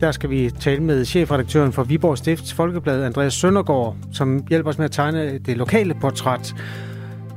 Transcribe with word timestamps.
der 0.00 0.12
skal 0.12 0.30
vi 0.30 0.50
tale 0.60 0.82
med 0.82 1.04
chefredaktøren 1.04 1.72
for 1.72 1.82
Viborg 1.82 2.18
Stifts 2.18 2.52
Folkeblad, 2.52 3.04
Andreas 3.04 3.34
Søndergaard, 3.34 3.96
som 4.12 4.44
hjælper 4.48 4.70
os 4.70 4.78
med 4.78 4.84
at 4.84 4.90
tegne 4.90 5.38
det 5.38 5.56
lokale 5.56 5.94
portræt 5.94 6.54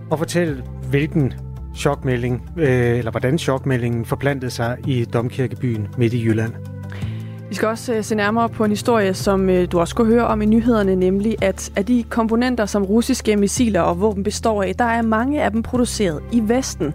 og 0.09 0.17
fortælle, 0.17 0.63
hvilken 0.89 1.33
chokmelding, 1.75 2.49
øh, 2.57 2.97
eller 2.97 3.11
hvordan 3.11 3.37
chokmeldingen 3.37 4.05
forplantede 4.05 4.51
sig 4.51 4.77
i 4.87 5.05
Domkirkebyen 5.05 5.87
midt 5.97 6.13
i 6.13 6.25
Jylland. 6.25 6.53
Vi 7.49 7.55
skal 7.55 7.67
også 7.67 7.93
øh, 7.93 8.03
se 8.03 8.15
nærmere 8.15 8.49
på 8.49 8.63
en 8.63 8.69
historie, 8.69 9.13
som 9.13 9.49
øh, 9.49 9.71
du 9.71 9.79
også 9.79 9.95
kunne 9.95 10.07
høre 10.07 10.27
om 10.27 10.41
i 10.41 10.45
nyhederne, 10.45 10.95
nemlig 10.95 11.43
at 11.43 11.71
af 11.75 11.85
de 11.85 12.03
komponenter, 12.09 12.65
som 12.65 12.83
russiske 12.83 13.35
missiler 13.35 13.81
og 13.81 14.01
våben 14.01 14.23
består 14.23 14.63
af, 14.63 14.75
der 14.75 14.85
er 14.85 15.01
mange 15.01 15.43
af 15.43 15.51
dem 15.51 15.63
produceret 15.63 16.19
i 16.31 16.41
Vesten. 16.45 16.93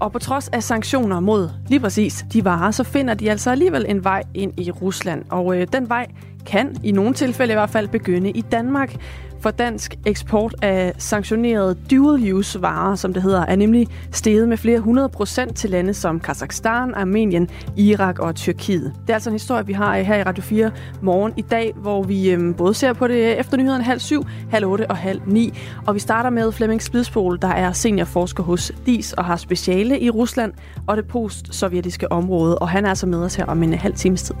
Og 0.00 0.12
på 0.12 0.18
trods 0.18 0.48
af 0.48 0.62
sanktioner 0.62 1.20
mod 1.20 1.50
lige 1.68 1.80
præcis 1.80 2.24
de 2.32 2.44
varer, 2.44 2.70
så 2.70 2.84
finder 2.84 3.14
de 3.14 3.30
altså 3.30 3.50
alligevel 3.50 3.86
en 3.88 4.04
vej 4.04 4.22
ind 4.34 4.60
i 4.60 4.70
Rusland. 4.70 5.24
Og 5.30 5.56
øh, 5.56 5.66
den 5.72 5.88
vej 5.88 6.06
kan 6.46 6.76
i 6.82 6.92
nogle 6.92 7.14
tilfælde 7.14 7.52
i 7.52 7.54
hvert 7.54 7.70
fald 7.70 7.88
begynde 7.88 8.30
i 8.30 8.40
Danmark. 8.40 8.96
For 9.40 9.50
dansk 9.50 9.94
eksport 10.06 10.54
af 10.62 10.92
sanktionerede 10.98 11.76
dual-use 11.90 12.62
varer, 12.62 12.94
som 12.94 13.12
det 13.12 13.22
hedder, 13.22 13.46
er 13.46 13.56
nemlig 13.56 13.88
steget 14.12 14.48
med 14.48 14.56
flere 14.56 14.80
hundrede 14.80 15.08
procent 15.08 15.56
til 15.56 15.70
lande 15.70 15.94
som 15.94 16.20
Kazakhstan, 16.20 16.94
Armenien, 16.94 17.48
Irak 17.76 18.18
og 18.18 18.34
Tyrkiet. 18.34 18.92
Det 19.02 19.10
er 19.10 19.14
altså 19.14 19.30
en 19.30 19.34
historie, 19.34 19.66
vi 19.66 19.72
har 19.72 19.98
her 19.98 20.16
i 20.16 20.22
Radio 20.22 20.42
4 20.42 20.70
morgen 21.02 21.32
i 21.36 21.42
dag, 21.42 21.72
hvor 21.76 22.02
vi 22.02 22.30
øhm, 22.30 22.54
både 22.54 22.74
ser 22.74 22.92
på 22.92 23.08
det 23.08 23.40
efter 23.40 23.56
nyhederne 23.56 23.84
halv 23.84 24.00
syv, 24.00 24.24
halv 24.50 24.66
otte 24.66 24.90
og 24.90 24.96
halv 24.96 25.20
ni. 25.26 25.58
Og 25.86 25.94
vi 25.94 26.00
starter 26.00 26.30
med 26.30 26.52
Flemming 26.52 26.82
Spidspol, 26.82 27.38
der 27.42 27.48
er 27.48 27.72
seniorforsker 27.72 28.42
hos 28.42 28.72
DIS 28.86 29.12
og 29.12 29.24
har 29.24 29.36
speciale 29.36 30.00
i 30.00 30.10
Rusland 30.10 30.52
og 30.86 30.96
det 30.96 31.06
post-sovjetiske 31.06 32.12
område. 32.12 32.58
Og 32.58 32.68
han 32.68 32.84
er 32.84 32.88
altså 32.88 33.06
med 33.06 33.18
os 33.18 33.34
her 33.34 33.44
om 33.44 33.62
en 33.62 33.74
halv 33.74 33.94
times 33.94 34.22
tid. 34.22 34.34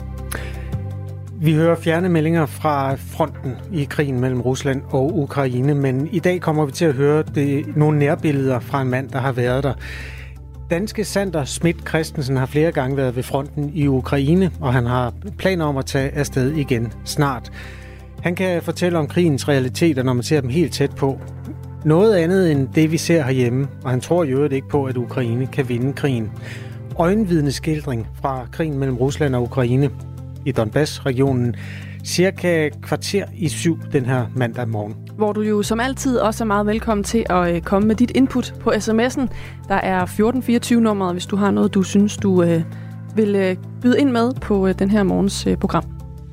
Vi 1.42 1.54
hører 1.54 1.76
fjerne 1.76 2.08
meldinger 2.08 2.46
fra 2.46 2.94
fronten 2.94 3.52
i 3.72 3.84
krigen 3.84 4.20
mellem 4.20 4.40
Rusland 4.40 4.82
og 4.90 5.18
Ukraine, 5.18 5.74
men 5.74 6.08
i 6.12 6.18
dag 6.18 6.40
kommer 6.40 6.66
vi 6.66 6.72
til 6.72 6.84
at 6.84 6.94
høre 6.94 7.22
det, 7.34 7.76
nogle 7.76 7.98
nærbilleder 7.98 8.60
fra 8.60 8.82
en 8.82 8.88
mand, 8.88 9.08
der 9.08 9.18
har 9.18 9.32
været 9.32 9.64
der. 9.64 9.74
Danske 10.70 11.04
Sander 11.04 11.44
Schmidt 11.44 11.88
Christensen 11.88 12.36
har 12.36 12.46
flere 12.46 12.72
gange 12.72 12.96
været 12.96 13.16
ved 13.16 13.22
fronten 13.22 13.70
i 13.74 13.86
Ukraine, 13.86 14.50
og 14.60 14.72
han 14.72 14.86
har 14.86 15.12
planer 15.38 15.64
om 15.64 15.76
at 15.76 15.86
tage 15.86 16.10
afsted 16.10 16.52
igen 16.52 16.92
snart. 17.04 17.52
Han 18.22 18.34
kan 18.34 18.62
fortælle 18.62 18.98
om 18.98 19.06
krigens 19.06 19.48
realiteter, 19.48 20.02
når 20.02 20.12
man 20.12 20.22
ser 20.22 20.40
dem 20.40 20.50
helt 20.50 20.72
tæt 20.72 20.90
på. 20.90 21.18
Noget 21.84 22.14
andet 22.14 22.52
end 22.52 22.68
det, 22.74 22.92
vi 22.92 22.96
ser 22.96 23.22
herhjemme, 23.22 23.68
og 23.84 23.90
han 23.90 24.00
tror 24.00 24.24
jo 24.24 24.48
ikke 24.48 24.68
på, 24.68 24.84
at 24.84 24.96
Ukraine 24.96 25.46
kan 25.46 25.68
vinde 25.68 25.92
krigen. 25.92 26.30
Øjenvidneskildring 26.98 28.06
fra 28.22 28.46
krigen 28.52 28.78
mellem 28.78 28.96
Rusland 28.96 29.34
og 29.34 29.42
Ukraine 29.42 29.90
i 30.46 30.52
Donbass-regionen 30.52 31.56
cirka 32.04 32.68
kvarter 32.82 33.24
i 33.34 33.48
syv 33.48 33.78
den 33.92 34.06
her 34.06 34.26
mandag 34.36 34.68
morgen. 34.68 34.96
Hvor 35.16 35.32
du 35.32 35.40
jo 35.40 35.62
som 35.62 35.80
altid 35.80 36.18
også 36.18 36.44
er 36.44 36.46
meget 36.46 36.66
velkommen 36.66 37.04
til 37.04 37.26
at 37.30 37.54
øh, 37.54 37.62
komme 37.62 37.88
med 37.88 37.96
dit 37.96 38.10
input 38.14 38.54
på 38.60 38.70
sms'en. 38.70 39.26
Der 39.68 39.74
er 39.74 40.06
1424-nummeret, 40.06 41.12
hvis 41.12 41.26
du 41.26 41.36
har 41.36 41.50
noget, 41.50 41.74
du 41.74 41.82
synes, 41.82 42.16
du 42.16 42.42
øh, 42.42 42.62
vil 43.16 43.36
øh, 43.36 43.56
byde 43.82 44.00
ind 44.00 44.10
med 44.10 44.32
på 44.40 44.66
øh, 44.66 44.78
den 44.78 44.90
her 44.90 45.02
morgens 45.02 45.46
øh, 45.46 45.56
program. 45.56 45.84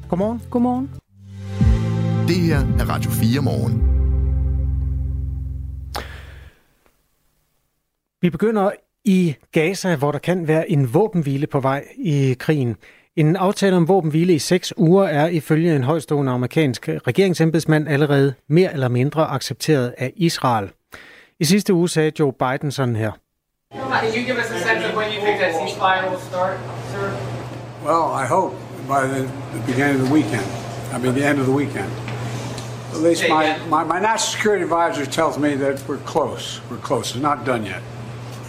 Godmorgen. 0.09 0.41
Godmorgen. 0.49 0.89
Det 2.27 2.35
her 2.35 2.57
er 2.57 2.89
Radio 2.89 3.11
4 3.11 3.41
morgen. 3.41 3.97
Vi 8.21 8.29
begynder 8.29 8.71
i 9.05 9.35
Gaza, 9.51 9.95
hvor 9.95 10.11
der 10.11 10.19
kan 10.19 10.47
være 10.47 10.71
en 10.71 10.93
våbenhvile 10.93 11.47
på 11.47 11.59
vej 11.59 11.83
i 11.97 12.35
krigen. 12.39 12.75
En 13.17 13.35
aftale 13.35 13.75
om 13.75 13.87
våbenhvile 13.87 14.33
i 14.33 14.39
seks 14.39 14.73
uger 14.77 15.07
er 15.07 15.27
ifølge 15.27 15.75
en 15.75 15.83
højstående 15.83 16.31
amerikansk 16.31 16.89
regeringsembedsmand 17.07 17.89
allerede 17.89 18.33
mere 18.49 18.73
eller 18.73 18.87
mindre 18.87 19.27
accepteret 19.27 19.93
af 19.97 20.13
Israel. 20.15 20.69
I 21.39 21.45
sidste 21.45 21.73
uge 21.73 21.89
sagde 21.89 22.11
Joe 22.19 22.33
Biden 22.33 22.71
sådan 22.71 22.95
her. 22.95 23.11
Can 23.71 24.13
you 24.15 24.23
give 24.25 24.37
us 24.37 24.51
a 24.51 24.59
sense 24.59 24.87
of 24.87 24.97
when 24.97 25.07
you 25.13 25.21
think 25.25 25.39
that 25.39 25.53
ceasefire 25.55 26.09
will 26.09 26.21
start, 26.21 26.57
sir? 26.91 27.11
Well, 27.85 28.23
I 28.23 28.25
hope 28.35 28.51
by 28.87 29.01
the, 29.13 29.21
the 29.55 29.63
beginning 29.65 30.01
of 30.01 30.05
the 30.07 30.13
weekend. 30.13 30.47
I 30.93 30.97
mean, 31.01 31.13
the 31.19 31.29
end 31.29 31.39
of 31.39 31.45
the 31.45 31.55
weekend. 31.61 31.91
At 32.95 33.01
least 33.07 33.23
my, 33.29 33.43
my, 33.75 33.83
my 33.93 33.99
national 33.99 34.31
security 34.35 34.63
advisor 34.63 35.05
tells 35.11 35.37
me 35.37 35.49
that 35.63 35.75
we're 35.87 36.03
close. 36.13 36.61
We're 36.69 36.83
close. 36.89 37.05
It's 37.15 37.23
not 37.29 37.37
done 37.45 37.63
yet. 37.65 37.81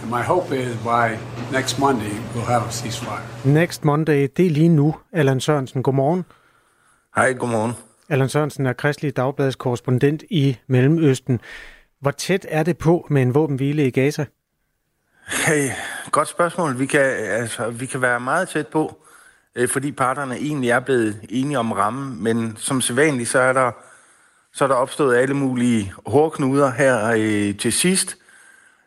My 0.09 0.23
hope 0.23 0.55
is 0.55 0.77
by 0.77 1.17
next 1.51 1.79
Monday 1.79 2.11
we'll 2.33 2.45
have 2.45 2.63
a 2.67 2.71
ceasefire. 2.71 3.21
Next 3.45 3.85
Monday, 3.85 4.27
det 4.37 4.45
er 4.45 4.49
lige 4.49 4.69
nu. 4.69 4.95
Allan 5.11 5.39
Sørensen, 5.39 5.83
godmorgen. 5.83 6.25
Hej, 7.15 7.33
godmorgen. 7.33 7.73
Allan 8.09 8.29
Sørensen 8.29 8.65
er 8.65 8.73
Kristelig 8.73 9.17
Dagbladets 9.17 9.55
korrespondent 9.55 10.23
i 10.29 10.57
Mellemøsten. 10.67 11.39
Hvor 12.01 12.11
tæt 12.11 12.45
er 12.49 12.63
det 12.63 12.77
på 12.77 13.07
med 13.09 13.21
en 13.21 13.35
våbenhvile 13.35 13.87
i 13.87 13.91
Gaza? 13.91 14.25
Hey, 15.27 15.69
godt 16.11 16.27
spørgsmål. 16.27 16.79
Vi 16.79 16.85
kan, 16.85 17.01
altså, 17.15 17.69
vi 17.69 17.85
kan 17.85 18.01
være 18.01 18.19
meget 18.19 18.49
tæt 18.49 18.67
på, 18.67 19.01
øh, 19.55 19.69
fordi 19.69 19.91
parterne 19.91 20.35
egentlig 20.35 20.69
er 20.69 20.79
blevet 20.79 21.19
enige 21.29 21.59
om 21.59 21.71
rammen, 21.71 22.23
men 22.23 22.57
som 22.57 22.81
sædvanligt, 22.81 23.29
så 23.29 23.39
er 23.39 23.53
der, 23.53 23.71
så 24.53 24.63
er 24.63 24.67
der 24.67 24.75
opstået 24.75 25.17
alle 25.17 25.33
mulige 25.33 25.93
hårdknuder 26.05 26.71
her 26.71 27.11
øh, 27.17 27.57
til 27.57 27.73
sidst 27.73 28.18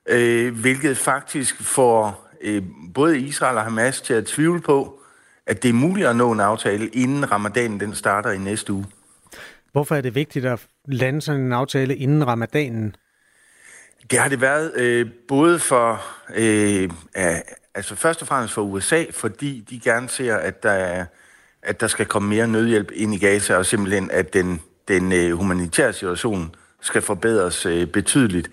øh, 0.08 0.60
hvilket 0.60 0.98
faktisk 0.98 1.62
får 1.62 2.28
øh, 2.40 2.62
både 2.94 3.18
Israel 3.18 3.56
og 3.56 3.64
Hamas 3.64 4.00
til 4.00 4.14
at 4.14 4.26
tvivle 4.26 4.60
på, 4.60 5.00
at 5.46 5.62
det 5.62 5.68
er 5.68 5.72
muligt 5.72 6.06
at 6.06 6.16
nå 6.16 6.32
en 6.32 6.40
aftale, 6.40 6.88
inden 6.88 7.32
ramadanen 7.32 7.80
den 7.80 7.94
starter 7.94 8.30
i 8.30 8.38
næste 8.38 8.72
uge. 8.72 8.86
Hvorfor 9.72 9.94
er 9.94 10.00
det 10.00 10.14
vigtigt 10.14 10.46
at 10.46 10.66
lande 10.84 11.22
sådan 11.22 11.40
en 11.40 11.52
aftale 11.52 11.96
inden 11.96 12.26
ramadanen? 12.26 12.96
Det 14.10 14.18
har 14.18 14.28
det 14.28 14.40
været 14.40 14.72
øh, 14.74 15.06
både 15.28 15.58
for, 15.58 16.02
øh, 16.34 16.90
altså 17.74 17.94
først 17.94 18.22
og 18.22 18.28
fremmest 18.28 18.54
for 18.54 18.62
USA, 18.62 19.04
fordi 19.10 19.64
de 19.70 19.80
gerne 19.80 20.08
ser, 20.08 20.36
at 20.36 20.62
der, 20.62 20.70
er, 20.70 21.06
at 21.62 21.80
der 21.80 21.86
skal 21.86 22.06
komme 22.06 22.28
mere 22.28 22.48
nødhjælp 22.48 22.90
ind 22.94 23.14
i 23.14 23.18
Gaza, 23.18 23.56
og 23.56 23.66
simpelthen 23.66 24.10
at 24.10 24.34
den, 24.34 24.60
den 24.88 25.12
øh, 25.12 25.32
humanitære 25.32 25.92
situation 25.92 26.54
skal 26.80 27.02
forbedres 27.02 27.66
øh, 27.66 27.86
betydeligt. 27.86 28.50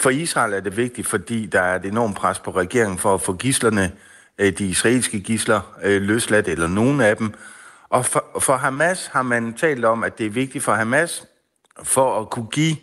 For 0.00 0.10
Israel 0.10 0.52
er 0.52 0.60
det 0.60 0.76
vigtigt, 0.76 1.06
fordi 1.06 1.46
der 1.46 1.60
er 1.60 1.76
et 1.76 1.84
enormt 1.84 2.16
pres 2.16 2.38
på 2.38 2.50
regeringen 2.50 2.98
for 2.98 3.14
at 3.14 3.20
få 3.20 3.32
gislerne, 3.32 3.92
øh, 4.38 4.52
de 4.58 4.66
israelske 4.66 5.20
gisler, 5.20 5.78
øh, 5.82 6.02
løsladt, 6.02 6.48
eller 6.48 6.68
nogen 6.68 7.00
af 7.00 7.16
dem. 7.16 7.34
Og 7.88 8.06
for, 8.06 8.24
for 8.40 8.56
Hamas 8.56 9.06
har 9.06 9.22
man 9.22 9.54
talt 9.54 9.84
om, 9.84 10.04
at 10.04 10.18
det 10.18 10.26
er 10.26 10.30
vigtigt 10.30 10.64
for 10.64 10.72
Hamas, 10.72 11.26
for 11.82 12.20
at 12.20 12.30
kunne 12.30 12.46
give 12.46 12.76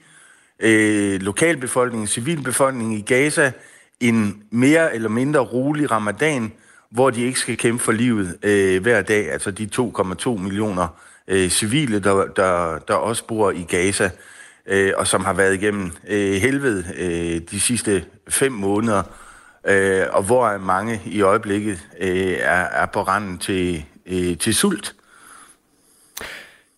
øh, 0.60 1.22
lokalbefolkningen, 1.22 2.08
civilbefolkningen 2.08 2.98
i 2.98 3.02
Gaza, 3.02 3.52
en 4.00 4.44
mere 4.50 4.96
eller 4.96 5.10
mindre 5.10 5.40
rolig 5.40 5.92
ramadan, 5.92 6.54
hvor 6.90 7.10
de 7.10 7.24
ikke 7.24 7.40
skal 7.40 7.58
kæmpe 7.58 7.84
for 7.84 7.92
livet 7.92 8.38
øh, 8.44 8.82
hver 8.82 9.02
dag, 9.02 9.32
altså 9.32 9.52
de 9.52 9.70
2,2 9.76 10.30
millioner 10.30 10.88
øh, 11.28 11.50
civile, 11.50 12.00
der, 12.00 12.26
der, 12.26 12.78
der 12.78 12.94
også 12.94 13.28
bor 13.28 13.52
i 13.52 13.64
Gaza 13.70 14.12
øh, 14.68 14.92
og 14.98 15.08
som 15.08 15.26
har 15.26 15.34
været 15.34 15.54
igennem 15.54 15.92
øh, 16.08 16.34
helvede 16.34 16.84
øh, 16.98 17.42
de 17.52 17.60
sidste 17.60 18.06
fem 18.30 18.52
måneder, 18.52 19.04
øh, 19.68 20.06
og 20.12 20.24
hvor 20.24 20.58
mange 20.58 21.02
i 21.06 21.22
øjeblikket 21.22 21.88
øh, 22.00 22.38
er, 22.40 22.64
er 22.64 22.86
på 22.86 23.02
randen 23.02 23.38
til, 23.38 23.86
øh, 24.06 24.38
til 24.38 24.56
sult. 24.56 24.96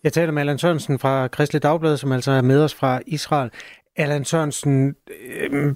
Jeg 0.04 0.14
taler 0.14 0.32
med 0.32 0.42
Allan 0.42 0.58
Sørensen 0.58 1.00
fra 1.00 1.28
Kristelig 1.28 1.64
Dagblad, 1.64 1.98
som 1.98 2.12
altså 2.12 2.32
er 2.32 2.42
med 2.42 2.64
os 2.64 2.74
fra 2.74 3.00
Israel. 3.08 3.50
Allan 3.96 4.26
Sørensen, 4.26 4.96
øh, 5.30 5.76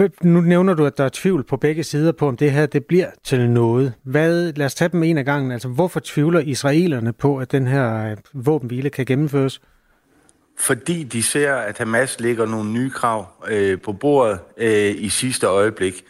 øh 0.00 0.10
nu 0.22 0.40
nævner 0.40 0.74
du, 0.74 0.86
at 0.86 0.98
der 0.98 1.04
er 1.04 1.10
tvivl 1.12 1.44
på 1.44 1.56
begge 1.56 1.84
sider 1.84 2.12
på, 2.12 2.28
om 2.28 2.36
det 2.36 2.52
her 2.52 2.66
det 2.66 2.84
bliver 2.84 3.10
til 3.24 3.50
noget. 3.50 3.92
Hvad, 4.02 4.52
lad 4.52 4.66
os 4.66 4.74
tage 4.74 4.88
dem 4.88 5.02
en 5.02 5.18
af 5.18 5.24
gangen. 5.24 5.52
Altså, 5.52 5.68
hvorfor 5.68 6.00
tvivler 6.04 6.40
israelerne 6.40 7.12
på, 7.12 7.36
at 7.38 7.52
den 7.52 7.66
her 7.66 8.10
øh, 8.10 8.16
våbenhvile 8.32 8.90
kan 8.90 9.06
gennemføres? 9.06 9.60
Fordi 10.58 11.02
de 11.02 11.22
ser, 11.22 11.54
at 11.54 11.78
Hamas 11.78 12.20
lægger 12.20 12.46
nogle 12.46 12.70
nye 12.70 12.90
krav 12.90 13.26
øh, 13.48 13.80
på 13.80 13.92
bordet 13.92 14.40
øh, 14.56 14.94
i 14.96 15.08
sidste 15.08 15.46
øjeblik. 15.46 16.04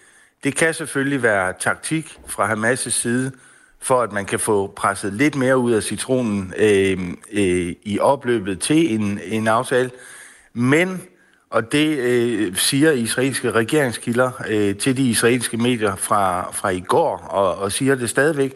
Det 0.44 0.56
kan 0.56 0.75
selvfølgelig 0.75 1.23
være 1.23 1.55
taktik 1.61 2.19
fra 2.26 2.55
Hamas' 2.55 2.91
side, 2.91 3.32
for 3.81 4.02
at 4.02 4.12
man 4.12 4.25
kan 4.25 4.41
få 4.41 4.73
presset 4.76 5.12
lidt 5.12 5.35
mere 5.35 5.58
ud 5.58 5.73
af 5.73 5.82
citronen 5.82 6.55
øh, 6.56 6.99
øh, 7.32 7.75
i 7.82 7.99
opløbet 8.00 8.61
til 8.61 8.94
en, 8.94 9.20
en 9.25 9.49
aftale. 9.49 9.91
Men, 10.52 11.02
og 11.50 11.73
det 11.73 11.99
øh, 11.99 12.56
siger 12.56 12.93
israelske 12.93 13.50
regeringskilder 13.50 14.31
øh, 14.49 14.76
til 14.76 14.96
de 14.96 15.11
israelske 15.11 15.56
medier 15.56 15.96
fra, 15.96 16.50
fra 16.52 16.69
i 16.69 16.81
går, 16.81 17.17
og, 17.17 17.58
og 17.58 17.73
siger 17.73 17.94
det 17.94 18.11
stadigvæk, 18.11 18.55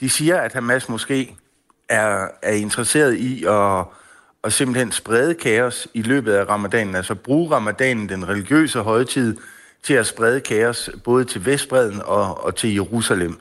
de 0.00 0.10
siger, 0.10 0.36
at 0.40 0.52
Hamas 0.52 0.88
måske 0.88 1.36
er, 1.88 2.26
er 2.42 2.52
interesseret 2.52 3.14
i 3.14 3.44
at, 3.44 3.84
og 4.42 4.52
simpelthen 4.52 4.92
sprede 4.92 5.34
kaos 5.34 5.88
i 5.94 6.02
løbet 6.02 6.32
af 6.32 6.48
ramadanen, 6.48 6.94
altså 6.94 7.14
bruge 7.14 7.50
ramadanen, 7.50 8.08
den 8.08 8.28
religiøse 8.28 8.80
højtid, 8.80 9.36
til 9.82 9.94
at 9.94 10.06
sprede 10.06 10.40
kaos 10.40 10.90
både 11.04 11.24
til 11.24 11.46
Vestbreden 11.46 12.00
og, 12.04 12.44
og 12.44 12.56
til 12.56 12.74
Jerusalem. 12.74 13.40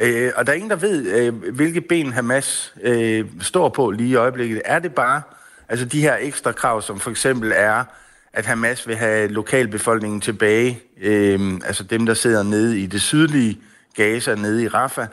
Øh, 0.00 0.32
og 0.36 0.46
der 0.46 0.52
er 0.52 0.56
ingen, 0.56 0.70
der 0.70 0.76
ved, 0.76 1.06
øh, 1.06 1.54
hvilke 1.54 1.80
ben 1.80 2.12
Hamas 2.12 2.74
øh, 2.82 3.24
står 3.40 3.68
på 3.68 3.90
lige 3.90 4.08
i 4.08 4.14
øjeblikket. 4.14 4.62
Er 4.64 4.78
det 4.78 4.94
bare 4.94 5.22
altså 5.68 5.84
de 5.84 6.00
her 6.00 6.16
ekstra 6.20 6.52
krav, 6.52 6.82
som 6.82 7.00
for 7.00 7.10
eksempel 7.10 7.52
er, 7.54 7.84
at 8.32 8.46
Hamas 8.46 8.88
vil 8.88 8.96
have 8.96 9.28
lokalbefolkningen 9.28 10.20
tilbage, 10.20 10.80
øh, 11.00 11.60
altså 11.64 11.84
dem, 11.84 12.06
der 12.06 12.14
sidder 12.14 12.42
nede 12.42 12.80
i 12.80 12.86
det 12.86 13.02
sydlige 13.02 13.60
Gaza, 13.96 14.34
nede 14.34 14.62
i 14.62 14.68
Rafah, 14.68 15.06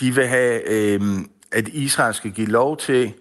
de 0.00 0.14
vil 0.14 0.26
have, 0.26 0.68
øh, 0.68 1.00
at 1.52 1.68
Israel 1.68 2.14
skal 2.14 2.30
give 2.30 2.48
lov 2.48 2.76
til, 2.76 3.12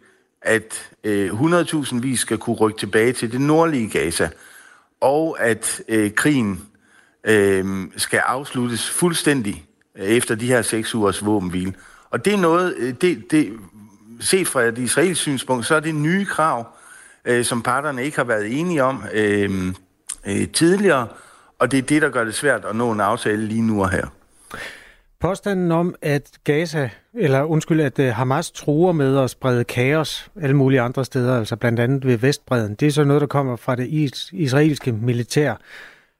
at 0.43 0.89
øh, 1.03 1.31
100.000 1.31 1.99
vis 1.99 2.19
skal 2.19 2.37
kunne 2.37 2.55
rykke 2.55 2.79
tilbage 2.79 3.13
til 3.13 3.31
det 3.31 3.41
nordlige 3.41 3.89
Gaza, 3.89 4.29
og 5.01 5.37
at 5.39 5.81
øh, 5.87 6.11
krigen 6.11 6.61
øh, 7.23 7.65
skal 7.97 8.19
afsluttes 8.19 8.89
fuldstændig 8.89 9.65
øh, 9.97 10.05
efter 10.05 10.35
de 10.35 10.47
her 10.47 10.61
seks 10.61 10.95
ugers 10.95 11.25
våbenhvile. 11.25 11.73
Og 12.09 12.25
det 12.25 12.33
er 12.33 12.37
noget, 12.37 12.75
øh, 12.77 12.93
det, 13.01 13.31
det, 13.31 13.53
set 14.19 14.47
fra 14.47 14.61
et 14.61 14.77
israelsk 14.77 15.21
synspunkt, 15.21 15.65
så 15.65 15.75
er 15.75 15.79
det 15.79 15.95
nye 15.95 16.25
krav, 16.25 16.67
øh, 17.25 17.45
som 17.45 17.61
parterne 17.61 18.05
ikke 18.05 18.17
har 18.17 18.23
været 18.23 18.59
enige 18.59 18.83
om 18.83 19.03
øh, 19.13 19.73
øh, 20.27 20.47
tidligere, 20.47 21.07
og 21.59 21.71
det 21.71 21.77
er 21.77 21.81
det, 21.81 22.01
der 22.01 22.09
gør 22.09 22.23
det 22.23 22.35
svært 22.35 22.65
at 22.65 22.75
nå 22.75 22.91
en 22.91 22.99
aftale 22.99 23.47
lige 23.47 23.61
nu 23.61 23.81
og 23.81 23.89
her. 23.89 24.07
Påstanden 25.19 25.71
om, 25.71 25.95
at 26.01 26.31
Gaza, 26.43 26.89
eller 27.15 27.43
undskyld, 27.43 27.81
at 27.81 27.99
øh, 27.99 28.13
Hamas 28.13 28.51
truer 28.51 28.91
med 28.91 29.17
at 29.17 29.29
sprede 29.29 29.63
kaos 29.63 30.31
alle 30.41 30.55
mulige 30.55 30.81
andre 30.81 31.05
steder, 31.05 31.37
altså 31.37 31.55
blandt 31.55 31.79
andet 31.79 32.05
ved 32.05 32.17
Vestbreden, 32.17 32.75
det 32.75 32.87
er 32.87 32.91
så 32.91 33.03
noget, 33.03 33.21
der 33.21 33.27
kommer 33.27 33.55
fra 33.55 33.75
det 33.75 34.13
israelske 34.31 34.91
militær 34.91 35.55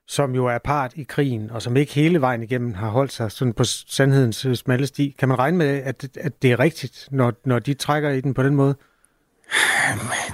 som 0.06 0.34
jo 0.34 0.46
er 0.46 0.58
part 0.58 0.92
i 0.96 1.02
krigen, 1.02 1.50
og 1.50 1.62
som 1.62 1.76
ikke 1.76 1.92
hele 1.92 2.20
vejen 2.20 2.42
igennem 2.42 2.74
har 2.74 2.88
holdt 2.88 3.12
sig 3.12 3.32
sådan 3.32 3.52
på 3.52 3.64
sandhedens 3.64 4.44
øh, 4.44 4.54
smalle 4.54 4.86
sti. 4.86 5.16
Kan 5.18 5.28
man 5.28 5.38
regne 5.38 5.56
med, 5.56 5.66
at, 5.66 6.08
at 6.20 6.42
det 6.42 6.52
er 6.52 6.60
rigtigt, 6.60 7.08
når, 7.10 7.32
når 7.44 7.58
de 7.58 7.74
trækker 7.74 8.10
i 8.10 8.20
den 8.20 8.34
på 8.34 8.42
den 8.42 8.54
måde? 8.54 8.74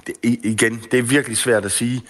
Det, 0.06 0.14
igen, 0.22 0.82
det 0.90 0.98
er 0.98 1.02
virkelig 1.02 1.36
svært 1.36 1.64
at 1.64 1.72
sige. 1.72 2.02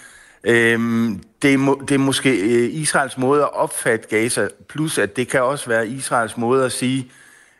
Øhm, 0.43 1.23
det, 1.41 1.53
er 1.53 1.57
må, 1.57 1.81
det 1.87 1.95
er 1.95 1.99
måske 1.99 2.29
øh, 2.29 2.73
Israels 2.73 3.17
måde 3.17 3.41
at 3.41 3.53
opfatte 3.53 4.07
Gaza, 4.07 4.47
plus 4.69 4.97
at 4.97 5.15
det 5.15 5.27
kan 5.27 5.41
også 5.41 5.69
være 5.69 5.87
Israels 5.87 6.37
måde 6.37 6.65
at 6.65 6.71
sige, 6.71 7.11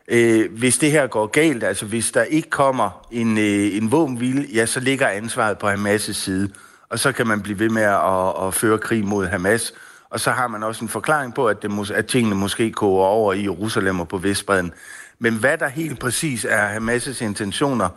øh, 0.08 0.52
hvis 0.58 0.78
det 0.78 0.90
her 0.90 1.06
går 1.06 1.26
galt, 1.26 1.64
altså 1.64 1.86
hvis 1.86 2.10
der 2.10 2.22
ikke 2.22 2.50
kommer 2.50 3.06
en, 3.10 3.38
øh, 3.38 3.76
en 3.76 3.92
våbenhvile, 3.92 4.46
ja, 4.54 4.66
så 4.66 4.80
ligger 4.80 5.08
ansvaret 5.08 5.58
på 5.58 5.68
Hamas' 5.68 6.12
side. 6.12 6.50
Og 6.88 6.98
så 6.98 7.12
kan 7.12 7.26
man 7.26 7.42
blive 7.42 7.58
ved 7.58 7.68
med 7.68 7.82
at, 7.82 8.46
at 8.46 8.54
føre 8.54 8.78
krig 8.78 9.04
mod 9.04 9.26
Hamas. 9.26 9.74
Og 10.10 10.20
så 10.20 10.30
har 10.30 10.48
man 10.48 10.62
også 10.62 10.84
en 10.84 10.88
forklaring 10.88 11.34
på, 11.34 11.46
at, 11.46 11.62
det, 11.62 11.90
at 11.90 12.06
tingene 12.06 12.34
måske 12.34 12.72
går 12.72 13.06
over 13.06 13.32
i 13.32 13.42
Jerusalem 13.42 14.00
og 14.00 14.08
på 14.08 14.18
Vestbreden. 14.18 14.72
Men 15.18 15.34
hvad 15.34 15.58
der 15.58 15.68
helt 15.68 15.98
præcis 15.98 16.46
er 16.48 16.78
Hamas' 16.78 17.24
intentioner 17.24 17.88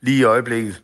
lige 0.00 0.18
i 0.18 0.24
øjeblikket, 0.24 0.82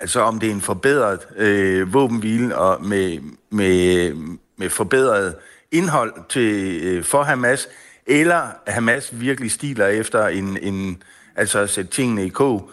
altså 0.00 0.20
om 0.20 0.40
det 0.40 0.48
er 0.48 0.52
en 0.52 0.60
forbedret 0.60 1.20
øh, 1.36 1.94
våbenhvile 1.94 2.56
og 2.56 2.84
med, 2.84 3.18
med, 3.50 4.12
med 4.56 4.70
forbedret 4.70 5.34
indhold 5.72 6.12
til, 6.28 6.80
øh, 6.84 7.04
for 7.04 7.22
Hamas, 7.22 7.68
eller 8.06 8.48
Hamas 8.66 9.20
virkelig 9.20 9.50
stiler 9.50 9.86
efter 9.86 10.26
en, 10.26 10.58
en 10.62 11.02
altså 11.36 11.58
at 11.58 11.70
sætte 11.70 11.90
tingene 11.90 12.26
i 12.26 12.28
kog, 12.28 12.70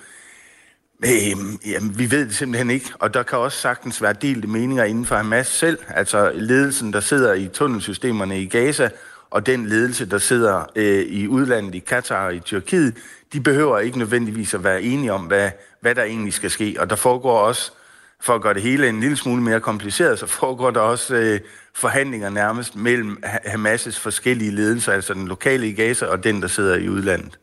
Øhm, 1.06 1.60
jamen, 1.66 2.00
vi 2.00 2.12
ved 2.12 2.26
det 2.26 2.36
simpelthen 2.36 2.70
ikke, 2.70 2.92
og 3.00 3.14
der 3.14 3.24
kan 3.24 3.38
også 3.40 3.58
sagtens 3.58 4.02
være 4.02 4.14
delte 4.14 4.48
meninger 4.48 4.84
inden 4.84 5.06
for 5.06 5.16
Hamas 5.16 5.48
selv, 5.48 5.80
altså 5.88 6.32
ledelsen, 6.36 6.94
der 6.94 7.00
sidder 7.00 7.34
i 7.34 7.48
tunnelsystemerne 7.48 8.42
i 8.42 8.46
Gaza, 8.46 8.90
og 9.30 9.46
den 9.46 9.66
ledelse, 9.66 10.06
der 10.06 10.18
sidder 10.18 10.66
øh, 10.76 11.06
i 11.06 11.28
udlandet 11.28 11.76
i 11.76 11.80
Katar 11.80 12.26
og 12.26 12.36
i 12.36 12.40
Tyrkiet, 12.40 12.98
de 13.34 13.42
behøver 13.42 13.80
ikke 13.80 14.00
nødvendigvis 14.00 14.54
at 14.54 14.64
være 14.64 14.82
enige 14.82 15.14
om, 15.14 15.22
hvad, 15.22 15.52
hvad 15.80 15.96
der 15.96 16.04
egentlig 16.04 16.34
skal 16.34 16.50
ske. 16.50 16.76
Og 16.80 16.90
der 16.90 16.96
foregår 16.96 17.40
også, 17.40 17.72
for 18.22 18.34
at 18.34 18.42
gøre 18.42 18.54
det 18.54 18.62
hele 18.62 18.90
en 18.90 19.00
lille 19.00 19.18
smule 19.18 19.42
mere 19.42 19.60
kompliceret, 19.60 20.20
så 20.20 20.26
foregår 20.26 20.72
der 20.72 20.80
også 20.80 21.16
øh, 21.16 21.40
forhandlinger 21.76 22.30
nærmest 22.30 22.76
mellem 22.76 23.24
Hamas' 23.26 24.00
forskellige 24.00 24.52
ledelser, 24.52 24.92
altså 24.92 25.14
den 25.14 25.28
lokale 25.28 25.68
i 25.68 25.74
Gaza 25.74 26.06
og 26.06 26.24
den, 26.24 26.42
der 26.42 26.48
sidder 26.48 26.76
i 26.76 26.90
udlandet. 26.90 27.40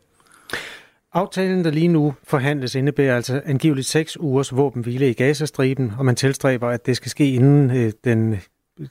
Aftalen, 1.13 1.65
der 1.65 1.71
lige 1.71 1.89
nu 1.89 2.15
forhandles, 2.25 2.75
indebærer 2.75 3.17
altså 3.17 3.43
angiveligt 3.45 3.87
seks 3.87 4.17
ugers 4.21 4.57
våbenhvile 4.57 5.11
i 5.11 5.13
Gazastriben, 5.13 5.93
og 5.99 6.05
man 6.05 6.17
tilstræber, 6.17 6.69
at 6.69 6.87
det 6.87 6.97
skal 6.97 7.11
ske 7.11 7.33
inden 7.33 7.77
øh, 7.77 7.93
den 8.05 8.41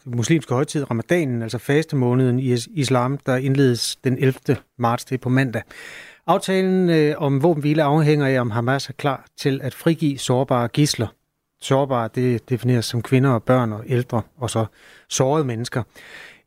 muslimske 0.05 0.53
højtid, 0.53 0.91
ramadanen, 0.91 1.41
altså 1.41 1.57
faste 1.57 1.95
måneden 1.95 2.39
i 2.39 2.57
islam, 2.73 3.17
der 3.25 3.35
indledes 3.35 3.95
den 3.95 4.17
11. 4.17 4.57
marts, 4.77 5.05
det 5.05 5.21
på 5.21 5.29
mandag. 5.29 5.61
Aftalen 6.27 6.89
øh, 6.89 7.15
om 7.17 7.43
våbenhvile 7.43 7.83
afhænger 7.83 8.27
af, 8.27 8.41
om 8.41 8.51
Hamas 8.51 8.89
er 8.89 8.93
klar 8.93 9.25
til 9.37 9.59
at 9.63 9.73
frigive 9.73 10.17
sårbare 10.17 10.67
gisler. 10.67 11.07
Sårbare, 11.61 12.09
det 12.15 12.49
defineres 12.49 12.85
som 12.85 13.01
kvinder 13.01 13.29
og 13.29 13.43
børn 13.43 13.73
og 13.73 13.83
ældre, 13.87 14.21
og 14.37 14.49
så 14.49 14.65
sårede 15.09 15.45
mennesker. 15.45 15.83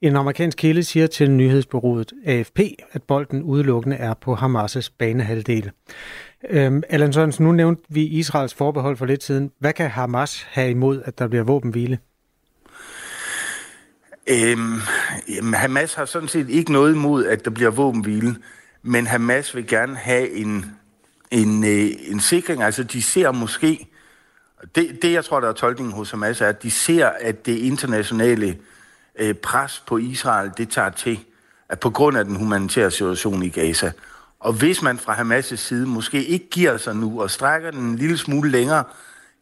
En 0.00 0.16
amerikansk 0.16 0.58
kilde 0.58 0.84
siger 0.84 1.06
til 1.06 1.30
nyhedsbyrået 1.30 2.12
AFP, 2.24 2.60
at 2.92 3.02
bolden 3.02 3.42
udelukkende 3.42 3.96
er 3.96 4.14
på 4.14 4.34
Hamas' 4.34 4.88
banehalvdel. 4.98 5.70
Øhm, 6.50 6.82
Allan 6.88 7.12
Sørensen, 7.12 7.44
nu 7.44 7.52
nævnte 7.52 7.82
vi 7.88 8.04
Israels 8.04 8.54
forbehold 8.54 8.96
for 8.96 9.06
lidt 9.06 9.22
siden. 9.22 9.50
Hvad 9.58 9.72
kan 9.72 9.90
Hamas 9.90 10.42
have 10.42 10.70
imod, 10.70 11.02
at 11.04 11.18
der 11.18 11.28
bliver 11.28 11.44
våbenhvile? 11.44 11.98
Øhm, 14.26 14.80
jamen, 15.28 15.54
Hamas 15.54 15.94
har 15.94 16.04
sådan 16.04 16.28
set 16.28 16.48
ikke 16.48 16.72
noget 16.72 16.94
imod, 16.94 17.26
at 17.26 17.44
der 17.44 17.50
bliver 17.50 17.70
våbenhvile, 17.70 18.36
men 18.82 19.06
Hamas 19.06 19.54
vil 19.54 19.66
gerne 19.66 19.96
have 19.96 20.30
en, 20.30 20.64
en, 21.30 21.64
øh, 21.64 21.90
en 22.08 22.20
sikring. 22.20 22.62
Altså, 22.62 22.84
de 22.84 23.02
ser 23.02 23.32
måske, 23.32 23.89
det, 24.74 24.98
det 25.02 25.12
jeg 25.12 25.24
tror, 25.24 25.40
der 25.40 25.48
er 25.48 25.52
tolkningen 25.52 25.94
hos 25.94 26.10
Hamas, 26.10 26.40
er, 26.40 26.46
at 26.46 26.62
de 26.62 26.70
ser, 26.70 27.06
at 27.06 27.46
det 27.46 27.58
internationale 27.58 28.58
øh, 29.18 29.34
pres 29.34 29.82
på 29.86 29.98
Israel, 29.98 30.50
det 30.56 30.68
tager 30.68 30.90
til 30.90 31.20
at 31.68 31.80
på 31.80 31.90
grund 31.90 32.18
af 32.18 32.24
den 32.24 32.36
humanitære 32.36 32.90
situation 32.90 33.42
i 33.42 33.48
Gaza. 33.48 33.92
Og 34.40 34.52
hvis 34.52 34.82
man 34.82 34.98
fra 34.98 35.14
Hamas' 35.14 35.56
side 35.56 35.86
måske 35.86 36.24
ikke 36.24 36.48
giver 36.50 36.76
sig 36.76 36.96
nu 36.96 37.22
og 37.22 37.30
strækker 37.30 37.70
den 37.70 37.80
en 37.80 37.96
lille 37.96 38.18
smule 38.18 38.50
længere, 38.50 38.84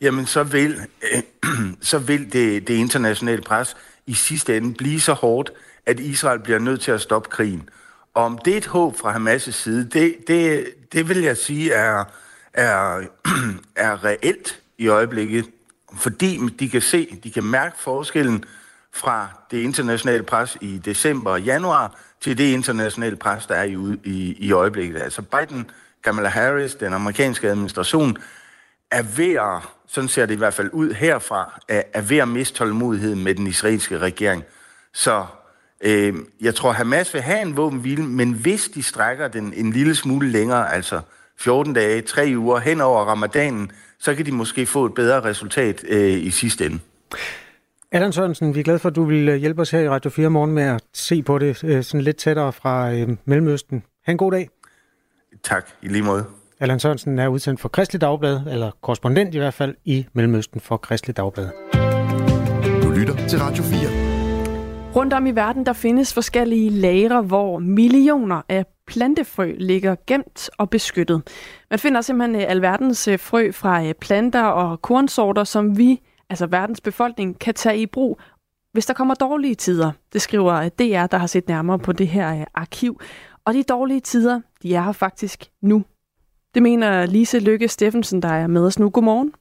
jamen 0.00 0.26
så 0.26 0.42
vil, 0.42 0.80
øh, 1.12 1.22
så 1.80 1.98
vil 1.98 2.32
det, 2.32 2.68
det 2.68 2.74
internationale 2.74 3.42
pres 3.42 3.76
i 4.06 4.14
sidste 4.14 4.56
ende 4.56 4.74
blive 4.74 5.00
så 5.00 5.12
hårdt, 5.12 5.52
at 5.86 6.00
Israel 6.00 6.40
bliver 6.40 6.58
nødt 6.58 6.80
til 6.80 6.90
at 6.90 7.00
stoppe 7.00 7.28
krigen. 7.30 7.68
Og 8.14 8.24
om 8.24 8.38
det 8.38 8.52
er 8.52 8.56
et 8.56 8.66
håb 8.66 8.98
fra 8.98 9.16
Hamas' 9.16 9.50
side, 9.50 9.88
det, 9.90 10.16
det, 10.28 10.66
det 10.92 11.08
vil 11.08 11.18
jeg 11.18 11.36
sige 11.36 11.72
er, 11.72 12.04
er, 12.54 13.00
er 13.76 14.04
reelt 14.04 14.60
i 14.78 14.88
øjeblikket, 14.88 15.50
fordi 15.96 16.40
de 16.58 16.68
kan 16.68 16.80
se, 16.80 17.18
de 17.24 17.30
kan 17.30 17.44
mærke 17.44 17.76
forskellen 17.78 18.44
fra 18.92 19.28
det 19.50 19.58
internationale 19.58 20.22
pres 20.22 20.56
i 20.60 20.78
december 20.78 21.30
og 21.30 21.42
januar 21.42 21.94
til 22.20 22.38
det 22.38 22.44
internationale 22.44 23.16
pres, 23.16 23.46
der 23.46 23.54
er 23.54 23.64
i, 23.64 23.76
i, 24.04 24.36
i 24.38 24.52
øjeblikket. 24.52 25.02
Altså 25.02 25.22
Biden, 25.22 25.70
Kamala 26.04 26.28
Harris, 26.28 26.74
den 26.74 26.92
amerikanske 26.92 27.48
administration, 27.48 28.16
er 28.90 29.02
ved 29.02 29.34
at, 29.34 29.68
sådan 29.86 30.08
ser 30.08 30.26
det 30.26 30.34
i 30.34 30.38
hvert 30.38 30.54
fald 30.54 30.70
ud 30.72 30.92
herfra, 30.92 31.60
er, 31.68 31.82
er 31.92 32.00
ved 32.00 32.18
at 32.18 32.28
miste 32.28 32.56
tålmodigheden 32.56 33.24
med 33.24 33.34
den 33.34 33.46
israelske 33.46 33.98
regering. 33.98 34.44
Så 34.92 35.26
øh, 35.80 36.14
jeg 36.40 36.54
tror, 36.54 36.72
Hamas 36.72 37.14
vil 37.14 37.22
have 37.22 37.42
en 37.42 37.56
våbenhvile, 37.56 38.02
men 38.02 38.32
hvis 38.32 38.68
de 38.68 38.82
strækker 38.82 39.28
den 39.28 39.52
en 39.56 39.72
lille 39.72 39.94
smule 39.94 40.28
længere, 40.28 40.74
altså 40.74 41.00
14 41.36 41.72
dage, 41.72 42.02
3 42.02 42.34
uger 42.36 42.58
hen 42.58 42.80
over 42.80 43.04
ramadanen, 43.04 43.72
så 44.00 44.14
kan 44.14 44.26
de 44.26 44.32
måske 44.32 44.66
få 44.66 44.86
et 44.86 44.94
bedre 44.94 45.24
resultat 45.24 45.84
øh, 45.88 46.12
i 46.12 46.30
sidste 46.30 46.66
ende. 46.66 46.78
Allan 47.92 48.12
Sørensen, 48.12 48.54
vi 48.54 48.60
er 48.60 48.64
glade 48.64 48.78
for, 48.78 48.88
at 48.88 48.96
du 48.96 49.04
vil 49.04 49.28
øh, 49.28 49.36
hjælpe 49.36 49.62
os 49.62 49.70
her 49.70 49.80
i 49.80 49.88
Radio 49.88 50.10
4 50.10 50.30
morgen 50.30 50.52
med 50.52 50.62
at 50.62 50.82
se 50.94 51.22
på 51.22 51.38
det 51.38 51.64
øh, 51.64 51.82
sådan 51.82 52.00
lidt 52.00 52.16
tættere 52.16 52.52
fra 52.52 52.92
øh, 52.92 53.08
Mellemøsten. 53.24 53.82
Ha' 54.06 54.12
en 54.12 54.18
god 54.18 54.32
dag. 54.32 54.48
Tak, 55.42 55.66
i 55.82 55.88
lige 55.88 56.02
måde. 56.02 56.24
Allan 56.60 56.80
Sørensen 56.80 57.18
er 57.18 57.28
udsendt 57.28 57.60
for 57.60 57.68
Kristelig 57.68 58.00
Dagblad, 58.00 58.40
eller 58.50 58.70
korrespondent 58.82 59.34
i 59.34 59.38
hvert 59.38 59.54
fald, 59.54 59.74
i 59.84 60.06
Mellemøsten 60.12 60.60
for 60.60 60.76
Kristelig 60.76 61.16
Dagblad. 61.16 61.48
Du 62.82 62.90
lytter 62.90 63.28
til 63.28 63.38
Radio 63.38 63.62
4. 63.62 64.07
Rundt 64.96 65.12
om 65.14 65.26
i 65.26 65.30
verden, 65.30 65.66
der 65.66 65.72
findes 65.72 66.14
forskellige 66.14 66.70
lagre, 66.70 67.22
hvor 67.22 67.58
millioner 67.58 68.42
af 68.48 68.66
plantefrø 68.86 69.54
ligger 69.58 69.96
gemt 70.06 70.50
og 70.58 70.70
beskyttet. 70.70 71.22
Man 71.70 71.78
finder 71.78 72.00
simpelthen 72.00 72.42
øh, 72.42 72.50
alverdens 72.50 73.08
øh, 73.08 73.18
frø 73.18 73.52
fra 73.52 73.84
øh, 73.84 73.94
planter 73.94 74.42
og 74.42 74.82
kornsorter, 74.82 75.44
som 75.44 75.78
vi, 75.78 76.00
altså 76.30 76.46
verdens 76.46 76.80
befolkning, 76.80 77.38
kan 77.38 77.54
tage 77.54 77.78
i 77.78 77.86
brug, 77.86 78.20
hvis 78.72 78.86
der 78.86 78.94
kommer 78.94 79.14
dårlige 79.14 79.54
tider. 79.54 79.92
Det 80.12 80.22
skriver 80.22 80.68
DR, 80.68 81.06
der 81.06 81.16
har 81.16 81.26
set 81.26 81.48
nærmere 81.48 81.78
på 81.78 81.92
det 81.92 82.08
her 82.08 82.44
arkiv. 82.54 83.00
Og 83.44 83.54
de 83.54 83.62
dårlige 83.62 84.00
tider, 84.00 84.40
de 84.62 84.74
er 84.74 84.82
her 84.82 84.92
faktisk 84.92 85.44
nu. 85.62 85.84
Det 86.54 86.62
mener 86.62 87.06
Lise 87.06 87.38
Lykke 87.38 87.68
Steffensen, 87.68 88.22
der 88.22 88.28
er 88.28 88.46
med 88.46 88.66
os 88.66 88.78
nu. 88.78 88.90
Godmorgen. 88.90 89.32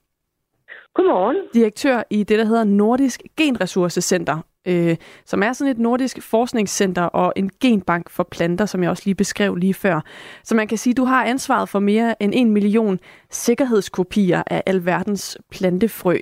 Godmorgen. 0.94 1.36
Direktør 1.54 2.02
i 2.10 2.22
det, 2.22 2.38
der 2.38 2.44
hedder 2.44 2.64
Nordisk 2.64 3.22
Genressourcecenter, 3.36 4.38
øh, 4.68 4.96
som 5.24 5.42
er 5.42 5.52
sådan 5.52 5.70
et 5.70 5.78
nordisk 5.78 6.30
forskningscenter 6.30 7.02
og 7.02 7.32
en 7.36 7.50
genbank 7.62 8.10
for 8.10 8.26
planter, 8.32 8.66
som 8.66 8.82
jeg 8.82 8.90
også 8.90 9.02
lige 9.06 9.14
beskrev 9.14 9.54
lige 9.54 9.74
før. 9.74 10.00
Så 10.42 10.56
man 10.56 10.68
kan 10.68 10.78
sige, 10.78 10.92
at 10.92 10.96
du 10.96 11.04
har 11.04 11.24
ansvaret 11.24 11.68
for 11.68 11.78
mere 11.78 12.22
end 12.22 12.32
en 12.36 12.50
million 12.50 12.98
sikkerhedskopier 13.30 14.42
af 14.50 14.62
alverdens 14.66 15.38
plantefrø. 15.50 16.16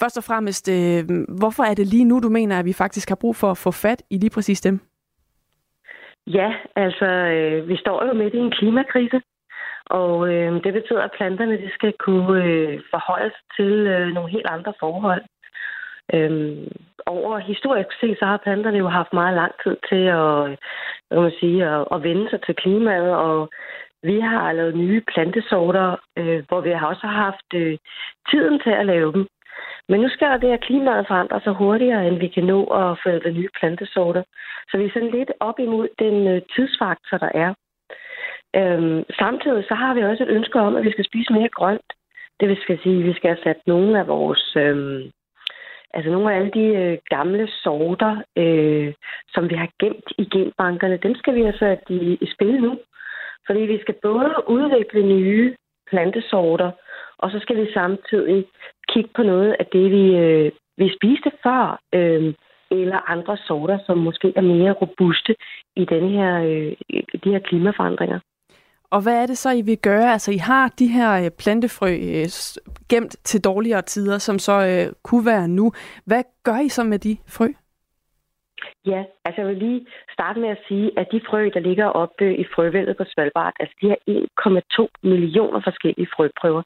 Først 0.00 0.16
og 0.18 0.24
fremmest, 0.24 0.68
øh, 0.68 1.04
hvorfor 1.40 1.62
er 1.62 1.74
det 1.74 1.86
lige 1.86 2.04
nu, 2.04 2.20
du 2.20 2.28
mener, 2.28 2.58
at 2.58 2.64
vi 2.64 2.72
faktisk 2.72 3.08
har 3.08 3.16
brug 3.20 3.36
for 3.36 3.50
at 3.50 3.58
få 3.58 3.70
fat 3.70 4.02
i 4.10 4.18
lige 4.18 4.30
præcis 4.30 4.60
dem? 4.60 4.80
Ja, 6.26 6.54
altså, 6.76 7.06
øh, 7.06 7.68
vi 7.68 7.76
står 7.76 8.06
jo 8.06 8.12
midt 8.12 8.34
i 8.34 8.38
en 8.38 8.50
klimakrise, 8.50 9.20
og 9.86 10.28
øh, 10.32 10.64
det 10.64 10.72
betyder, 10.72 11.02
at 11.02 11.14
planterne 11.16 11.56
de 11.56 11.70
skal 11.70 11.92
kunne 11.98 12.44
øh, 12.44 12.80
forholde 12.90 13.30
sig 13.30 13.46
til 13.56 13.72
øh, 13.94 14.08
nogle 14.14 14.30
helt 14.30 14.46
andre 14.46 14.72
forhold. 14.80 15.22
Øhm, 16.14 16.68
over 17.06 17.38
historisk 17.38 17.88
set, 18.00 18.18
så 18.18 18.24
har 18.24 18.36
planterne 18.36 18.78
jo 18.78 18.88
haft 18.88 19.12
meget 19.12 19.34
lang 19.34 19.52
tid 19.62 19.76
til 19.88 20.02
at, 20.20 20.50
øh, 20.50 20.56
hvad 21.08 21.20
man 21.20 21.32
sige, 21.40 21.64
at, 21.64 21.84
at 21.92 22.02
vende 22.02 22.30
sig 22.30 22.40
til 22.42 22.54
klimaet, 22.54 23.14
og 23.14 23.50
vi 24.02 24.20
har 24.20 24.52
lavet 24.52 24.76
nye 24.76 25.02
plantesorter, 25.12 25.96
øh, 26.18 26.44
hvor 26.48 26.60
vi 26.60 26.70
har 26.70 26.86
også 26.86 27.06
haft 27.06 27.50
øh, 27.54 27.78
tiden 28.30 28.60
til 28.60 28.70
at 28.70 28.86
lave 28.86 29.12
dem. 29.12 29.26
Men 29.88 30.00
nu 30.00 30.08
skal 30.08 30.40
det, 30.40 30.50
at 30.52 30.64
klimaet 30.68 31.06
forandrer 31.06 31.40
sig 31.40 31.52
hurtigere, 31.52 32.06
end 32.08 32.18
vi 32.18 32.28
kan 32.28 32.44
nå 32.44 32.64
at 32.64 32.98
få 33.02 33.28
nye 33.28 33.48
plantesorter. 33.58 34.22
Så 34.70 34.78
vi 34.78 34.84
er 34.84 34.90
sådan 34.94 35.10
lidt 35.10 35.32
op 35.40 35.58
imod 35.58 35.88
den 35.98 36.26
øh, 36.28 36.42
tidsfaktor, 36.54 37.18
der 37.18 37.30
er. 37.34 37.54
Øhm, 38.56 39.04
samtidig 39.18 39.64
så 39.68 39.74
har 39.74 39.94
vi 39.94 40.02
også 40.02 40.22
et 40.22 40.28
ønske 40.38 40.60
om, 40.60 40.76
at 40.76 40.84
vi 40.84 40.90
skal 40.90 41.04
spise 41.04 41.32
mere 41.32 41.48
grønt. 41.48 41.90
Det 42.40 42.48
vil 42.48 42.78
sige, 42.82 42.98
at 42.98 43.04
vi 43.04 43.14
skal 43.14 43.30
have 43.30 43.44
sat 43.44 43.60
nogle 43.66 43.98
af 43.98 44.06
vores 44.06 44.56
øhm, 44.56 45.10
Altså 45.96 46.10
nogle 46.10 46.32
af 46.32 46.36
alle 46.36 46.50
de 46.50 46.66
øh, 46.82 46.98
gamle 47.08 47.48
sorter, 47.64 48.12
øh, 48.36 48.94
som 49.34 49.50
vi 49.50 49.54
har 49.54 49.68
gemt 49.80 50.08
i 50.18 50.24
genbankerne, 50.24 50.96
dem 50.96 51.14
skal 51.14 51.34
vi 51.34 51.42
have 51.42 51.78
i, 51.88 52.18
i 52.20 52.26
spil 52.34 52.60
nu. 52.62 52.78
Fordi 53.46 53.60
vi 53.60 53.78
skal 53.80 53.94
både 54.02 54.34
udvikle 54.48 55.02
nye 55.06 55.56
plantesorter, 55.90 56.70
og 57.18 57.30
så 57.30 57.38
skal 57.38 57.56
vi 57.56 57.72
samtidig 57.72 58.46
kigge 58.88 59.10
på 59.16 59.22
noget 59.22 59.56
af 59.60 59.66
det, 59.66 59.90
vi, 59.90 60.16
øh, 60.16 60.52
vi 60.76 60.96
spiste 60.96 61.30
før, 61.42 61.80
øh, 61.94 62.34
eller 62.70 63.10
andre 63.10 63.36
sorter, 63.36 63.78
som 63.86 63.98
måske 63.98 64.32
er 64.36 64.40
mere 64.40 64.72
robuste 64.72 65.34
i 65.76 65.84
den 65.84 66.08
her, 66.10 66.32
øh, 66.42 66.72
de 67.24 67.30
her 67.30 67.38
klimaforandringer. 67.38 68.20
Og 68.90 69.02
hvad 69.02 69.22
er 69.22 69.26
det 69.26 69.38
så, 69.38 69.50
I 69.50 69.62
vil 69.62 69.78
gøre? 69.78 70.12
Altså, 70.12 70.32
I 70.32 70.36
har 70.36 70.68
de 70.78 70.86
her 70.86 71.24
øh, 71.24 71.30
plantefrø 71.38 71.90
øh, 71.90 72.28
gemt 72.88 73.16
til 73.24 73.44
dårligere 73.44 73.82
tider, 73.82 74.18
som 74.18 74.38
så 74.38 74.56
øh, 74.66 74.92
kunne 75.02 75.26
være 75.26 75.48
nu. 75.48 75.72
Hvad 76.04 76.22
gør 76.44 76.58
I 76.58 76.68
så 76.68 76.84
med 76.84 76.98
de 76.98 77.16
frø? 77.28 77.48
Ja, 78.86 79.04
altså 79.24 79.40
jeg 79.40 79.48
vil 79.48 79.56
lige 79.56 79.86
starte 80.12 80.40
med 80.40 80.48
at 80.48 80.58
sige, 80.68 80.90
at 80.98 81.06
de 81.12 81.20
frø, 81.28 81.50
der 81.54 81.60
ligger 81.60 81.86
oppe 81.86 82.36
i 82.36 82.44
frøvældet 82.54 82.96
på 82.96 83.04
Svalbard, 83.06 83.52
altså 83.60 83.74
de 83.80 83.88
her 83.88 83.98
1,2 84.80 84.86
millioner 85.02 85.60
forskellige 85.64 86.08
frøprøver, 86.16 86.62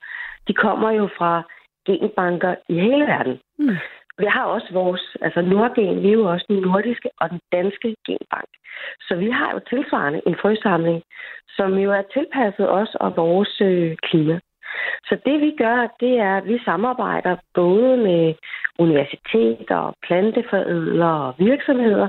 de 0.48 0.54
kommer 0.54 0.90
jo 0.90 1.08
fra 1.18 1.42
genbanker 1.86 2.54
i 2.68 2.74
hele 2.74 3.04
verden. 3.04 3.40
Mm. 3.58 3.76
Vi 4.20 4.26
har 4.26 4.44
også 4.44 4.68
vores, 4.72 5.16
altså 5.20 5.40
Nordgen, 5.40 6.02
vi 6.02 6.08
er 6.08 6.12
jo 6.12 6.30
også 6.32 6.46
den 6.48 6.60
nordiske 6.60 7.10
og 7.20 7.30
den 7.30 7.40
danske 7.52 7.96
genbank. 8.06 8.50
Så 9.00 9.16
vi 9.16 9.30
har 9.30 9.52
jo 9.52 9.60
tilsvarende 9.70 10.20
en 10.26 10.36
frøsamling, 10.42 11.02
som 11.56 11.78
jo 11.84 11.90
er 11.92 12.02
tilpasset 12.12 12.70
os 12.70 12.94
og 12.94 13.16
vores 13.16 13.60
øh, 13.60 13.96
klima. 14.02 14.40
Så 15.08 15.18
det 15.26 15.40
vi 15.40 15.54
gør, 15.58 15.96
det 16.00 16.18
er, 16.18 16.36
at 16.36 16.46
vi 16.46 16.58
samarbejder 16.64 17.36
både 17.54 17.96
med 17.96 18.34
universiteter, 18.78 19.94
planteforædlere 20.06 21.26
og 21.26 21.34
virksomheder, 21.38 22.08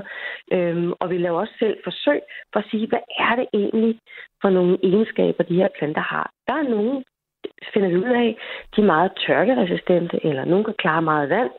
øhm, 0.52 0.92
og 1.00 1.10
vi 1.10 1.18
laver 1.18 1.40
også 1.40 1.54
selv 1.58 1.76
forsøg 1.84 2.20
for 2.52 2.60
at 2.60 2.66
sige, 2.70 2.86
hvad 2.86 3.04
er 3.18 3.36
det 3.36 3.46
egentlig 3.54 3.98
for 4.42 4.50
nogle 4.50 4.78
egenskaber, 4.82 5.44
de 5.44 5.56
her 5.56 5.68
planter 5.78 6.00
har. 6.00 6.30
Der 6.48 6.54
er 6.54 6.68
nogle, 6.68 7.04
finder 7.74 7.88
vi 7.88 7.96
ud 7.96 8.12
af, 8.24 8.36
de 8.76 8.80
er 8.80 8.92
meget 8.94 9.12
tørkeresistente, 9.26 10.26
eller 10.26 10.44
nogle 10.44 10.64
kan 10.64 10.74
klare 10.78 11.02
meget 11.02 11.28
vand, 11.28 11.50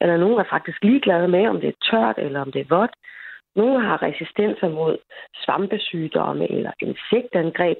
eller 0.00 0.16
nogen 0.16 0.38
er 0.38 0.44
faktisk 0.50 0.78
ligeglade 0.82 1.28
med, 1.28 1.46
om 1.46 1.60
det 1.60 1.68
er 1.68 1.82
tørt 1.90 2.18
eller 2.18 2.40
om 2.40 2.52
det 2.52 2.60
er 2.60 2.76
vådt. 2.76 2.94
Nogle 3.56 3.84
har 3.86 4.02
resistenser 4.02 4.68
mod 4.68 4.98
svampesygdomme 5.44 6.52
eller 6.52 6.72
insektangreb. 6.80 7.78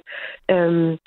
Øhm, 0.51 0.97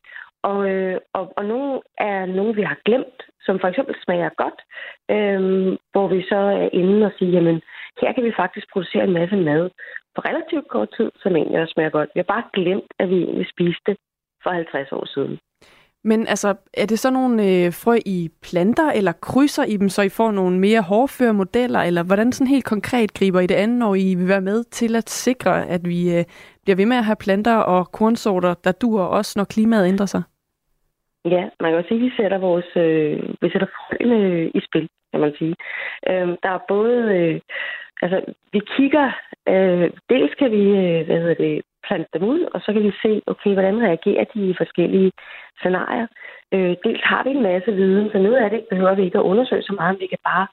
og, 0.42 0.70
øh, 0.70 0.98
og, 1.12 1.32
og 1.36 1.44
nogle 1.44 1.80
er 1.98 2.26
nogle, 2.26 2.54
vi 2.54 2.62
har 2.62 2.78
glemt, 2.84 3.20
som 3.40 3.60
for 3.60 3.68
eksempel 3.68 3.94
smager 4.04 4.30
godt, 4.42 4.58
øhm, 5.10 5.76
hvor 5.92 6.06
vi 6.08 6.22
så 6.22 6.36
er 6.36 6.68
inde 6.72 7.06
og 7.06 7.12
siger, 7.18 7.32
jamen, 7.32 7.60
her 8.00 8.12
kan 8.12 8.24
vi 8.24 8.32
faktisk 8.36 8.66
producere 8.72 9.04
en 9.04 9.18
masse 9.20 9.36
mad 9.36 9.70
på 10.14 10.20
relativt 10.28 10.68
kort 10.68 10.90
tid, 10.96 11.10
som 11.22 11.36
egentlig 11.36 11.68
smager 11.68 11.90
godt. 11.90 12.10
Vi 12.14 12.18
har 12.18 12.32
bare 12.34 12.50
glemt, 12.52 12.90
at 12.98 13.08
vi 13.08 13.18
egentlig 13.22 13.48
spiste 13.54 13.96
for 14.42 14.50
50 14.50 14.92
år 14.92 15.06
siden. 15.14 15.38
Men 16.10 16.26
altså, 16.26 16.48
er 16.74 16.86
det 16.86 16.98
så 16.98 17.10
nogle 17.10 17.34
øh, 17.42 17.72
frø 17.82 17.96
i 18.06 18.28
planter, 18.42 18.90
eller 18.98 19.12
krydser 19.12 19.64
I 19.64 19.76
dem, 19.76 19.88
så 19.88 20.02
I 20.02 20.16
får 20.18 20.30
nogle 20.30 20.58
mere 20.58 20.80
hårdføre 20.80 21.34
modeller, 21.34 21.80
eller 21.80 22.02
hvordan 22.02 22.32
sådan 22.32 22.54
helt 22.54 22.64
konkret 22.64 23.14
griber 23.18 23.40
I 23.40 23.46
det 23.46 23.54
andet, 23.54 23.78
når 23.78 23.94
I 23.94 24.14
vil 24.14 24.28
være 24.28 24.48
med 24.50 24.64
til 24.64 24.96
at 24.96 25.08
sikre, 25.10 25.66
at 25.66 25.82
vi 25.84 26.00
øh, 26.16 26.24
bliver 26.62 26.76
ved 26.76 26.86
med 26.86 26.96
at 26.96 27.04
have 27.04 27.22
planter 27.24 27.56
og 27.56 27.92
kornsorter, 27.92 28.54
der 28.64 28.72
duer 28.72 29.04
også, 29.18 29.32
når 29.38 29.44
klimaet 29.44 29.88
ændrer 29.88 30.06
sig? 30.06 30.22
Ja, 31.24 31.44
man 31.60 31.70
kan 31.70 31.80
jo 31.80 31.88
sige, 31.88 31.98
at 31.98 32.04
vi 32.04 32.10
sætter, 32.16 32.38
vores, 32.38 32.70
øh, 32.76 33.16
vi 33.42 33.50
sætter 33.50 33.68
frøene 33.76 34.18
øh, 34.26 34.50
i 34.54 34.60
spil, 34.68 34.88
kan 35.12 35.20
man 35.20 35.32
sige. 35.38 35.54
Øh, 36.10 36.28
der 36.42 36.50
er 36.56 36.60
både... 36.68 36.96
Øh, 37.18 37.40
altså, 38.02 38.18
vi 38.52 38.60
kigger... 38.76 39.06
Øh, 39.48 39.90
dels 40.10 40.34
kan 40.38 40.50
vi, 40.50 40.64
øh, 40.82 41.06
hvad 41.06 41.18
hedder 41.22 41.34
det, 41.34 41.62
plante 41.86 42.08
dem 42.14 42.24
ud, 42.28 42.42
og 42.54 42.60
så 42.60 42.72
kan 42.72 42.82
vi 42.82 42.92
se, 43.02 43.22
okay, 43.26 43.52
hvordan 43.52 43.82
reagerer 43.82 44.24
de 44.24 44.50
i 44.50 44.54
forskellige 44.56 45.12
scenarier. 45.58 46.06
Øh, 46.54 46.76
dels 46.84 47.02
har 47.02 47.22
vi 47.24 47.30
en 47.30 47.42
masse 47.42 47.72
viden, 47.72 48.10
så 48.12 48.18
noget 48.18 48.36
af 48.36 48.50
det 48.50 48.66
behøver 48.70 48.94
vi 48.94 49.04
ikke 49.04 49.18
at 49.18 49.28
undersøge 49.30 49.62
så 49.62 49.72
meget, 49.72 50.00
vi 50.00 50.06
kan 50.06 50.22
bare 50.24 50.46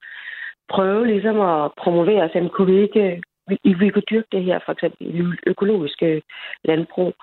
prøve 0.69 1.07
ligesom 1.07 1.41
at 1.41 1.71
promovere 1.77 2.23
os, 2.23 2.51
kunne 2.53 2.73
vi 2.73 2.81
ikke 2.81 3.21
vi, 3.47 3.73
vi 3.73 3.89
kunne 3.89 4.09
dyrke 4.11 4.27
det 4.31 4.43
her, 4.43 4.59
for 4.65 4.71
eksempel 4.71 5.15
i 5.15 5.23
økologiske 5.47 6.21
landbrug. 6.63 7.13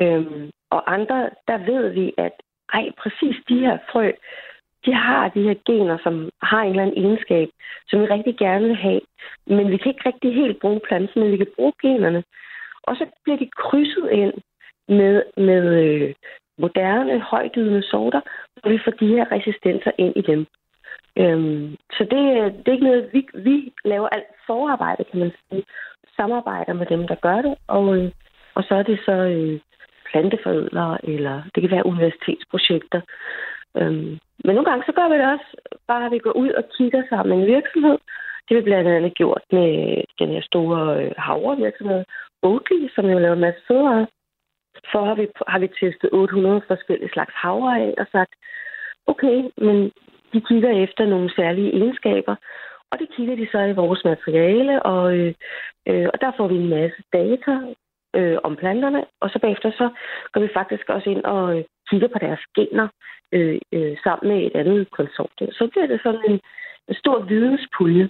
Øhm, 0.00 0.50
og 0.70 0.94
andre, 0.94 1.30
der 1.48 1.58
ved 1.58 1.88
vi, 1.88 2.12
at 2.18 2.32
ej, 2.72 2.90
præcis 2.98 3.36
de 3.48 3.58
her 3.58 3.78
frø, 3.92 4.10
de 4.86 4.94
har 4.94 5.28
de 5.28 5.42
her 5.42 5.54
gener, 5.66 5.98
som 6.02 6.30
har 6.42 6.62
en 6.62 6.70
eller 6.70 6.82
anden 6.82 7.04
egenskab, 7.04 7.48
som 7.88 8.00
vi 8.00 8.06
rigtig 8.06 8.36
gerne 8.36 8.66
vil 8.66 8.76
have. 8.76 9.00
Men 9.46 9.70
vi 9.70 9.76
kan 9.76 9.90
ikke 9.90 10.08
rigtig 10.08 10.34
helt 10.34 10.60
bruge 10.60 10.80
planten, 10.88 11.22
men 11.22 11.32
vi 11.32 11.36
kan 11.36 11.54
bruge 11.56 11.72
generne. 11.82 12.24
Og 12.86 12.96
så 12.96 13.06
bliver 13.24 13.38
de 13.38 13.50
krydset 13.56 14.08
ind 14.10 14.34
med, 14.88 15.22
med 15.36 15.64
øh, 15.84 16.14
moderne, 16.58 17.20
højdydende 17.20 17.82
sorter, 17.82 18.20
og 18.62 18.70
vi 18.70 18.78
får 18.84 18.90
de 18.90 19.06
her 19.06 19.32
resistenser 19.32 19.90
ind 19.98 20.16
i 20.16 20.22
dem. 20.22 20.46
Øhm, 21.18 21.76
så 21.92 22.02
det, 22.12 22.20
det 22.58 22.68
er 22.68 22.72
ikke 22.72 22.90
noget, 22.90 23.10
vi, 23.12 23.28
vi 23.34 23.72
laver 23.84 24.08
alt 24.08 24.26
forarbejde, 24.46 25.04
kan 25.04 25.20
man 25.20 25.32
sige. 25.50 25.64
Samarbejder 26.16 26.72
med 26.72 26.86
dem, 26.86 27.08
der 27.08 27.14
gør 27.14 27.42
det, 27.42 27.54
og, 27.66 27.96
øh, 27.96 28.10
og 28.54 28.64
så 28.68 28.74
er 28.74 28.82
det 28.82 28.98
så 29.04 29.12
øh, 29.12 29.60
planteforædlere, 30.10 31.04
eller 31.04 31.42
det 31.54 31.60
kan 31.60 31.70
være 31.70 31.86
universitetsprojekter. 31.86 33.00
Øhm, 33.76 34.18
men 34.44 34.54
nogle 34.54 34.70
gange 34.70 34.84
så 34.86 34.92
gør 34.92 35.08
vi 35.08 35.14
det 35.14 35.32
også, 35.34 35.48
bare 35.88 36.06
at 36.06 36.12
vi 36.12 36.18
går 36.18 36.32
ud 36.32 36.50
og 36.50 36.64
kigger 36.76 37.02
sammen 37.08 37.30
med 37.38 37.46
en 37.46 37.54
virksomhed. 37.54 37.98
Det 38.44 38.50
har 38.54 38.60
vi 38.60 38.70
blandt 38.70 38.88
andet 38.88 39.14
gjort 39.14 39.42
med 39.52 39.70
den 40.18 40.28
her 40.28 40.42
store 40.42 41.04
øh, 41.04 41.12
havrevirksomhed, 41.18 42.04
Oatly, 42.42 42.88
som 42.94 43.06
jo 43.06 43.18
laver 43.18 43.34
en 43.34 43.40
masse 43.40 43.60
fødevarer. 43.68 44.06
Så 44.92 44.98
har 45.04 45.14
vi, 45.14 45.26
har 45.48 45.58
vi 45.58 45.68
testet 45.68 46.10
800 46.12 46.60
forskellige 46.66 47.12
slags 47.12 47.34
havre 47.34 47.80
af 47.80 47.94
og 47.98 48.06
sagt, 48.12 48.34
okay, 49.06 49.36
men 49.56 49.92
de 50.32 50.40
kigger 50.40 50.70
efter 50.84 51.06
nogle 51.06 51.34
særlige 51.36 51.72
egenskaber, 51.72 52.36
og 52.90 52.98
det 52.98 53.08
kigger 53.16 53.36
de 53.36 53.48
så 53.52 53.60
i 53.60 53.72
vores 53.72 54.04
materiale, 54.04 54.82
og, 54.82 55.16
øh, 55.18 55.34
øh, 55.88 56.08
og 56.14 56.20
der 56.20 56.32
får 56.36 56.48
vi 56.48 56.54
en 56.54 56.68
masse 56.68 57.02
data 57.12 57.54
øh, 58.16 58.38
om 58.42 58.56
planterne, 58.56 59.04
og 59.20 59.30
så 59.30 59.38
bagefter 59.38 59.70
så 59.70 59.90
går 60.32 60.40
vi 60.40 60.48
faktisk 60.54 60.88
også 60.88 61.10
ind 61.10 61.24
og 61.24 61.58
øh, 61.58 61.64
kigger 61.90 62.08
på 62.08 62.18
deres 62.18 62.40
gener 62.56 62.88
øh, 63.32 63.58
øh, 63.72 63.96
sammen 64.04 64.26
med 64.32 64.46
et 64.46 64.54
andet 64.60 64.90
konsortium. 64.90 65.50
Så 65.52 65.68
bliver 65.72 65.86
det 65.86 66.00
sådan 66.02 66.24
en, 66.30 66.40
en 66.88 66.94
stor 66.94 67.18
videnspulje. 67.20 68.08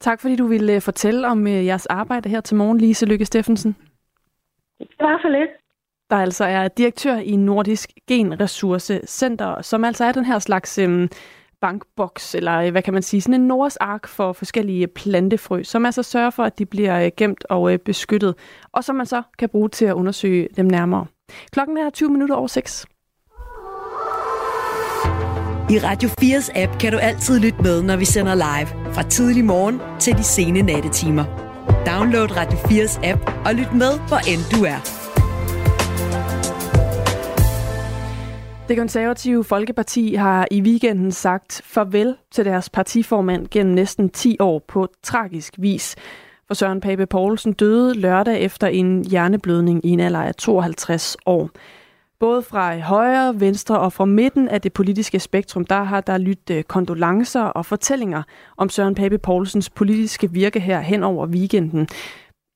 Tak 0.00 0.20
fordi 0.20 0.36
du 0.36 0.46
ville 0.46 0.80
fortælle 0.80 1.28
om 1.28 1.46
jeres 1.46 1.86
arbejde 1.86 2.28
her 2.28 2.40
til 2.40 2.56
morgen, 2.56 2.78
Lise 2.78 3.06
Lykke 3.06 3.24
Steffensen. 3.24 3.76
Det 4.78 4.88
var 5.00 5.18
for 5.22 5.28
lidt. 5.28 5.50
Der 6.10 6.16
altså 6.16 6.44
er 6.44 6.68
direktør 6.68 7.16
i 7.16 7.36
Nordisk 7.36 7.92
Genressourcecenter, 8.08 9.62
som 9.62 9.84
altså 9.84 10.04
er 10.04 10.12
den 10.12 10.24
her 10.24 10.38
slags 10.38 10.78
øhm, 10.78 11.08
bankboks, 11.60 12.34
eller 12.34 12.70
hvad 12.70 12.82
kan 12.82 12.92
man 12.94 13.02
sige, 13.02 13.20
sådan 13.20 13.40
en 13.40 13.48
Nords 13.48 13.76
ark 13.76 14.06
for 14.06 14.32
forskellige 14.32 14.86
plantefrø, 14.86 15.62
som 15.62 15.86
altså 15.86 16.02
sørger 16.02 16.30
for, 16.30 16.42
at 16.42 16.58
de 16.58 16.66
bliver 16.66 17.04
øh, 17.04 17.10
gemt 17.16 17.44
og 17.50 17.72
øh, 17.72 17.78
beskyttet, 17.78 18.34
og 18.72 18.84
som 18.84 18.96
man 18.96 19.06
så 19.06 19.22
kan 19.38 19.48
bruge 19.48 19.68
til 19.68 19.84
at 19.84 19.94
undersøge 19.94 20.48
dem 20.56 20.66
nærmere. 20.66 21.06
Klokken 21.52 21.76
er 21.76 21.90
20 21.90 22.10
minutter 22.10 22.34
over 22.34 22.46
6. 22.46 22.86
I 25.70 25.78
Radio 25.78 26.08
4's 26.08 26.50
app 26.62 26.78
kan 26.80 26.92
du 26.92 26.98
altid 26.98 27.40
lytte 27.40 27.62
med, 27.62 27.82
når 27.82 27.96
vi 27.96 28.04
sender 28.04 28.34
live. 28.34 28.92
Fra 28.94 29.02
tidlig 29.02 29.44
morgen 29.44 29.80
til 30.00 30.16
de 30.16 30.22
sene 30.24 30.62
nattetimer. 30.62 31.24
Download 31.86 32.36
Radio 32.36 32.58
4's 32.58 33.06
app 33.06 33.30
og 33.46 33.54
lyt 33.54 33.72
med, 33.72 34.08
hvor 34.08 34.18
end 34.32 34.42
du 34.52 34.64
er. 34.64 34.80
Det 38.68 38.76
konservative 38.76 39.44
Folkeparti 39.44 40.14
har 40.14 40.48
i 40.50 40.60
weekenden 40.60 41.12
sagt 41.12 41.60
farvel 41.64 42.16
til 42.32 42.44
deres 42.44 42.70
partiformand 42.70 43.46
gennem 43.50 43.74
næsten 43.74 44.08
10 44.10 44.36
år 44.40 44.64
på 44.68 44.88
tragisk 45.02 45.54
vis. 45.58 45.96
For 46.46 46.54
Søren 46.54 46.80
Pape 46.80 47.06
Poulsen 47.06 47.52
døde 47.52 47.94
lørdag 47.94 48.40
efter 48.40 48.66
en 48.66 49.04
hjerneblødning 49.04 49.86
i 49.86 49.90
en 49.90 50.00
alder 50.00 50.22
af 50.22 50.34
52 50.34 51.16
år. 51.26 51.50
Både 52.20 52.42
fra 52.42 52.78
højre, 52.78 53.40
venstre 53.40 53.78
og 53.78 53.92
fra 53.92 54.04
midten 54.04 54.48
af 54.48 54.60
det 54.60 54.72
politiske 54.72 55.20
spektrum, 55.20 55.64
der 55.64 55.82
har 55.82 56.00
der 56.00 56.18
lyttet 56.18 56.56
øh, 56.56 56.62
kondolencer 56.62 57.42
og 57.42 57.66
fortællinger 57.66 58.22
om 58.56 58.68
Søren 58.68 58.94
Pape 58.94 59.18
Poulsens 59.18 59.70
politiske 59.70 60.32
virke 60.32 60.60
her 60.60 60.80
hen 60.80 61.02
over 61.02 61.26
weekenden. 61.26 61.88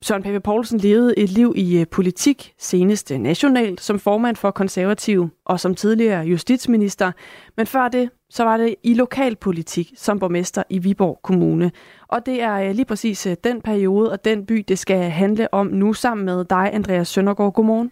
Søren 0.03 0.23
Pape 0.23 0.39
Poulsen 0.39 0.79
levede 0.79 1.19
et 1.19 1.29
liv 1.29 1.53
i 1.55 1.79
øh, 1.79 1.87
politik, 1.87 2.53
senest 2.59 3.11
øh, 3.11 3.19
nationalt, 3.19 3.81
som 3.81 3.99
formand 3.99 4.35
for 4.35 4.51
konservativ 4.51 5.29
og 5.45 5.59
som 5.59 5.75
tidligere 5.75 6.25
justitsminister. 6.25 7.11
Men 7.57 7.67
før 7.67 7.87
det, 7.87 8.09
så 8.29 8.43
var 8.43 8.57
det 8.57 8.75
i 8.83 8.93
lokalpolitik 8.93 9.93
som 9.95 10.19
borgmester 10.19 10.63
i 10.69 10.79
Viborg 10.79 11.19
Kommune. 11.23 11.71
Og 12.07 12.25
det 12.25 12.41
er 12.41 12.73
lige 12.73 12.85
præcis 12.85 13.27
den 13.43 13.61
periode 13.61 14.11
og 14.11 14.25
den 14.25 14.45
by, 14.45 14.65
det 14.67 14.79
skal 14.79 15.09
handle 15.09 15.53
om 15.53 15.67
nu 15.67 15.93
sammen 15.93 16.25
med 16.25 16.45
dig, 16.45 16.69
Andreas 16.73 17.07
Søndergaard. 17.07 17.53
Godmorgen. 17.53 17.91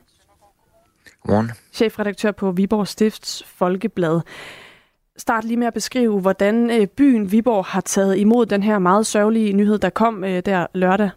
Godmorgen. 1.24 1.52
Chefredaktør 1.74 2.32
på 2.32 2.52
Viborg 2.52 2.88
Stifts 2.88 3.44
Folkeblad. 3.48 4.22
Start 5.18 5.44
lige 5.44 5.58
med 5.58 5.68
at 5.68 5.74
beskrive, 5.74 6.22
hvordan 6.22 6.88
byen 6.98 7.32
Viborg 7.32 7.66
har 7.66 7.82
taget 7.82 8.18
imod 8.18 8.46
den 8.46 8.64
her 8.64 8.80
meget 8.80 9.08
sørgelige 9.08 9.54
nyhed, 9.54 9.78
der 9.78 9.90
kom 9.90 10.22
der 10.22 10.68
lørdag. 10.74 11.10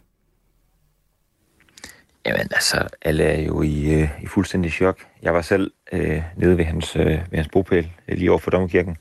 Jamen 2.27 2.41
altså, 2.41 2.89
alle 3.03 3.25
er 3.25 3.43
jo 3.43 3.63
i, 3.63 4.01
øh, 4.01 4.23
i 4.23 4.27
fuldstændig 4.27 4.73
chok. 4.73 4.99
Jeg 5.23 5.35
var 5.35 5.43
selv 5.43 5.73
øh, 5.93 6.23
nede 6.37 6.59
ved 6.59 6.65
hans, 6.65 6.97
øh, 6.97 7.07
ved 7.07 7.37
hans 7.37 7.49
bopæl, 7.53 7.91
øh, 8.09 8.19
lige 8.19 8.31
over 8.31 8.39
for 8.39 8.51
Domkirken. 8.51 8.97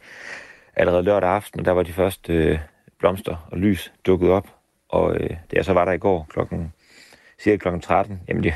Allerede 0.76 1.04
lørdag 1.04 1.30
aften, 1.30 1.66
der 1.66 1.72
var 1.72 1.84
de 1.84 1.94
første 1.94 2.34
øh, 2.34 2.60
blomster 3.00 3.48
og 3.52 3.58
lys 3.58 3.94
dukket 4.06 4.30
op. 4.30 4.48
Og 4.90 5.16
øh, 5.16 5.30
da 5.30 5.56
jeg 5.56 5.66
så 5.66 5.74
var 5.74 5.86
der 5.86 5.92
i 5.92 5.98
går 5.98 6.28
klokken, 6.30 6.74
cirka 7.40 7.58
klokken 7.58 7.82
13, 7.82 8.22
jamen 8.28 8.44
det, 8.46 8.54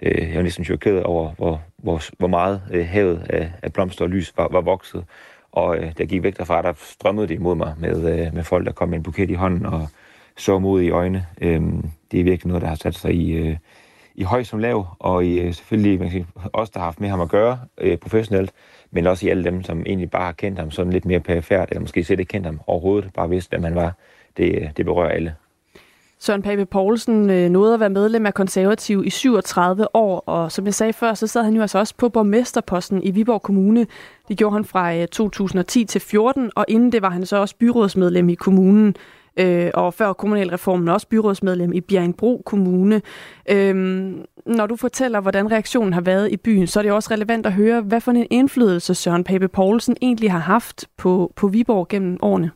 det, 0.00 0.28
jeg 0.28 0.36
var 0.36 0.42
næsten 0.42 0.64
chokeret 0.64 1.02
over, 1.02 1.34
hvor, 1.34 1.62
hvor, 1.78 2.02
hvor 2.18 2.28
meget 2.28 2.62
øh, 2.70 2.86
havet 2.86 3.26
af, 3.30 3.52
af 3.62 3.72
blomster 3.72 4.04
og 4.04 4.10
lys 4.10 4.32
var, 4.36 4.48
var 4.50 4.60
vokset. 4.60 5.04
Og 5.52 5.76
øh, 5.76 5.82
da 5.82 5.92
jeg 5.98 6.08
gik 6.08 6.22
væk 6.22 6.38
derfra, 6.38 6.62
der 6.62 6.72
strømmede 6.76 7.26
det 7.28 7.34
imod 7.34 7.54
mig 7.54 7.74
med, 7.78 8.26
øh, 8.26 8.34
med 8.34 8.44
folk, 8.44 8.66
der 8.66 8.72
kom 8.72 8.88
med 8.88 8.98
en 8.98 9.02
buket 9.02 9.30
i 9.30 9.34
hånden 9.34 9.66
og 9.66 9.88
så 10.36 10.58
mod 10.58 10.82
i 10.82 10.90
øjnene. 10.90 11.26
Øh, 11.40 11.62
det 12.10 12.20
er 12.20 12.24
virkelig 12.24 12.46
noget, 12.46 12.62
der 12.62 12.68
har 12.68 12.74
sat 12.74 12.94
sig 12.94 13.14
i... 13.14 13.32
Øh, 13.32 13.56
i 14.18 14.22
høj 14.22 14.42
som 14.42 14.58
lav, 14.58 14.86
og 14.98 15.24
i 15.24 15.40
øh, 15.40 15.54
selvfølgelig 15.54 15.98
man 15.98 16.10
kan 16.10 16.12
sige, 16.12 16.26
os, 16.52 16.70
der 16.70 16.80
har 16.80 16.84
haft 16.84 17.00
med 17.00 17.08
ham 17.08 17.20
at 17.20 17.28
gøre 17.28 17.60
øh, 17.78 17.96
professionelt, 17.96 18.52
men 18.90 19.06
også 19.06 19.26
i 19.26 19.28
alle 19.28 19.44
dem, 19.44 19.62
som 19.62 19.82
egentlig 19.86 20.10
bare 20.10 20.24
har 20.24 20.32
kendt 20.32 20.58
ham 20.58 20.70
sådan 20.70 20.92
lidt 20.92 21.04
mere 21.04 21.20
perifært, 21.20 21.68
eller 21.68 21.80
måske 21.80 22.04
slet 22.04 22.20
ikke 22.20 22.30
kendt 22.30 22.46
ham 22.46 22.60
overhovedet, 22.66 23.12
bare 23.14 23.28
vidste, 23.28 23.50
hvem 23.50 23.64
han 23.64 23.74
var. 23.74 23.92
Det, 24.36 24.54
øh, 24.62 24.70
det 24.76 24.84
berører 24.84 25.08
alle. 25.08 25.34
Søren 26.20 26.42
Pape 26.42 26.66
Poulsen 26.66 27.30
øh, 27.30 27.50
nåede 27.50 27.74
at 27.74 27.80
være 27.80 27.90
medlem 27.90 28.26
af 28.26 28.34
konservativ 28.34 29.02
i 29.06 29.10
37 29.10 29.96
år, 29.96 30.18
og 30.26 30.52
som 30.52 30.64
jeg 30.64 30.74
sagde 30.74 30.92
før, 30.92 31.14
så 31.14 31.26
sad 31.26 31.42
han 31.42 31.54
jo 31.54 31.60
altså 31.60 31.78
også 31.78 31.94
på 31.96 32.08
borgmesterposten 32.08 33.02
i 33.02 33.10
Viborg 33.10 33.42
Kommune. 33.42 33.86
Det 34.28 34.38
gjorde 34.38 34.54
han 34.54 34.64
fra 34.64 34.94
øh, 34.94 35.08
2010 35.08 35.84
til 35.84 36.00
14, 36.00 36.50
og 36.56 36.64
inden 36.68 36.92
det 36.92 37.02
var 37.02 37.10
han 37.10 37.26
så 37.26 37.36
også 37.36 37.56
byrådsmedlem 37.56 38.28
i 38.28 38.34
kommunen 38.34 38.96
øh, 39.38 39.70
og 39.74 39.94
før 39.94 40.12
kommunalreformen 40.12 40.88
også 40.88 41.08
byrådsmedlem 41.08 41.72
i 41.72 41.80
Bjerringbro 41.80 42.42
Kommune. 42.46 43.02
Øhm, 43.50 44.24
når 44.46 44.66
du 44.66 44.76
fortæller, 44.76 45.20
hvordan 45.20 45.50
reaktionen 45.50 45.92
har 45.92 46.00
været 46.00 46.32
i 46.32 46.36
byen, 46.36 46.66
så 46.66 46.80
er 46.80 46.82
det 46.82 46.92
også 46.92 47.10
relevant 47.10 47.46
at 47.46 47.52
høre, 47.52 47.80
hvad 47.80 48.00
for 48.00 48.10
en 48.10 48.26
indflydelse 48.30 48.94
Søren 48.94 49.24
Pape 49.24 49.48
Poulsen 49.48 49.96
egentlig 50.02 50.32
har 50.32 50.38
haft 50.38 50.86
på, 50.96 51.32
på 51.36 51.48
Viborg 51.48 51.88
gennem 51.88 52.18
årene. 52.22 52.50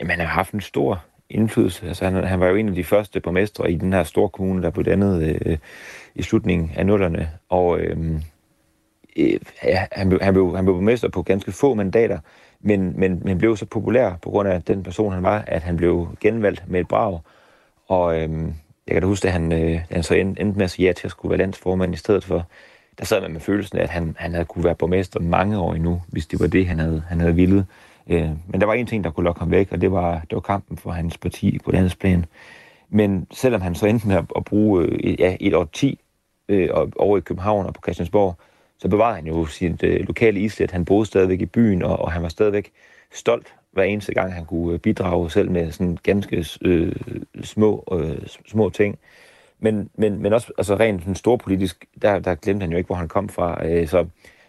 Jamen, 0.00 0.10
han 0.10 0.20
har 0.20 0.34
haft 0.34 0.52
en 0.52 0.60
stor 0.60 1.04
indflydelse. 1.30 1.88
Altså, 1.88 2.04
han, 2.04 2.24
han 2.24 2.40
var 2.40 2.46
jo 2.46 2.54
en 2.54 2.68
af 2.68 2.74
de 2.74 2.84
første 2.84 3.20
borgmestre 3.20 3.72
i 3.72 3.74
den 3.76 3.92
her 3.92 4.04
store 4.04 4.28
kommune, 4.28 4.62
der 4.62 4.70
blev 4.70 4.84
dannet 4.84 5.40
øh, 5.46 5.58
i 6.14 6.22
slutningen 6.22 6.70
af 6.76 6.86
nullerne. 6.86 7.30
Og 7.48 7.78
øh, 7.80 7.98
øh, 9.16 9.40
ja, 9.64 9.86
han, 9.92 10.08
blev, 10.08 10.20
han, 10.22 10.34
blev, 10.34 10.56
han 10.56 10.64
blev 10.64 10.74
borgmester 10.74 11.08
på 11.08 11.22
ganske 11.22 11.52
få 11.52 11.74
mandater, 11.74 12.18
men, 12.60 13.00
men, 13.00 13.22
men 13.24 13.38
blev 13.38 13.56
så 13.56 13.66
populær 13.66 14.16
på 14.22 14.30
grund 14.30 14.48
af 14.48 14.62
den 14.62 14.82
person, 14.82 15.12
han 15.12 15.22
var, 15.22 15.44
at 15.46 15.62
han 15.62 15.76
blev 15.76 16.08
genvalgt 16.20 16.64
med 16.68 16.80
et 16.80 16.88
brag. 16.88 17.20
Og 17.88 18.16
øh, 18.16 18.30
jeg 18.86 18.94
kan 18.94 19.02
da 19.02 19.08
huske, 19.08 19.28
at 19.28 19.32
han, 19.32 19.52
øh, 19.52 19.80
han 19.90 20.02
så 20.02 20.14
endte, 20.14 20.40
endte 20.40 20.58
med 20.58 20.64
at 20.64 20.70
sige 20.70 20.86
ja 20.86 20.92
til 20.92 21.06
at 21.06 21.10
skulle 21.10 21.30
være 21.30 21.38
landsformand 21.38 21.94
i 21.94 21.96
stedet 21.96 22.24
for. 22.24 22.46
Der 22.98 23.04
sad 23.04 23.20
man 23.20 23.32
med 23.32 23.40
følelsen 23.40 23.78
af, 23.78 23.82
at 23.82 23.90
han, 23.90 24.16
han 24.18 24.32
havde 24.32 24.44
kunne 24.44 24.64
være 24.64 24.74
borgmester 24.74 25.20
mange 25.20 25.58
år 25.58 25.74
endnu, 25.74 26.02
hvis 26.08 26.26
det 26.26 26.40
var 26.40 26.46
det, 26.46 26.66
han 26.66 26.78
havde, 26.78 27.02
han 27.08 27.20
havde 27.20 27.34
ville. 27.34 27.66
Øh, 28.10 28.30
men 28.46 28.60
der 28.60 28.66
var 28.66 28.74
en 28.74 28.86
ting, 28.86 29.04
der 29.04 29.10
kunne 29.10 29.24
lokke 29.24 29.40
ham 29.40 29.50
væk, 29.50 29.72
og 29.72 29.80
det 29.80 29.92
var, 29.92 30.12
det 30.20 30.32
var 30.32 30.40
kampen 30.40 30.76
for 30.76 30.90
hans 30.90 31.18
parti 31.18 31.58
på 31.64 31.72
plan. 32.00 32.24
Men 32.88 33.26
selvom 33.32 33.60
han 33.60 33.74
så 33.74 33.86
endte 33.86 34.08
med 34.08 34.16
at, 34.36 34.44
bruge 34.44 34.84
øh, 34.84 35.20
ja, 35.20 35.36
et 35.40 35.54
år 35.54 35.64
10 35.72 36.00
øh, 36.48 36.68
over 36.96 37.18
i 37.18 37.20
København 37.20 37.66
og 37.66 37.74
på 37.74 37.80
Christiansborg, 37.84 38.36
så 38.78 38.88
bevarede 38.88 39.16
han 39.16 39.26
jo 39.26 39.46
sit 39.46 39.82
øh, 39.82 40.00
lokale 40.00 40.40
islet. 40.40 40.70
Han 40.70 40.84
boede 40.84 41.06
stadigvæk 41.06 41.40
i 41.40 41.46
byen, 41.46 41.82
og, 41.82 41.98
og 41.98 42.12
han 42.12 42.22
var 42.22 42.28
stadigvæk 42.28 42.72
stolt 43.12 43.54
hver 43.72 43.82
eneste 43.82 44.14
gang, 44.14 44.32
han 44.32 44.44
kunne 44.44 44.74
øh, 44.74 44.78
bidrage 44.78 45.30
selv 45.30 45.50
med 45.50 45.72
sådan 45.72 45.98
ganske 46.02 46.46
øh, 46.62 46.92
små, 47.42 47.84
øh, 47.92 48.18
små 48.46 48.70
ting. 48.70 48.98
Men, 49.58 49.90
men, 49.94 50.22
men 50.22 50.32
også 50.32 50.52
altså 50.58 50.76
rent 50.76 51.00
sådan 51.00 51.14
storpolitisk, 51.14 51.86
der, 52.02 52.18
der 52.18 52.34
glemte 52.34 52.64
han 52.64 52.70
jo 52.70 52.78
ikke, 52.78 52.86
hvor 52.86 52.96
han 52.96 53.08
kom 53.08 53.28
fra. 53.28 53.66
Øh, 53.66 53.88
så 53.88 54.06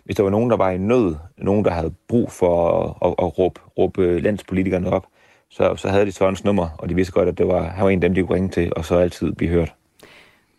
hvis 0.08 0.16
der 0.16 0.24
var 0.24 0.30
nogen, 0.30 0.50
der 0.50 0.58
var 0.58 0.70
i 0.70 0.78
nød, 0.78 1.16
nogen, 1.38 1.66
der 1.66 1.72
havde 1.72 1.94
brug 2.08 2.32
for 2.32 2.82
at, 2.82 3.10
at, 3.10 3.16
at 3.26 3.40
råbe, 3.40 3.60
råbe 3.78 4.20
landspolitikerne 4.20 4.90
op, 4.90 5.08
så, 5.50 5.76
så 5.76 5.90
havde 5.90 6.06
de 6.06 6.12
Sørens 6.12 6.44
nummer, 6.44 6.70
og 6.78 6.90
de 6.90 6.96
vidste 6.96 7.14
godt, 7.14 7.30
at 7.30 7.38
det 7.38 7.48
var, 7.48 7.64
han 7.64 7.84
var 7.84 7.90
en 7.90 8.04
af 8.04 8.10
dem, 8.10 8.16
de 8.16 8.22
kunne 8.22 8.36
ringe 8.36 8.50
til, 8.50 8.74
og 8.76 8.86
så 8.86 8.98
altid 8.98 9.32
blive 9.32 9.52
hørt. 9.52 9.74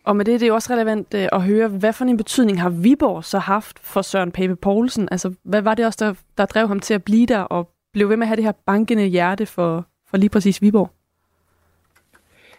Og 0.03 0.15
med 0.15 0.25
det, 0.25 0.39
det 0.39 0.45
er 0.45 0.47
jo 0.47 0.53
også 0.53 0.73
relevant 0.73 1.13
øh, 1.13 1.27
at 1.31 1.41
høre, 1.41 1.67
hvad 1.67 1.93
for 1.93 2.05
en 2.05 2.17
betydning 2.17 2.61
har 2.61 2.69
Viborg 2.69 3.23
så 3.23 3.39
haft 3.39 3.79
for 3.79 4.01
Søren 4.01 4.31
Pape 4.31 4.55
Poulsen? 4.55 5.07
Altså, 5.11 5.33
hvad 5.43 5.61
var 5.61 5.75
det 5.75 5.85
også, 5.85 6.05
der, 6.05 6.13
der 6.37 6.45
drev 6.45 6.67
ham 6.67 6.79
til 6.79 6.93
at 6.93 7.03
blive 7.03 7.25
der 7.25 7.39
og 7.39 7.69
blev 7.93 8.09
ved 8.09 8.17
med 8.17 8.23
at 8.23 8.27
have 8.27 8.35
det 8.35 8.43
her 8.43 8.51
bankende 8.65 9.05
hjerte 9.05 9.45
for, 9.45 9.85
for 10.09 10.17
lige 10.17 10.29
præcis 10.29 10.61
Viborg? 10.61 10.89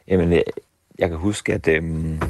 Jamen, 0.09 0.33
jeg, 0.33 0.44
jeg 0.98 1.09
kan 1.09 1.18
huske, 1.18 1.55
at 1.55 1.68
øhm, 1.68 2.20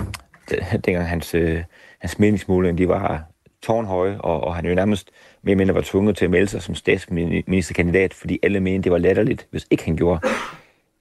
dengang 0.85 1.09
hans, 1.09 1.35
øh, 1.35 1.63
hans 1.99 2.19
meningsmåling, 2.19 2.79
de 2.79 2.89
var 2.89 3.25
tårnhøje, 3.63 4.21
og, 4.21 4.41
og 4.41 4.57
han 4.57 4.67
jo 4.67 4.75
nærmest 4.75 5.11
mere 5.43 5.53
eller 5.53 5.59
mindre 5.59 5.75
var 5.75 5.81
tvunget 5.85 6.17
til 6.17 6.25
at 6.25 6.31
melde 6.31 6.47
sig 6.47 6.63
som 6.63 6.75
statsministerkandidat, 6.75 8.15
fordi 8.15 8.39
alle 8.43 8.61
mente, 8.61 8.85
det 8.85 8.93
var 8.93 8.99
latterligt, 8.99 9.47
hvis 9.51 9.67
ikke 9.71 9.85
han 9.85 9.97
gjorde. 9.97 10.21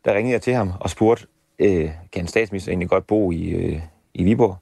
Der 0.06 0.14
ringede 0.14 0.34
jeg 0.34 0.42
til 0.42 0.54
ham 0.54 0.72
og 0.80 0.90
spurgte, 0.90 1.28
øh, 1.60 1.90
kan 2.12 2.22
en 2.22 2.28
statsminister 2.28 2.72
egentlig 2.72 2.90
godt 2.90 3.08
bo 3.08 3.32
i, 3.32 3.50
øh, 3.50 3.80
i 4.14 4.24
Viborg? 4.24 4.58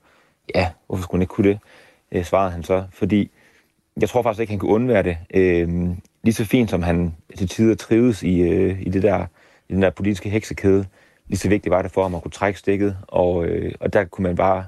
Ja, 0.56 0.70
hvorfor 0.88 1.04
skulle 1.04 1.20
han 1.20 1.22
ikke 1.22 1.34
kunne 1.34 1.50
det? 1.50 1.60
Øh, 2.12 2.24
svarede 2.24 2.52
han 2.52 2.64
så, 2.64 2.84
fordi 2.92 3.32
jeg 4.02 4.10
tror 4.10 4.22
faktisk 4.22 4.42
ikke, 4.42 4.52
han 4.52 4.60
kunne 4.60 4.72
undvære 4.72 5.04
det. 5.04 5.18
Øh, 5.34 5.90
lige 6.24 6.34
så 6.34 6.46
fint 6.46 6.70
som 6.70 6.84
han 6.84 7.16
til 7.38 7.48
tider 7.50 7.76
trives 7.76 8.24
i, 8.24 8.42
øh, 8.42 8.82
i, 8.82 8.90
det 8.90 9.04
der, 9.04 9.26
i 9.70 9.74
den 9.74 9.82
der 9.82 9.90
politiske 9.90 10.30
heksekæde, 10.30 10.86
lige 11.28 11.40
så 11.40 11.50
vigtigt 11.50 11.72
var 11.72 11.82
det 11.82 11.92
for 11.92 12.04
ham 12.04 12.16
at 12.16 12.22
kunne 12.22 12.32
trække 12.32 12.60
stikket, 12.60 12.98
og, 13.08 13.46
øh, 13.46 13.74
og 13.80 13.94
der 13.94 14.04
kunne 14.04 14.24
man 14.24 14.36
bare 14.36 14.66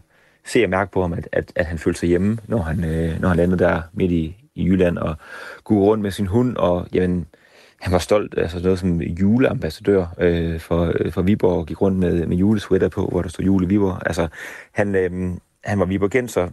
se 0.50 0.64
og 0.64 0.70
mærke 0.70 0.92
på 0.92 1.02
ham, 1.02 1.14
at, 1.14 1.30
at, 1.32 1.52
at 1.56 1.66
han 1.66 1.78
følte 1.78 2.00
sig 2.00 2.10
hjemme, 2.10 2.38
når 2.48 2.62
han, 2.62 2.84
øh, 2.84 3.22
når 3.22 3.28
han 3.28 3.38
landede 3.38 3.64
der 3.64 3.82
midt 3.94 4.12
i, 4.12 4.36
i 4.56 4.66
Jylland, 4.66 4.98
og 4.98 5.16
kunne 5.64 5.80
rundt 5.80 6.04
med 6.04 6.12
sin 6.12 6.28
hund, 6.28 6.58
og 6.58 6.88
jamen, 6.94 7.26
han 7.82 7.94
var 7.94 8.00
stolt, 8.00 8.38
altså 8.38 8.60
noget 8.60 8.80
som 8.80 9.02
juleambassadør 9.02 10.06
øh, 10.18 10.60
for, 10.60 10.94
øh, 11.00 11.12
for 11.12 11.22
Viborg, 11.22 11.58
og 11.58 11.66
gik 11.66 11.82
rundt 11.82 11.98
med, 11.98 12.26
med 12.26 12.38
julesweater 12.38 12.90
på, 12.90 13.06
hvor 13.06 13.22
der 13.22 13.30
stod 13.30 13.46
jule 13.46 13.66
i 13.66 13.70
Viborg. 13.70 13.98
Altså, 14.06 14.28
han, 14.72 14.96
øh, 14.96 15.12
han 15.64 15.80
var 15.80 15.86
Viborgenser 15.86 16.50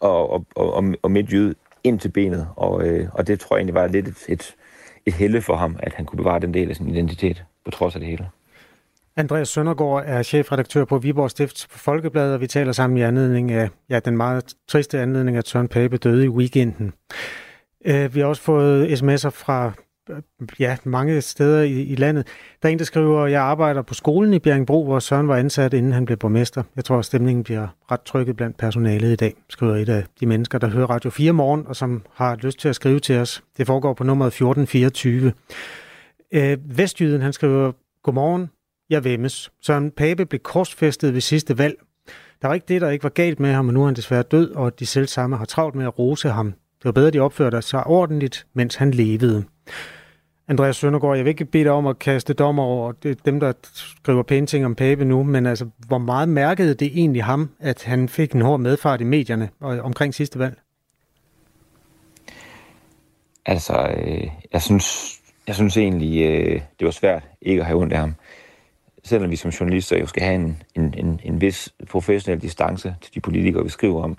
og, 0.00 0.32
og, 0.32 0.46
og, 0.54 0.94
og 1.02 1.10
midtjyde 1.10 1.54
ind 1.84 2.00
til 2.00 2.08
benet, 2.08 2.46
og, 2.56 2.86
øh, 2.86 3.08
og 3.12 3.26
det 3.26 3.40
tror 3.40 3.56
jeg 3.56 3.60
egentlig 3.60 3.74
var 3.74 3.86
lidt 3.86 4.08
et, 4.08 4.24
et, 4.28 4.54
et 5.06 5.14
helle 5.14 5.42
for 5.42 5.56
ham, 5.56 5.76
at 5.82 5.92
han 5.92 6.04
kunne 6.04 6.16
bevare 6.16 6.40
den 6.40 6.54
del 6.54 6.70
af 6.70 6.76
sin 6.76 6.88
identitet. 6.88 7.44
på 7.64 7.70
trods 7.70 7.94
af 7.94 8.00
det 8.00 8.08
hele. 8.08 8.28
Andreas 9.16 9.48
Søndergaard 9.48 10.02
er 10.06 10.22
chefredaktør 10.22 10.84
på 10.84 10.98
Viborg 10.98 11.30
Stifts 11.30 11.66
Folkeblad, 11.70 12.34
og 12.34 12.40
vi 12.40 12.46
taler 12.46 12.72
sammen 12.72 12.96
i 12.98 13.02
anledning 13.02 13.52
af 13.52 13.68
ja, 13.90 13.98
den 13.98 14.16
meget 14.16 14.54
triste 14.68 15.00
anledning, 15.00 15.36
at 15.36 15.48
Søren 15.48 15.68
Pape 15.68 15.96
døde 15.96 16.24
i 16.24 16.28
weekenden. 16.28 16.92
Øh, 17.84 18.14
vi 18.14 18.20
har 18.20 18.26
også 18.26 18.42
fået 18.42 18.86
sms'er 18.86 19.28
fra 19.28 19.72
øh, 20.10 20.16
ja, 20.58 20.76
mange 20.84 21.20
steder 21.20 21.62
i, 21.62 21.82
i 21.82 21.94
landet. 21.94 22.26
Der 22.62 22.68
er 22.68 22.72
en, 22.72 22.78
der 22.78 22.84
skriver, 22.84 23.26
jeg 23.26 23.42
arbejder 23.42 23.82
på 23.82 23.94
skolen 23.94 24.34
i 24.34 24.38
Bjerringbro, 24.38 24.84
hvor 24.84 24.98
Søren 24.98 25.28
var 25.28 25.36
ansat, 25.36 25.74
inden 25.74 25.92
han 25.92 26.04
blev 26.04 26.18
borgmester. 26.18 26.62
Jeg 26.76 26.84
tror, 26.84 26.98
at 26.98 27.04
stemningen 27.04 27.44
bliver 27.44 27.68
ret 27.90 28.02
trykket 28.02 28.36
blandt 28.36 28.56
personalet 28.56 29.12
i 29.12 29.16
dag, 29.16 29.34
skriver 29.48 29.76
et 29.76 29.88
af 29.88 30.04
de 30.20 30.26
mennesker, 30.26 30.58
der 30.58 30.68
hører 30.68 30.86
Radio 30.86 31.10
4 31.10 31.32
morgen, 31.32 31.66
og 31.66 31.76
som 31.76 32.02
har 32.14 32.36
lyst 32.36 32.58
til 32.58 32.68
at 32.68 32.74
skrive 32.74 33.00
til 33.00 33.18
os. 33.18 33.42
Det 33.56 33.66
foregår 33.66 33.94
på 33.94 34.04
nummeret 34.04 34.28
1424. 34.28 35.32
Øh, 36.32 36.78
Vestjyden, 36.78 37.22
han 37.22 37.32
skriver, 37.32 37.72
Godmorgen, 38.02 38.50
jeg 38.90 39.04
vemmes. 39.04 39.52
Søren 39.62 39.90
Pape 39.90 40.26
blev 40.26 40.40
korsfæstet 40.40 41.14
ved 41.14 41.20
sidste 41.20 41.58
valg. 41.58 41.74
Der 42.42 42.48
var 42.48 42.54
ikke 42.54 42.66
det, 42.68 42.80
der 42.80 42.90
ikke 42.90 43.02
var 43.02 43.10
galt 43.10 43.40
med 43.40 43.52
ham, 43.52 43.68
og 43.68 43.74
nu 43.74 43.80
er 43.82 43.86
han 43.86 43.96
desværre 43.96 44.22
død, 44.22 44.50
og 44.50 44.78
de 44.78 44.86
selv 44.86 45.06
samme 45.06 45.36
har 45.36 45.44
travlt 45.44 45.74
med 45.74 45.84
at 45.84 45.98
rose 45.98 46.28
ham. 46.28 46.46
Det 46.52 46.84
var 46.84 46.92
bedre, 46.92 47.10
de 47.10 47.20
opførte 47.20 47.62
sig 47.62 47.86
ordentligt, 47.86 48.46
mens 48.54 48.74
han 48.74 48.90
levede. 48.90 49.44
Andreas 50.48 50.76
Søndergaard, 50.76 51.16
jeg 51.16 51.24
vil 51.24 51.30
ikke 51.30 51.44
bede 51.44 51.64
dig 51.64 51.72
om 51.72 51.86
at 51.86 51.98
kaste 51.98 52.34
dommer 52.34 52.62
over 52.62 52.92
dem, 53.24 53.40
der 53.40 53.52
skriver 53.64 54.22
pæne 54.22 54.46
ting 54.46 54.64
om 54.64 54.74
Pape 54.74 55.04
nu, 55.04 55.22
men 55.22 55.46
altså, 55.46 55.66
hvor 55.86 55.98
meget 55.98 56.28
mærkede 56.28 56.74
det 56.74 56.86
egentlig 56.86 57.24
ham, 57.24 57.50
at 57.60 57.84
han 57.84 58.08
fik 58.08 58.32
en 58.32 58.40
hård 58.40 58.60
medfart 58.60 59.00
i 59.00 59.04
medierne 59.04 59.48
omkring 59.60 60.14
sidste 60.14 60.38
valg? 60.38 60.60
Altså, 63.46 63.94
øh, 63.96 64.28
jeg, 64.52 64.62
synes, 64.62 65.18
jeg 65.46 65.54
synes 65.54 65.76
egentlig, 65.76 66.24
øh, 66.26 66.60
det 66.78 66.84
var 66.84 66.90
svært 66.90 67.22
ikke 67.42 67.60
at 67.60 67.66
have 67.66 67.80
ondt 67.80 67.92
af 67.92 67.98
ham. 67.98 68.14
Selvom 69.04 69.30
vi 69.30 69.36
som 69.36 69.50
journalister 69.50 69.98
jo 69.98 70.06
skal 70.06 70.22
have 70.22 70.34
en, 70.34 70.62
en, 70.74 70.94
en, 70.96 71.20
en 71.24 71.40
vis 71.40 71.74
professionel 71.90 72.42
distance 72.42 72.96
til 73.02 73.14
de 73.14 73.20
politikere, 73.20 73.62
vi 73.62 73.68
skriver 73.68 74.02
om, 74.02 74.18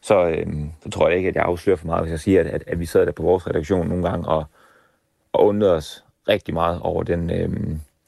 så, 0.00 0.28
øh, 0.28 0.46
så 0.82 0.90
tror 0.90 1.08
jeg 1.08 1.16
ikke, 1.16 1.28
at 1.28 1.34
jeg 1.34 1.44
afslører 1.44 1.76
for 1.76 1.86
meget, 1.86 2.02
hvis 2.02 2.10
jeg 2.10 2.20
siger, 2.20 2.40
at, 2.40 2.46
at, 2.46 2.64
at 2.66 2.80
vi 2.80 2.86
sad 2.86 3.06
der 3.06 3.12
på 3.12 3.22
vores 3.22 3.46
redaktion 3.46 3.88
nogle 3.88 4.08
gange 4.08 4.28
og 4.28 4.44
og 5.36 5.46
undrede 5.46 5.74
os 5.74 6.04
rigtig 6.28 6.54
meget 6.54 6.80
over 6.80 7.02
den, 7.02 7.30
øh, 7.30 7.48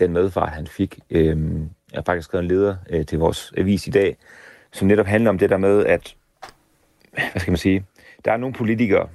den 0.00 0.12
medfart, 0.12 0.48
han 0.48 0.66
fik. 0.66 0.98
Øh, 1.10 1.36
jeg 1.92 1.98
har 1.98 2.02
faktisk 2.02 2.24
skrevet 2.24 2.42
en 2.42 2.48
leder 2.48 2.76
øh, 2.90 3.06
til 3.06 3.18
vores 3.18 3.52
avis 3.56 3.86
i 3.86 3.90
dag, 3.90 4.16
som 4.72 4.88
netop 4.88 5.06
handler 5.06 5.30
om 5.30 5.38
det 5.38 5.50
der 5.50 5.56
med, 5.56 5.86
at, 5.86 6.16
hvad 7.10 7.40
skal 7.40 7.50
man 7.50 7.58
sige, 7.58 7.84
der 8.24 8.32
er 8.32 8.36
nogle 8.36 8.54
politikere, 8.54 9.08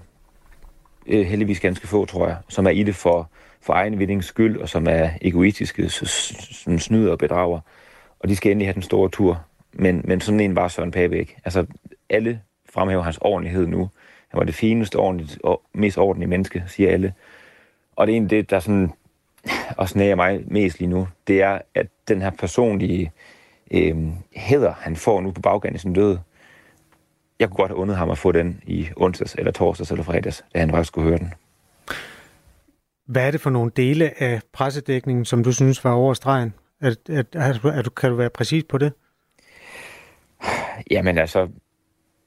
øh, 1.08 1.26
heldigvis 1.26 1.60
ganske 1.60 1.88
få, 1.88 2.06
tror 2.06 2.28
jeg, 2.28 2.38
som 2.50 2.66
er 2.66 2.70
i 2.70 2.84
det 2.84 2.96
for, 2.96 3.30
for 3.64 3.74
egen 3.74 4.00
vindings 4.00 4.26
skyld, 4.26 4.58
og 4.58 4.70
som 4.70 4.88
er 4.90 5.10
egoistiske, 5.22 5.90
som 5.90 6.80
snyder 6.80 7.12
og 7.12 7.18
bedrager. 7.18 7.60
Og 8.20 8.30
de 8.30 8.36
skal 8.36 8.52
endelig 8.52 8.68
have 8.68 8.74
den 8.74 8.82
store 8.82 9.10
tur. 9.10 9.46
Men, 9.74 10.02
men 10.04 10.22
sådan 10.22 10.40
en 10.40 10.56
var 10.56 10.68
Søren 10.68 10.92
Pape 10.92 11.20
ikke. 11.20 11.38
Altså, 11.46 11.66
alle 12.10 12.42
fremhæver 12.70 13.04
hans 13.04 13.18
ordentlighed 13.18 13.68
nu. 13.68 13.90
Han 14.30 14.38
var 14.38 14.44
det 14.44 14.56
fineste, 14.56 14.96
ordentligt, 14.96 15.40
og 15.44 15.62
mest 15.74 15.98
ordentlige 15.98 16.30
menneske, 16.30 16.64
siger 16.68 16.92
alle. 16.92 17.14
Og 17.96 18.08
det 18.08 18.14
er 18.14 18.16
egentlig 18.16 18.38
det, 18.38 18.50
der 18.50 18.60
sådan 18.60 18.92
også 19.78 19.98
nærer 19.98 20.16
mig 20.16 20.44
mest 20.48 20.80
lige 20.80 20.90
nu, 20.90 21.08
det 21.28 21.42
er, 21.42 21.60
at 21.76 21.88
den 22.08 22.22
her 22.22 22.30
personlige 22.30 23.12
øh, 23.72 23.98
hæder, 24.36 24.74
han 24.80 24.96
får 24.96 25.22
nu 25.22 25.32
på 25.32 25.42
baggrunden 25.42 25.76
af 25.76 25.80
sin 25.80 25.94
død, 25.94 26.18
jeg 27.40 27.50
kunne 27.50 27.58
godt 27.58 27.70
have 27.70 27.78
undet 27.78 27.98
ham 27.98 28.10
at 28.10 28.18
få 28.18 28.32
den 28.32 28.62
i 28.66 28.90
onsdags, 28.96 29.36
eller 29.36 29.52
torsdags, 29.52 29.92
eller 29.92 30.04
fredags, 30.04 30.46
da 30.54 30.60
han 30.60 30.70
faktisk 30.70 30.88
skulle 30.88 31.10
høre 31.10 31.18
den. 31.18 31.34
Hvad 33.06 33.28
er 33.28 33.32
det 33.32 33.42
for 33.42 33.50
nogle 33.50 33.72
dele 33.76 34.24
af 34.24 34.42
pressedækningen, 34.54 35.26
som 35.26 35.44
du 35.44 35.52
synes 35.52 35.84
var 35.84 35.92
over 35.92 36.14
stregen? 36.14 36.54
Er, 36.82 36.96
er, 37.10 37.24
er, 37.34 37.54
er, 37.64 37.90
kan 37.98 38.10
du 38.10 38.16
være 38.16 38.30
præcis 38.30 38.64
på 38.70 38.78
det? 38.78 38.94
Jamen 40.92 41.18
altså, 41.18 41.50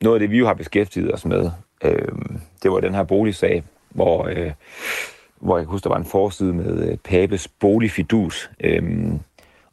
noget 0.03 0.17
af 0.17 0.21
det, 0.21 0.31
vi 0.31 0.39
jo 0.39 0.47
har 0.47 0.55
beskæftiget 0.55 1.15
os 1.15 1.25
med, 1.25 1.51
øh, 1.85 2.09
det 2.62 2.71
var 2.71 2.81
den 2.81 2.95
her 2.95 3.05
boligsag, 3.05 3.62
hvor 3.91 4.29
øh, 4.29 4.53
hvor 5.41 5.59
jeg 5.59 5.67
husker, 5.67 5.89
der 5.89 5.95
var 5.95 6.01
en 6.01 6.11
forside 6.11 6.53
med 6.53 6.91
øh, 6.91 6.97
Papes 6.99 7.49
boligfidus. 7.49 8.51
Øh, 8.61 8.83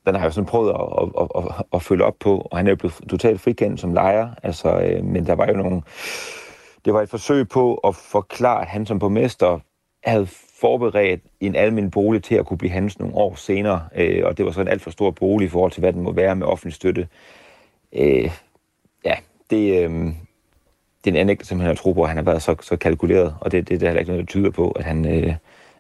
den 0.06 0.16
har 0.16 0.20
jeg 0.20 0.26
jo 0.26 0.32
sådan 0.32 0.46
prøvet 0.46 0.70
at, 0.70 0.82
at, 1.02 1.28
at, 1.36 1.44
at, 1.60 1.66
at 1.74 1.82
følge 1.82 2.04
op 2.04 2.16
på, 2.20 2.48
og 2.52 2.58
han 2.58 2.68
er 2.68 2.72
jo 2.72 2.76
blevet 2.76 2.96
totalt 3.10 3.42
frikendt 3.42 3.80
som 3.80 3.94
lejer, 3.94 4.30
altså, 4.44 4.80
øh, 4.80 5.04
men 5.04 5.26
der 5.26 5.36
var 5.36 5.48
jo 5.48 5.54
nogle... 5.54 5.82
Det 6.86 6.94
var 6.94 7.02
et 7.02 7.10
forsøg 7.10 7.50
på 7.50 7.76
at 7.76 7.96
forklare, 7.96 8.62
at 8.62 8.68
han 8.68 8.86
som 8.86 9.00
borgmester 9.00 9.60
havde 10.04 10.28
forberedt 10.64 11.22
en 11.40 11.56
almindelig 11.56 11.92
bolig 11.92 12.24
til 12.24 12.36
at 12.36 12.46
kunne 12.46 12.58
blive 12.58 12.72
hans 12.72 13.00
nogle 13.00 13.16
år 13.16 13.36
senere, 13.36 13.88
øh, 13.96 14.22
og 14.26 14.38
det 14.38 14.46
var 14.46 14.52
så 14.52 14.62
en 14.62 14.68
alt 14.68 14.82
for 14.82 14.92
stor 14.92 15.12
bolig 15.12 15.46
i 15.46 15.50
forhold 15.50 15.72
til, 15.72 15.80
hvad 15.80 15.94
den 15.94 16.02
må 16.02 16.12
være 16.12 16.36
med 16.36 16.48
offentlig 16.48 16.74
støtte. 16.74 17.08
Øh, 17.94 18.32
ja, 19.06 19.16
det, 19.50 19.84
øh, 19.84 19.92
det 21.04 21.08
er 21.08 21.12
en 21.12 21.16
anlæg, 21.16 21.46
som 21.46 21.60
han 21.60 21.68
har 21.68 21.76
tro 21.76 21.94
på, 21.94 22.02
at 22.02 22.08
han 22.08 22.18
har 22.18 22.24
været 22.24 22.42
så, 22.42 22.56
så 22.62 22.76
kalkuleret, 22.76 23.36
og 23.42 23.52
det, 23.52 23.70
det, 23.70 23.80
det 23.80 23.86
er 23.86 23.90
heller 23.90 24.00
ikke 24.00 24.12
noget, 24.12 24.28
der 24.28 24.32
tyder 24.32 24.52
på, 24.52 24.72
at 24.72 24.84
han, 24.84 25.06
øh, 25.06 25.36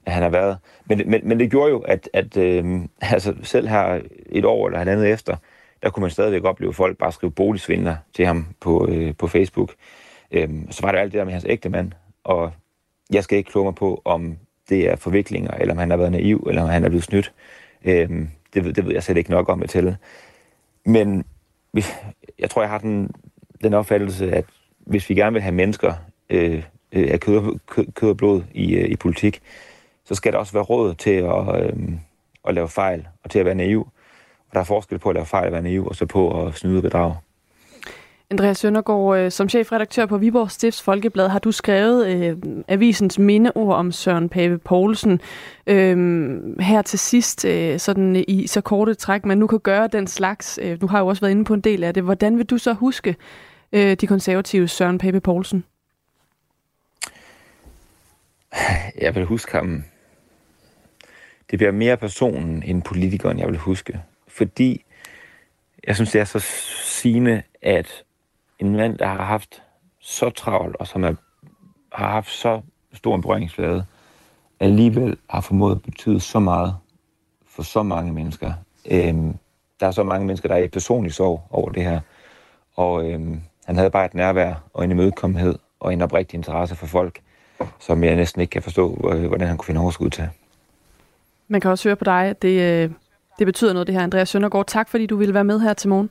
at 0.05 0.13
han 0.13 0.23
har 0.23 0.29
været. 0.29 0.57
Men, 0.85 1.01
men, 1.05 1.21
men 1.23 1.39
det 1.39 1.51
gjorde 1.51 1.71
jo, 1.71 1.79
at, 1.79 2.09
at 2.13 2.37
øh, 2.37 2.81
altså 3.01 3.33
selv 3.43 3.67
her 3.67 4.01
et 4.29 4.45
år 4.45 4.67
eller 4.67 4.79
andet 4.79 5.11
efter, 5.11 5.35
der 5.83 5.89
kunne 5.89 6.01
man 6.01 6.11
stadigvæk 6.11 6.43
opleve 6.43 6.73
folk 6.73 6.97
bare 6.97 7.11
skrive 7.11 7.31
boligsvindler 7.31 7.95
til 8.15 8.25
ham 8.25 8.47
på, 8.59 8.87
øh, 8.89 9.15
på 9.15 9.27
Facebook. 9.27 9.73
Øh, 10.31 10.49
så 10.69 10.81
var 10.81 10.91
der 10.91 10.99
alt 10.99 11.11
det 11.11 11.19
der 11.19 11.25
med 11.25 11.33
hans 11.33 11.45
ægte 11.49 11.69
mand, 11.69 11.91
og 12.23 12.51
jeg 13.13 13.23
skal 13.23 13.37
ikke 13.37 13.51
kloge 13.51 13.65
mig 13.65 13.75
på, 13.75 14.01
om 14.05 14.37
det 14.69 14.89
er 14.89 14.95
forviklinger, 14.95 15.51
eller 15.51 15.73
om 15.73 15.77
han 15.77 15.89
har 15.89 15.97
været 15.97 16.11
naiv, 16.11 16.47
eller 16.49 16.61
om 16.61 16.69
han 16.69 16.83
er 16.83 16.89
blevet 16.89 17.03
snydt. 17.03 17.33
Øhm, 17.85 18.29
det, 18.53 18.65
ved, 18.65 18.73
det 18.73 18.85
ved 18.85 18.93
jeg 18.93 19.03
slet 19.03 19.17
ikke 19.17 19.31
nok 19.31 19.49
om 19.49 19.63
at 19.63 19.69
tælle. 19.69 19.97
Men 20.85 21.25
jeg 22.39 22.49
tror, 22.49 22.61
jeg 22.61 22.69
har 22.69 22.77
den, 22.77 23.09
den 23.63 23.73
opfattelse, 23.73 24.31
at 24.31 24.45
hvis 24.79 25.09
vi 25.09 25.15
gerne 25.15 25.33
vil 25.33 25.41
have 25.41 25.55
mennesker 25.55 25.93
øh, 26.29 26.63
øh 26.91 27.11
af 27.11 27.19
kød, 27.19 27.59
kød, 27.67 27.85
kød 27.91 28.09
og 28.09 28.17
blod 28.17 28.43
i, 28.53 28.75
øh, 28.75 28.89
i 28.89 28.95
politik, 28.95 29.41
så 30.05 30.15
skal 30.15 30.33
der 30.33 30.39
også 30.39 30.53
være 30.53 30.63
råd 30.63 30.95
til 30.95 31.11
at, 31.11 31.65
øh, 31.65 31.93
at 32.47 32.53
lave 32.53 32.69
fejl 32.69 33.07
og 33.23 33.29
til 33.29 33.39
at 33.39 33.45
være 33.45 33.55
naiv. 33.55 33.81
Og 34.49 34.53
der 34.53 34.59
er 34.59 34.63
forskel 34.63 34.99
på 34.99 35.09
at 35.09 35.15
lave 35.15 35.25
fejl 35.25 35.45
og 35.45 35.51
være 35.51 35.61
naiv, 35.61 35.87
og 35.87 35.95
så 35.95 36.05
på 36.05 36.45
at 36.45 36.53
snyde 36.53 36.77
og 36.77 36.83
bedrage. 36.83 37.15
Andreas 38.33 38.57
Søndergaard, 38.57 39.17
øh, 39.17 39.31
som 39.31 39.49
chefredaktør 39.49 40.05
på 40.05 40.17
Viborg 40.17 40.51
Stifts 40.51 40.81
Folkeblad, 40.81 41.29
har 41.29 41.39
du 41.39 41.51
skrevet 41.51 42.07
øh, 42.07 42.37
avisens 42.67 43.19
mindeord 43.19 43.75
om 43.75 43.91
Søren 43.91 44.29
Pape 44.29 44.57
Poulsen. 44.57 45.21
Øh, 45.67 46.59
her 46.59 46.81
til 46.81 46.99
sidst, 46.99 47.45
øh, 47.45 47.79
sådan 47.79 48.25
i 48.27 48.47
så 48.47 48.61
korte 48.61 48.93
træk, 48.93 49.25
man 49.25 49.37
nu 49.37 49.47
kan 49.47 49.59
gøre 49.59 49.87
den 49.87 50.07
slags. 50.07 50.59
Øh, 50.61 50.81
du 50.81 50.87
har 50.87 50.99
jo 50.99 51.07
også 51.07 51.21
været 51.21 51.31
inde 51.31 51.45
på 51.45 51.53
en 51.53 51.61
del 51.61 51.83
af 51.83 51.93
det. 51.93 52.03
Hvordan 52.03 52.37
vil 52.37 52.45
du 52.45 52.57
så 52.57 52.73
huske 52.73 53.15
øh, 53.73 53.93
de 53.93 54.07
konservative 54.07 54.67
Søren 54.67 54.97
Pape 54.97 55.21
Poulsen? 55.21 55.63
Jeg 59.01 59.15
vil 59.15 59.25
huske 59.25 59.51
ham. 59.51 59.83
Det 61.51 61.59
bliver 61.59 61.71
mere 61.71 61.97
personen 61.97 62.63
end 62.63 62.81
politikeren, 62.81 63.39
jeg 63.39 63.47
vil 63.47 63.57
huske. 63.57 63.99
Fordi 64.27 64.85
jeg 65.87 65.95
synes, 65.95 66.11
det 66.11 66.21
er 66.21 66.25
så 66.25 66.39
sigende, 66.83 67.41
at 67.61 68.03
en 68.63 68.75
mand, 68.75 68.97
der 68.97 69.05
har 69.05 69.23
haft 69.23 69.63
så 69.99 70.29
travlt, 70.29 70.75
og 70.75 70.87
som 70.87 71.03
er, 71.03 71.13
har 71.91 72.09
haft 72.09 72.29
så 72.29 72.61
stor 72.93 73.15
en 73.15 73.21
berøringsflade, 73.21 73.85
alligevel 74.59 75.17
har 75.29 75.41
formået 75.41 75.75
at 75.75 75.81
betyde 75.81 76.19
så 76.19 76.39
meget 76.39 76.75
for 77.47 77.63
så 77.63 77.83
mange 77.83 78.13
mennesker. 78.13 78.53
Øhm, 78.91 79.37
der 79.79 79.87
er 79.87 79.91
så 79.91 80.03
mange 80.03 80.27
mennesker, 80.27 80.49
der 80.49 80.55
er 80.55 80.63
i 80.63 80.67
personlig 80.67 81.13
sorg 81.13 81.47
over 81.49 81.71
det 81.71 81.83
her. 81.83 81.99
Og 82.75 83.11
øhm, 83.11 83.41
han 83.65 83.75
havde 83.75 83.89
bare 83.89 84.05
et 84.05 84.13
nærvær 84.13 84.53
og 84.73 84.83
en 84.83 84.91
imødekommenhed 84.91 85.55
og 85.79 85.93
en 85.93 86.01
oprigtig 86.01 86.37
interesse 86.37 86.75
for 86.75 86.87
folk, 86.87 87.19
som 87.79 88.03
jeg 88.03 88.15
næsten 88.15 88.41
ikke 88.41 88.51
kan 88.51 88.61
forstå, 88.61 89.11
øh, 89.13 89.27
hvordan 89.27 89.47
han 89.47 89.57
kunne 89.57 89.65
finde 89.65 89.81
overskud 89.81 90.09
til. 90.09 90.29
Man 91.47 91.61
kan 91.61 91.71
også 91.71 91.89
høre 91.89 91.95
på 91.95 92.03
dig, 92.03 92.25
at 92.25 92.41
det, 92.41 92.61
øh, 92.61 92.91
det 93.39 93.45
betyder 93.45 93.73
noget, 93.73 93.87
det 93.87 93.95
her. 93.95 94.03
Andreas 94.03 94.29
Søndergaard, 94.29 94.65
tak 94.67 94.89
fordi 94.89 95.05
du 95.05 95.15
ville 95.15 95.33
være 95.33 95.43
med 95.43 95.59
her 95.59 95.73
til 95.73 95.89
morgen. 95.89 96.09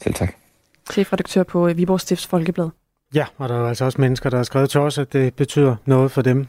Selv 0.00 0.14
tak. 0.14 0.43
Chefredaktør 0.92 1.42
på 1.42 1.68
øh, 1.68 1.76
Viborg 1.76 2.00
Stifts 2.00 2.26
Folkeblad. 2.26 2.68
Ja, 3.14 3.26
og 3.36 3.48
der 3.48 3.54
er 3.54 3.68
altså 3.68 3.84
også 3.84 4.00
mennesker, 4.00 4.30
der 4.30 4.36
har 4.36 4.44
skrevet 4.44 4.70
til 4.70 4.80
os, 4.80 4.98
at 4.98 5.12
det 5.12 5.34
betyder 5.34 5.76
noget 5.84 6.10
for 6.10 6.22
dem. 6.22 6.46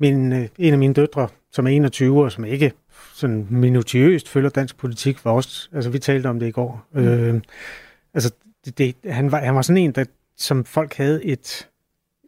Min, 0.00 0.32
en 0.58 0.72
af 0.72 0.78
mine 0.78 0.94
døtre, 0.94 1.28
som 1.52 1.66
er 1.66 1.70
21 1.70 2.24
og 2.24 2.32
som 2.32 2.44
ikke 2.44 2.72
sådan 3.14 3.46
minutiøst 3.50 4.28
følger 4.28 4.50
dansk 4.50 4.76
politik, 4.76 5.24
var 5.24 5.30
også, 5.30 5.68
altså 5.72 5.90
vi 5.90 5.98
talte 5.98 6.26
om 6.26 6.40
det 6.40 6.46
i 6.46 6.50
går. 6.50 6.86
Mm. 6.94 7.00
Øh, 7.00 7.40
altså 8.14 8.30
det, 8.64 8.78
det, 8.78 8.94
han, 9.04 9.32
var, 9.32 9.38
han 9.38 9.54
var 9.54 9.62
sådan 9.62 9.82
en, 9.82 9.92
der, 9.92 10.04
som 10.36 10.64
folk 10.64 10.94
havde 10.94 11.24
et, 11.24 11.68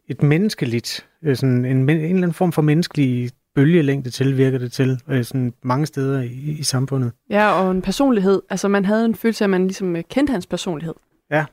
et 0.07 0.23
menneskeligt, 0.23 1.07
øh, 1.23 1.35
sådan 1.35 1.65
en, 1.65 1.77
en 1.77 1.89
eller 1.89 2.09
anden 2.09 2.33
form 2.33 2.51
for 2.51 2.61
menneskelig 2.61 3.31
bølgelængde 3.55 4.09
til, 4.09 4.37
virker 4.37 4.57
det 4.57 4.71
til, 4.71 4.99
øh, 5.09 5.23
sådan 5.23 5.53
mange 5.63 5.85
steder 5.85 6.21
i, 6.21 6.55
i 6.59 6.63
samfundet. 6.63 7.11
Ja, 7.29 7.51
og 7.51 7.71
en 7.71 7.81
personlighed. 7.81 8.41
Altså 8.49 8.67
man 8.67 8.85
havde 8.85 9.05
en 9.05 9.15
følelse 9.15 9.43
af, 9.43 9.45
at 9.45 9.49
man 9.49 9.67
ligesom 9.67 9.95
øh, 9.95 10.03
kendte 10.09 10.31
hans 10.31 10.47
personlighed. 10.47 10.93
Ja. 11.31 11.45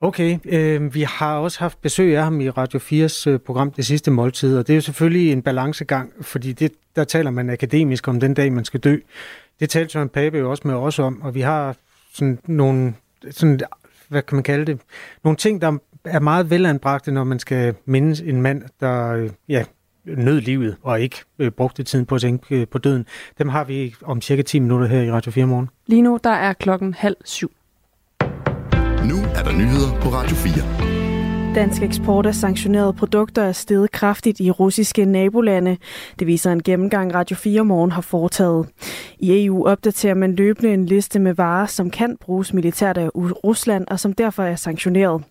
Okay, 0.00 0.38
øh, 0.44 0.94
vi 0.94 1.02
har 1.02 1.38
også 1.38 1.58
haft 1.58 1.82
besøg 1.82 2.16
af 2.16 2.24
ham 2.24 2.40
i 2.40 2.50
Radio 2.50 2.78
4's 2.78 3.30
øh, 3.30 3.38
program 3.38 3.72
Det 3.72 3.86
Sidste 3.86 4.10
Måltid, 4.10 4.58
og 4.58 4.66
det 4.66 4.72
er 4.72 4.76
jo 4.76 4.80
selvfølgelig 4.80 5.32
en 5.32 5.42
balancegang, 5.42 6.12
fordi 6.20 6.52
det, 6.52 6.72
der 6.96 7.04
taler 7.04 7.30
man 7.30 7.50
akademisk 7.50 8.08
om 8.08 8.20
den 8.20 8.34
dag, 8.34 8.52
man 8.52 8.64
skal 8.64 8.80
dø. 8.80 8.96
Det 9.60 9.70
talte 9.70 9.92
Søren 9.92 10.08
Pape 10.08 10.38
jo 10.38 10.50
også 10.50 10.62
med 10.68 10.74
os 10.74 10.98
om, 10.98 11.22
og 11.22 11.34
vi 11.34 11.40
har 11.40 11.76
sådan 12.14 12.38
nogle, 12.46 12.94
sådan, 13.30 13.60
hvad 14.08 14.22
kan 14.22 14.36
man 14.36 14.42
kalde 14.42 14.66
det, 14.66 14.80
nogle 15.24 15.36
ting, 15.36 15.60
der 15.60 15.78
er 16.04 16.20
meget 16.20 16.50
velanbragte, 16.50 17.12
når 17.12 17.24
man 17.24 17.38
skal 17.38 17.74
mindes 17.84 18.20
en 18.20 18.42
mand, 18.42 18.62
der 18.80 19.08
øh, 19.08 19.30
ja, 19.48 19.64
nød 20.04 20.40
livet 20.40 20.76
og 20.82 21.00
ikke 21.00 21.16
øh, 21.38 21.50
brugte 21.50 21.82
tiden 21.82 22.06
på 22.06 22.14
at 22.14 22.20
tænke 22.20 22.60
øh, 22.60 22.68
på 22.68 22.78
døden. 22.78 23.06
Dem 23.38 23.48
har 23.48 23.64
vi 23.64 23.94
om 24.02 24.20
cirka 24.20 24.42
10 24.42 24.58
minutter 24.58 24.86
her 24.86 25.02
i 25.02 25.10
Radio 25.10 25.32
4 25.32 25.46
morgen. 25.46 25.68
Lige 25.86 26.02
nu 26.02 26.18
der 26.24 26.30
er 26.30 26.52
klokken 26.52 26.94
halv 26.94 27.16
syv. 27.24 27.52
Er 29.38 29.42
der 29.42 29.52
nyheder 29.52 29.92
på 30.02 30.08
Radio 30.08 30.36
4. 30.36 31.54
Dansk 31.54 31.82
eksport 31.82 32.26
af 32.26 32.34
sanktionerede 32.34 32.92
produkter 32.92 33.42
er 33.42 33.52
steget 33.52 33.90
kraftigt 33.90 34.40
i 34.40 34.50
russiske 34.50 35.04
nabolande. 35.04 35.76
Det 36.18 36.26
viser 36.26 36.52
en 36.52 36.62
gennemgang 36.62 37.14
Radio 37.14 37.36
4 37.36 37.64
Morgen 37.64 37.92
har 37.92 38.00
foretaget. 38.00 38.68
I 39.18 39.44
EU 39.44 39.66
opdaterer 39.66 40.14
man 40.14 40.34
løbende 40.34 40.74
en 40.74 40.86
liste 40.86 41.18
med 41.18 41.34
varer, 41.34 41.66
som 41.66 41.90
kan 41.90 42.16
bruges 42.20 42.54
militært 42.54 42.98
af 42.98 43.08
Rusland 43.14 43.86
og 43.90 44.00
som 44.00 44.12
derfor 44.12 44.42
er 44.42 44.54
sanktioneret. 44.54 45.24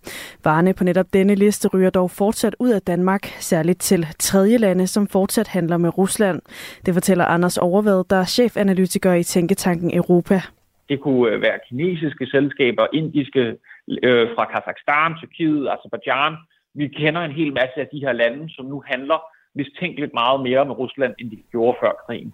Varerne 0.44 0.74
på 0.74 0.84
netop 0.84 1.06
denne 1.12 1.34
liste 1.34 1.68
ryger 1.68 1.90
dog 1.90 2.10
fortsat 2.10 2.56
ud 2.58 2.70
af 2.70 2.82
Danmark, 2.82 3.26
særligt 3.26 3.80
til 3.80 4.06
tredje 4.18 4.56
lande, 4.56 4.86
som 4.86 5.06
fortsat 5.06 5.48
handler 5.48 5.76
med 5.76 5.98
Rusland. 5.98 6.42
Det 6.86 6.94
fortæller 6.94 7.24
Anders 7.24 7.58
Overvad, 7.58 8.04
der 8.10 8.16
er 8.16 8.24
chefanalytiker 8.24 9.12
i 9.12 9.22
Tænketanken 9.22 9.94
Europa. 9.94 10.40
Det 10.88 11.00
kunne 11.00 11.40
være 11.40 11.58
kinesiske 11.68 12.26
selskaber, 12.26 12.86
indiske 12.92 13.56
øh, 14.02 14.28
fra 14.34 14.44
Kazakhstan, 14.52 15.10
Tyrkiet, 15.18 15.68
Azerbaijan. 15.74 16.34
Vi 16.74 16.88
kender 16.88 17.20
en 17.20 17.32
hel 17.40 17.52
masse 17.52 17.76
af 17.84 17.88
de 17.92 18.00
her 18.04 18.12
lande, 18.12 18.54
som 18.54 18.64
nu 18.64 18.82
handler 18.86 19.18
mistænkeligt 19.54 20.14
meget 20.14 20.40
mere 20.40 20.64
med 20.64 20.74
Rusland, 20.78 21.14
end 21.18 21.30
de 21.30 21.42
gjorde 21.52 21.76
før 21.82 21.92
krigen. 22.06 22.32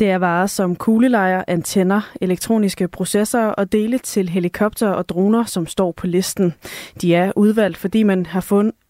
Det 0.00 0.10
er 0.10 0.18
varer 0.18 0.46
som 0.46 0.76
kuglelejer, 0.76 1.44
antenner, 1.46 2.00
elektroniske 2.20 2.88
processorer 2.88 3.48
og 3.48 3.72
dele 3.72 3.98
til 3.98 4.28
helikopter 4.28 4.88
og 4.88 5.08
droner, 5.08 5.44
som 5.44 5.66
står 5.66 5.92
på 5.92 6.06
listen. 6.06 6.54
De 7.00 7.14
er 7.14 7.32
udvalgt, 7.36 7.76
fordi 7.76 8.02
man 8.02 8.26
har 8.26 8.40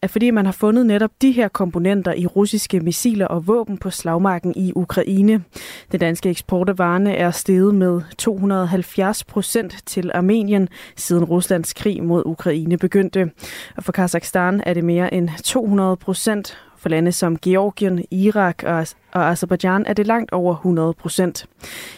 at 0.07 0.11
fordi 0.11 0.31
man 0.31 0.45
har 0.45 0.53
fundet 0.53 0.87
netop 0.87 1.11
de 1.23 1.33
her 1.33 1.49
komponenter 1.49 2.13
i 2.13 2.27
russiske 2.27 2.81
missiler 2.81 3.27
og 3.27 3.47
våben 3.47 3.79
på 3.79 3.91
slagmarken 3.91 4.53
i 4.57 4.73
Ukraine. 4.77 5.45
Den 5.93 6.01
danske 6.01 6.31
eksport 6.31 6.69
af 6.69 6.79
varerne 6.79 7.17
er 7.17 7.31
steget 7.31 7.75
med 7.75 8.01
270 8.19 9.25
procent 9.25 9.77
til 9.87 10.11
Armenien, 10.15 10.69
siden 10.97 11.25
Ruslands 11.25 11.73
krig 11.73 12.05
mod 12.05 12.23
Ukraine 12.27 12.79
begyndte. 12.79 13.31
Og 13.77 13.85
for 13.85 13.93
Kazakhstan 13.93 14.63
er 14.67 14.75
det 14.75 14.85
mere 14.85 15.15
end 15.15 15.29
200 15.45 15.97
procent, 15.97 16.59
for 16.79 16.89
lande 16.89 17.13
som 17.13 17.37
Georgien, 17.39 18.05
Irak 18.11 18.63
og, 18.67 18.87
og 19.13 19.31
Azerbaijan 19.31 19.87
er 19.87 19.93
det 19.93 20.07
langt 20.07 20.33
over 20.33 20.55
100 20.55 20.95
procent. 20.95 21.47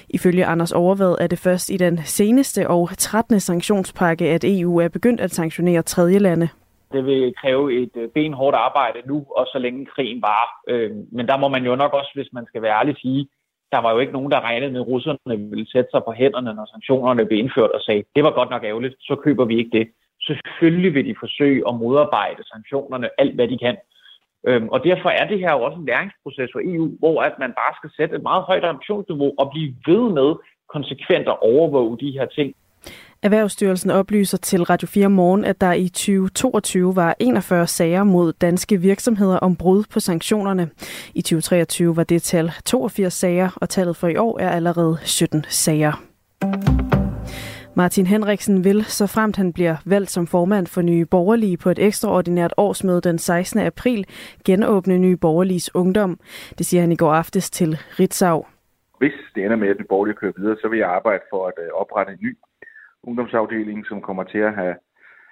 Ifølge 0.09 0.47
Anders 0.47 0.73
Overvad 0.73 1.17
er 1.21 1.27
det 1.27 1.39
først 1.39 1.71
i 1.71 1.77
den 1.77 2.01
seneste 2.05 2.69
og 2.69 2.91
13. 2.99 3.41
sanktionspakke, 3.41 4.29
at 4.29 4.45
EU 4.45 4.79
er 4.79 4.89
begyndt 4.89 5.21
at 5.21 5.35
sanktionere 5.35 5.83
tredje 5.83 6.19
lande. 6.19 6.49
Det 6.93 7.07
vil 7.07 7.35
kræve 7.35 7.83
et 7.83 7.97
øh, 7.97 8.09
benhårdt 8.09 8.57
arbejde 8.57 8.99
nu, 9.07 9.27
og 9.37 9.47
så 9.53 9.59
længe 9.59 9.87
krigen 9.87 10.23
var. 10.23 10.45
Øh, 10.69 10.91
men 11.13 11.29
der 11.29 11.37
må 11.37 11.49
man 11.49 11.65
jo 11.65 11.77
nok 11.77 11.93
også, 11.93 12.11
hvis 12.15 12.33
man 12.33 12.47
skal 12.47 12.63
være 12.63 12.79
ærlig, 12.79 12.97
sige, 12.97 13.29
der 13.73 13.79
var 13.79 13.93
jo 13.93 13.99
ikke 13.99 14.13
nogen, 14.13 14.31
der 14.31 14.41
regnede 14.41 14.73
med, 14.73 14.81
at 14.81 14.87
russerne 14.87 15.37
ville 15.51 15.71
sætte 15.71 15.91
sig 15.91 16.03
på 16.05 16.13
hænderne, 16.13 16.55
når 16.55 16.67
sanktionerne 16.73 17.27
blev 17.27 17.39
indført 17.39 17.71
og 17.71 17.81
sagde, 17.81 18.05
det 18.17 18.25
var 18.25 18.31
godt 18.31 18.51
nok 18.51 18.65
ærgerligt, 18.65 18.95
så 19.01 19.15
køber 19.25 19.45
vi 19.45 19.59
ikke 19.59 19.79
det. 19.79 19.89
Selvfølgelig 20.23 20.95
vil 20.95 21.07
de 21.07 21.15
forsøge 21.21 21.69
at 21.69 21.75
modarbejde 21.75 22.43
sanktionerne 22.53 23.09
alt, 23.19 23.35
hvad 23.35 23.49
de 23.49 23.59
kan. 23.59 23.77
Øhm, 24.47 24.69
og 24.69 24.85
derfor 24.85 25.09
er 25.09 25.29
det 25.29 25.39
her 25.39 25.53
jo 25.53 25.63
også 25.63 25.79
en 25.79 25.87
læringsproces 25.87 26.51
for 26.53 26.61
EU, 26.65 26.87
hvor 26.99 27.23
at 27.23 27.35
man 27.39 27.53
bare 27.53 27.75
skal 27.77 27.91
sætte 27.97 28.17
et 28.17 28.23
meget 28.23 28.43
højt 28.43 28.65
ambitionsniveau 28.65 29.35
og 29.39 29.51
blive 29.51 29.75
ved 29.87 30.03
med 30.19 30.31
konsekvent 30.75 31.29
at 31.29 31.41
overvåge 31.53 31.99
de 31.99 32.11
her 32.11 32.27
ting. 32.27 32.55
Erhvervsstyrelsen 33.23 33.91
oplyser 33.91 34.39
til 34.39 34.63
Radio 34.63 34.89
4 34.89 35.11
Morgen, 35.11 35.45
at 35.45 35.61
der 35.61 35.73
i 35.73 35.89
2022 35.89 36.97
var 36.97 37.17
41 37.21 37.67
sager 37.67 38.05
mod 38.05 38.33
danske 38.33 38.81
virksomheder 38.81 39.39
om 39.39 39.57
brud 39.57 39.85
på 39.93 40.01
sanktionerne. 40.01 40.71
I 41.15 41.23
2023 41.23 41.97
var 41.97 42.05
det 42.05 42.23
tal 42.23 42.53
82 42.65 43.13
sager, 43.13 43.51
og 43.57 43.69
tallet 43.69 43.97
for 43.97 44.09
i 44.09 44.17
år 44.17 44.39
er 44.39 44.51
allerede 44.51 44.99
17 45.03 45.45
sager. 45.49 46.03
Martin 47.75 48.07
Henriksen 48.07 48.65
vil, 48.65 48.85
så 48.85 49.07
fremt 49.07 49.37
han 49.37 49.53
bliver 49.53 49.77
valgt 49.87 50.11
som 50.11 50.27
formand 50.27 50.67
for 50.67 50.83
Nye 50.83 51.07
Borgerlige 51.07 51.57
på 51.57 51.71
et 51.71 51.79
ekstraordinært 51.79 52.55
årsmøde 52.57 53.01
den 53.01 53.19
16. 53.19 53.61
april, 53.61 54.07
genåbne 54.45 54.99
Nye 54.99 55.17
Borgerliges 55.17 55.75
ungdom. 55.75 56.21
Det 56.59 56.67
siger 56.67 56.81
han 56.81 56.93
i 56.93 56.97
går 56.97 57.13
aftes 57.13 57.51
til 57.51 57.79
Ritzau. 58.01 58.47
Hvis 58.99 59.13
det 59.35 59.45
ender 59.45 59.57
med, 59.57 59.69
at 59.69 59.79
Nye 59.79 59.87
Borgerlige 59.89 60.17
kører 60.17 60.33
videre, 60.37 60.57
så 60.61 60.69
vil 60.69 60.79
jeg 60.79 60.89
arbejde 60.89 61.23
for 61.31 61.47
at 61.47 61.55
øh, 61.59 61.69
oprette 61.81 62.13
en 62.13 62.19
ny 62.23 62.37
ungdomsafdeling, 63.09 63.87
som 63.87 63.99
kommer 64.09 64.25
til 64.25 64.43
at 64.49 64.55
have 64.55 64.75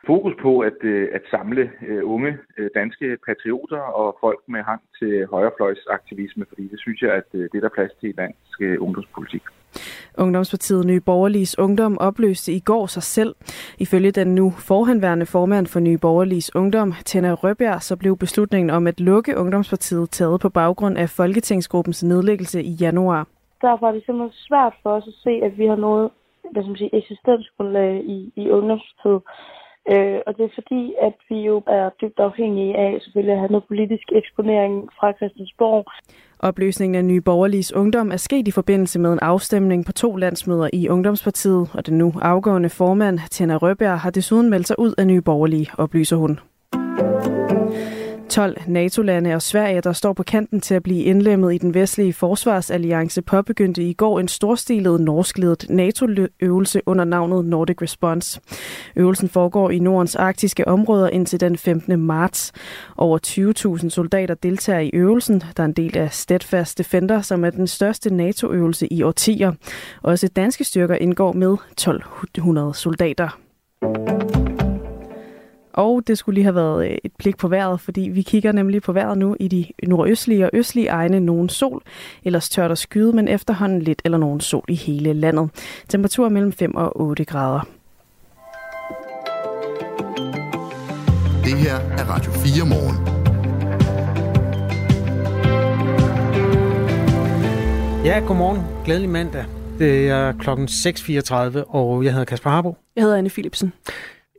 fokus 0.07 0.35
på 0.43 0.53
at, 0.69 0.79
øh, 0.93 1.09
at 1.17 1.23
samle 1.31 1.71
øh, 1.89 2.03
unge 2.15 2.39
danske 2.75 3.07
patrioter 3.27 3.83
og 4.01 4.17
folk 4.21 4.41
med 4.49 4.63
hang 4.63 4.83
til 4.99 5.27
højrefløjsaktivisme, 5.27 6.45
fordi 6.49 6.65
det 6.73 6.81
synes 6.81 7.03
jeg, 7.03 7.13
at 7.21 7.29
det 7.33 7.57
er 7.57 7.65
der 7.67 7.77
plads 7.79 7.93
til 8.01 8.09
i 8.09 8.13
dansk 8.13 8.57
ungdomspolitik. 8.85 9.43
Ungdomspartiet 10.19 10.87
Nye 10.87 11.01
Borgerliges 11.01 11.59
Ungdom 11.59 11.99
opløste 11.99 12.53
i 12.53 12.61
går 12.61 12.87
sig 12.87 13.03
selv. 13.03 13.35
Ifølge 13.79 14.11
den 14.11 14.35
nu 14.35 14.51
forhenværende 14.51 15.27
formand 15.27 15.67
for 15.67 15.81
Nye 15.81 15.99
Borgerliges 15.99 16.57
Ungdom, 16.57 16.93
Tenna 17.05 17.33
Røbjerg, 17.33 17.83
så 17.83 17.97
blev 17.97 18.17
beslutningen 18.19 18.71
om 18.71 18.87
at 18.87 19.01
lukke 19.01 19.37
Ungdomspartiet 19.37 20.11
taget 20.11 20.41
på 20.41 20.49
baggrund 20.49 20.99
af 20.99 21.09
Folketingsgruppens 21.09 22.05
nedlæggelse 22.05 22.63
i 22.63 22.71
januar. 22.71 23.27
Derfor 23.61 23.89
er 23.89 23.93
det 23.93 24.03
simpelthen 24.07 24.33
svært 24.33 24.75
for 24.83 24.91
os 24.91 25.07
at 25.07 25.15
se, 25.25 25.31
at 25.31 25.59
vi 25.59 25.67
har 25.67 25.77
noget 25.77 26.11
hvad 26.53 26.63
skal 26.63 26.73
man 26.73 26.83
sige, 26.83 26.97
eksistensgrundlag 27.01 27.93
i, 28.17 28.33
i 28.37 28.51
ungdomstid. 28.51 29.19
Øh, 29.93 30.19
og 30.27 30.37
det 30.37 30.45
er 30.45 30.55
fordi, 30.55 30.95
at 31.03 31.17
vi 31.29 31.39
jo 31.41 31.63
er 31.67 31.91
dybt 32.01 32.19
afhængige 32.19 32.77
af 32.77 32.99
selvfølgelig 33.01 33.33
at 33.33 33.39
have 33.39 33.53
noget 33.53 33.65
politisk 33.69 34.07
eksponering 34.13 34.89
fra 34.99 35.13
Christiansborg. 35.13 35.85
Opløsningen 36.41 36.95
af 36.95 37.05
Nye 37.05 37.21
Borgerliges 37.21 37.73
Ungdom 37.73 38.11
er 38.11 38.17
sket 38.17 38.49
i 38.49 38.51
forbindelse 38.51 38.99
med 38.99 39.13
en 39.13 39.19
afstemning 39.23 39.87
på 39.87 39.93
to 39.93 40.17
landsmøder 40.17 40.69
i 40.73 40.89
Ungdomspartiet, 40.89 41.71
og 41.75 41.87
den 41.87 41.99
nu 41.99 42.13
afgående 42.23 42.69
formand, 42.69 43.19
Tina 43.31 43.57
Røbjerg, 43.57 44.01
har 44.01 44.11
desuden 44.11 44.51
meldt 44.51 44.67
sig 44.67 44.79
ud 44.79 44.95
af 44.99 45.07
Nye 45.07 45.21
Borgerlige, 45.21 45.71
oplyser 45.79 46.17
hun. 46.17 46.39
12 48.31 48.63
NATO-lande 48.67 49.35
og 49.35 49.43
Sverige, 49.43 49.81
der 49.81 49.93
står 49.93 50.13
på 50.13 50.23
kanten 50.23 50.61
til 50.61 50.75
at 50.75 50.83
blive 50.83 51.03
indlemmet 51.03 51.55
i 51.55 51.59
den 51.59 51.75
vestlige 51.75 52.13
forsvarsalliance, 52.13 53.23
påbegyndte 53.23 53.83
i 53.83 53.93
går 53.93 54.21
en 54.21 54.29
storstilet 54.29 55.01
norskledet 55.01 55.67
NATO-øvelse 55.71 56.83
under 56.87 57.05
navnet 57.05 57.45
Nordic 57.45 57.83
Response. 57.83 58.41
Øvelsen 58.97 59.29
foregår 59.29 59.71
i 59.71 59.79
Nordens 59.79 60.17
arktiske 60.17 60.69
områder 60.69 61.09
indtil 61.09 61.41
den 61.41 61.59
15. 61.59 62.01
marts. 62.01 62.53
Over 62.97 63.19
20.000 63.83 63.89
soldater 63.89 64.35
deltager 64.35 64.81
i 64.81 64.91
øvelsen, 64.93 65.43
der 65.57 65.63
er 65.63 65.67
en 65.67 65.73
del 65.73 65.99
af 65.99 66.13
Steadfast 66.13 66.79
Defender, 66.79 67.21
som 67.21 67.45
er 67.45 67.51
den 67.51 67.67
største 67.67 68.15
NATO-øvelse 68.15 68.93
i 68.93 69.03
årtier. 69.03 69.53
Også 70.03 70.29
danske 70.29 70.65
styrker 70.65 70.95
indgår 70.95 71.33
med 71.33 71.57
1200 71.71 72.75
soldater. 72.75 73.39
Og 75.77 76.03
det 76.07 76.19
skulle 76.19 76.35
lige 76.35 76.45
have 76.45 76.55
været 76.55 76.91
øh, 76.91 76.97
et 77.05 77.13
blik 77.19 77.37
på 77.37 77.49
vejret, 77.49 77.81
fordi 77.81 78.01
vi 78.01 78.23
kigger 78.23 78.53
nemlig 78.53 78.83
på 78.83 78.93
vejret 78.93 79.19
nu 79.19 79.37
i 79.41 79.49
de 79.49 79.67
nordøstlige 79.83 80.45
og 80.45 80.51
østlige 80.53 80.89
egne 80.89 81.21
nogen 81.21 81.49
sol, 81.49 81.83
ellers 82.25 82.49
tørt 82.49 82.71
og 82.71 82.79
skyde, 82.79 83.13
men 83.13 83.29
efterhånden 83.29 83.83
lidt 83.83 84.03
eller 84.05 84.19
nogen 84.19 84.41
sol 84.41 84.65
i 84.69 84.75
hele 84.75 85.13
landet. 85.13 85.51
Temperatur 85.89 86.29
mellem 86.29 86.53
5 86.53 86.75
og 86.75 87.01
8 87.01 87.25
grader. 87.25 87.61
Det 91.45 91.55
her 91.55 91.75
er 91.75 92.05
Radio 92.11 92.33
4 92.33 92.67
morgen. 92.67 92.97
Ja, 98.05 98.19
godmorgen. 98.27 98.63
Glædelig 98.85 99.11
mandag. 99.11 99.45
Det 99.79 100.09
er 100.09 100.33
klokken 100.33 100.69
6.34, 100.69 101.75
og 101.75 102.05
jeg 102.05 102.13
hedder 102.13 102.25
Kasper 102.25 102.51
Harbo. 102.51 102.77
Jeg 102.97 103.03
hedder 103.03 103.17
Anne 103.17 103.31
Philipsen. 103.31 103.73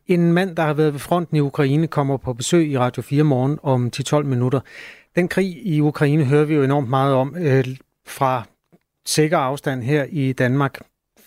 En 0.07 0.33
mand, 0.33 0.55
der 0.55 0.63
har 0.63 0.73
været 0.73 0.93
ved 0.93 0.99
fronten 0.99 1.37
i 1.37 1.39
Ukraine, 1.39 1.87
kommer 1.87 2.17
på 2.17 2.33
besøg 2.33 2.71
i 2.71 2.77
Radio 2.77 3.01
4 3.01 3.23
morgen 3.23 3.59
om 3.63 3.91
10-12 3.95 4.23
minutter. 4.23 4.59
Den 5.15 5.27
krig 5.27 5.67
i 5.67 5.81
Ukraine 5.81 6.25
hører 6.25 6.45
vi 6.45 6.55
jo 6.55 6.63
enormt 6.63 6.89
meget 6.89 7.13
om 7.13 7.35
øh, 7.39 7.65
fra 8.07 8.43
sikker 9.05 9.37
afstand 9.37 9.83
her 9.83 10.05
i 10.09 10.33
Danmark. 10.33 10.79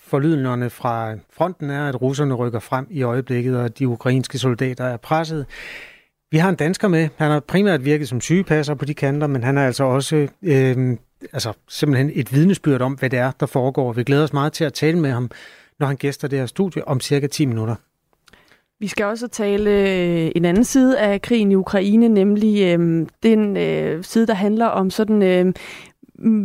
Forlydelserne 0.03 0.71
fra 0.71 1.15
fronten 1.33 1.71
er, 1.71 1.89
at 1.89 2.03
russerne 2.03 2.35
rykker 2.35 2.59
frem 2.59 2.87
i 2.91 3.03
øjeblikket, 3.03 3.57
og 3.57 3.79
de 3.79 3.89
ukrainske 3.89 4.39
soldater 4.39 4.85
er 4.85 4.97
presset. 4.97 5.47
Vi 6.31 6.39
har 6.39 6.49
en 6.49 6.55
dansker 6.55 6.89
med. 6.89 7.09
Han 7.17 7.31
har 7.31 7.41
primært 7.41 7.85
virket 7.85 8.09
som 8.09 8.21
sygepasser 8.21 8.75
på 8.75 8.85
de 8.85 8.95
kanter, 8.95 9.27
men 9.27 9.43
han 9.43 9.59
er 9.59 9.67
altså 9.67 9.85
også 9.85 10.29
øh, 10.43 10.97
altså 11.33 11.53
simpelthen 11.69 12.11
et 12.15 12.33
vidnesbyrd 12.33 12.81
om, 12.81 12.93
hvad 12.93 13.11
det 13.11 13.19
er, 13.19 13.31
der 13.41 13.47
foregår. 13.47 13.93
Vi 13.93 14.05
glæder 14.05 14.25
os 14.25 14.33
meget 14.33 14.53
til 14.53 14.65
at 14.65 14.73
tale 14.73 14.99
med 14.99 15.11
ham, 15.11 15.31
når 15.79 15.87
han 15.87 15.97
gæster 15.97 16.29
det 16.29 16.39
her 16.39 16.47
studie 16.47 16.89
om 16.89 17.01
cirka 17.01 17.27
10 17.27 17.47
minutter. 17.47 17.75
Vi 18.81 18.87
skal 18.87 19.07
også 19.07 19.29
tale 19.29 19.71
øh, 19.71 20.31
en 20.37 20.45
anden 20.45 20.65
side 20.65 20.99
af 20.99 21.23
krigen 21.23 21.53
i 21.53 21.55
Ukraine, 21.55 22.09
nemlig 22.09 22.63
øh, 22.63 23.07
den 23.23 23.57
øh, 23.57 24.05
side, 24.05 24.27
der 24.27 24.35
handler 24.35 24.67
om 24.67 24.91
sådan, 24.91 25.23
øh, 25.23 25.55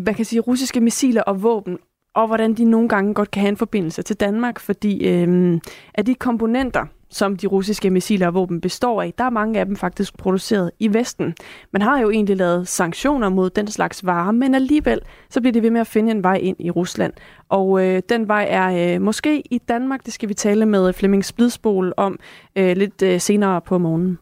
hvad 0.03 0.13
kan 0.13 0.17
jeg 0.17 0.25
sige, 0.25 0.39
russiske 0.39 0.81
missiler 0.81 1.21
og 1.21 1.43
våben, 1.43 1.77
og 2.15 2.27
hvordan 2.27 2.53
de 2.53 2.65
nogle 2.65 2.89
gange 2.89 3.13
godt 3.13 3.31
kan 3.31 3.41
have 3.41 3.49
en 3.49 3.57
forbindelse 3.57 4.01
til 4.01 4.15
Danmark, 4.15 4.59
fordi 4.59 5.07
øh, 5.07 5.59
af 5.93 6.05
de 6.05 6.15
komponenter, 6.15 6.85
som 7.09 7.35
de 7.35 7.47
russiske 7.47 7.89
missiler 7.89 8.27
og 8.27 8.33
våben 8.33 8.61
består 8.61 9.01
af, 9.01 9.13
der 9.17 9.23
er 9.23 9.29
mange 9.29 9.59
af 9.59 9.65
dem 9.65 9.75
faktisk 9.75 10.17
produceret 10.17 10.71
i 10.79 10.93
Vesten. 10.93 11.35
Man 11.73 11.81
har 11.81 11.99
jo 11.99 12.09
egentlig 12.09 12.37
lavet 12.37 12.67
sanktioner 12.67 13.29
mod 13.29 13.49
den 13.49 13.67
slags 13.67 14.05
varer, 14.05 14.31
men 14.31 14.55
alligevel 14.55 14.99
så 15.29 15.41
bliver 15.41 15.53
det 15.53 15.63
ved 15.63 15.71
med 15.71 15.81
at 15.81 15.87
finde 15.87 16.11
en 16.11 16.23
vej 16.23 16.35
ind 16.35 16.57
i 16.59 16.71
Rusland. 16.71 17.13
Og 17.49 17.85
øh, 17.85 18.01
den 18.09 18.27
vej 18.27 18.47
er 18.49 18.95
øh, 18.95 19.01
måske 19.01 19.41
i 19.41 19.57
Danmark, 19.57 20.05
det 20.05 20.13
skal 20.13 20.29
vi 20.29 20.33
tale 20.33 20.65
med 20.65 20.93
Flemming 20.93 21.25
Splidsbol 21.25 21.93
om 21.97 22.19
øh, 22.55 22.77
lidt 22.77 23.01
øh, 23.01 23.21
senere 23.21 23.61
på 23.61 23.77
morgenen. 23.77 24.19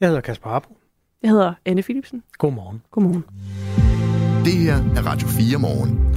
Jeg 0.00 0.08
hedder 0.08 0.20
Kasper 0.20 0.50
Harbo. 0.50 0.76
Jeg 1.22 1.30
hedder 1.30 1.54
Anne 1.64 1.82
Philipsen. 1.82 2.22
Godmorgen. 2.38 2.82
Godmorgen. 2.90 3.24
Det 4.44 4.52
her 4.52 4.74
er 4.74 5.06
Radio 5.06 5.28
4 5.28 5.58
morgen. 5.58 6.16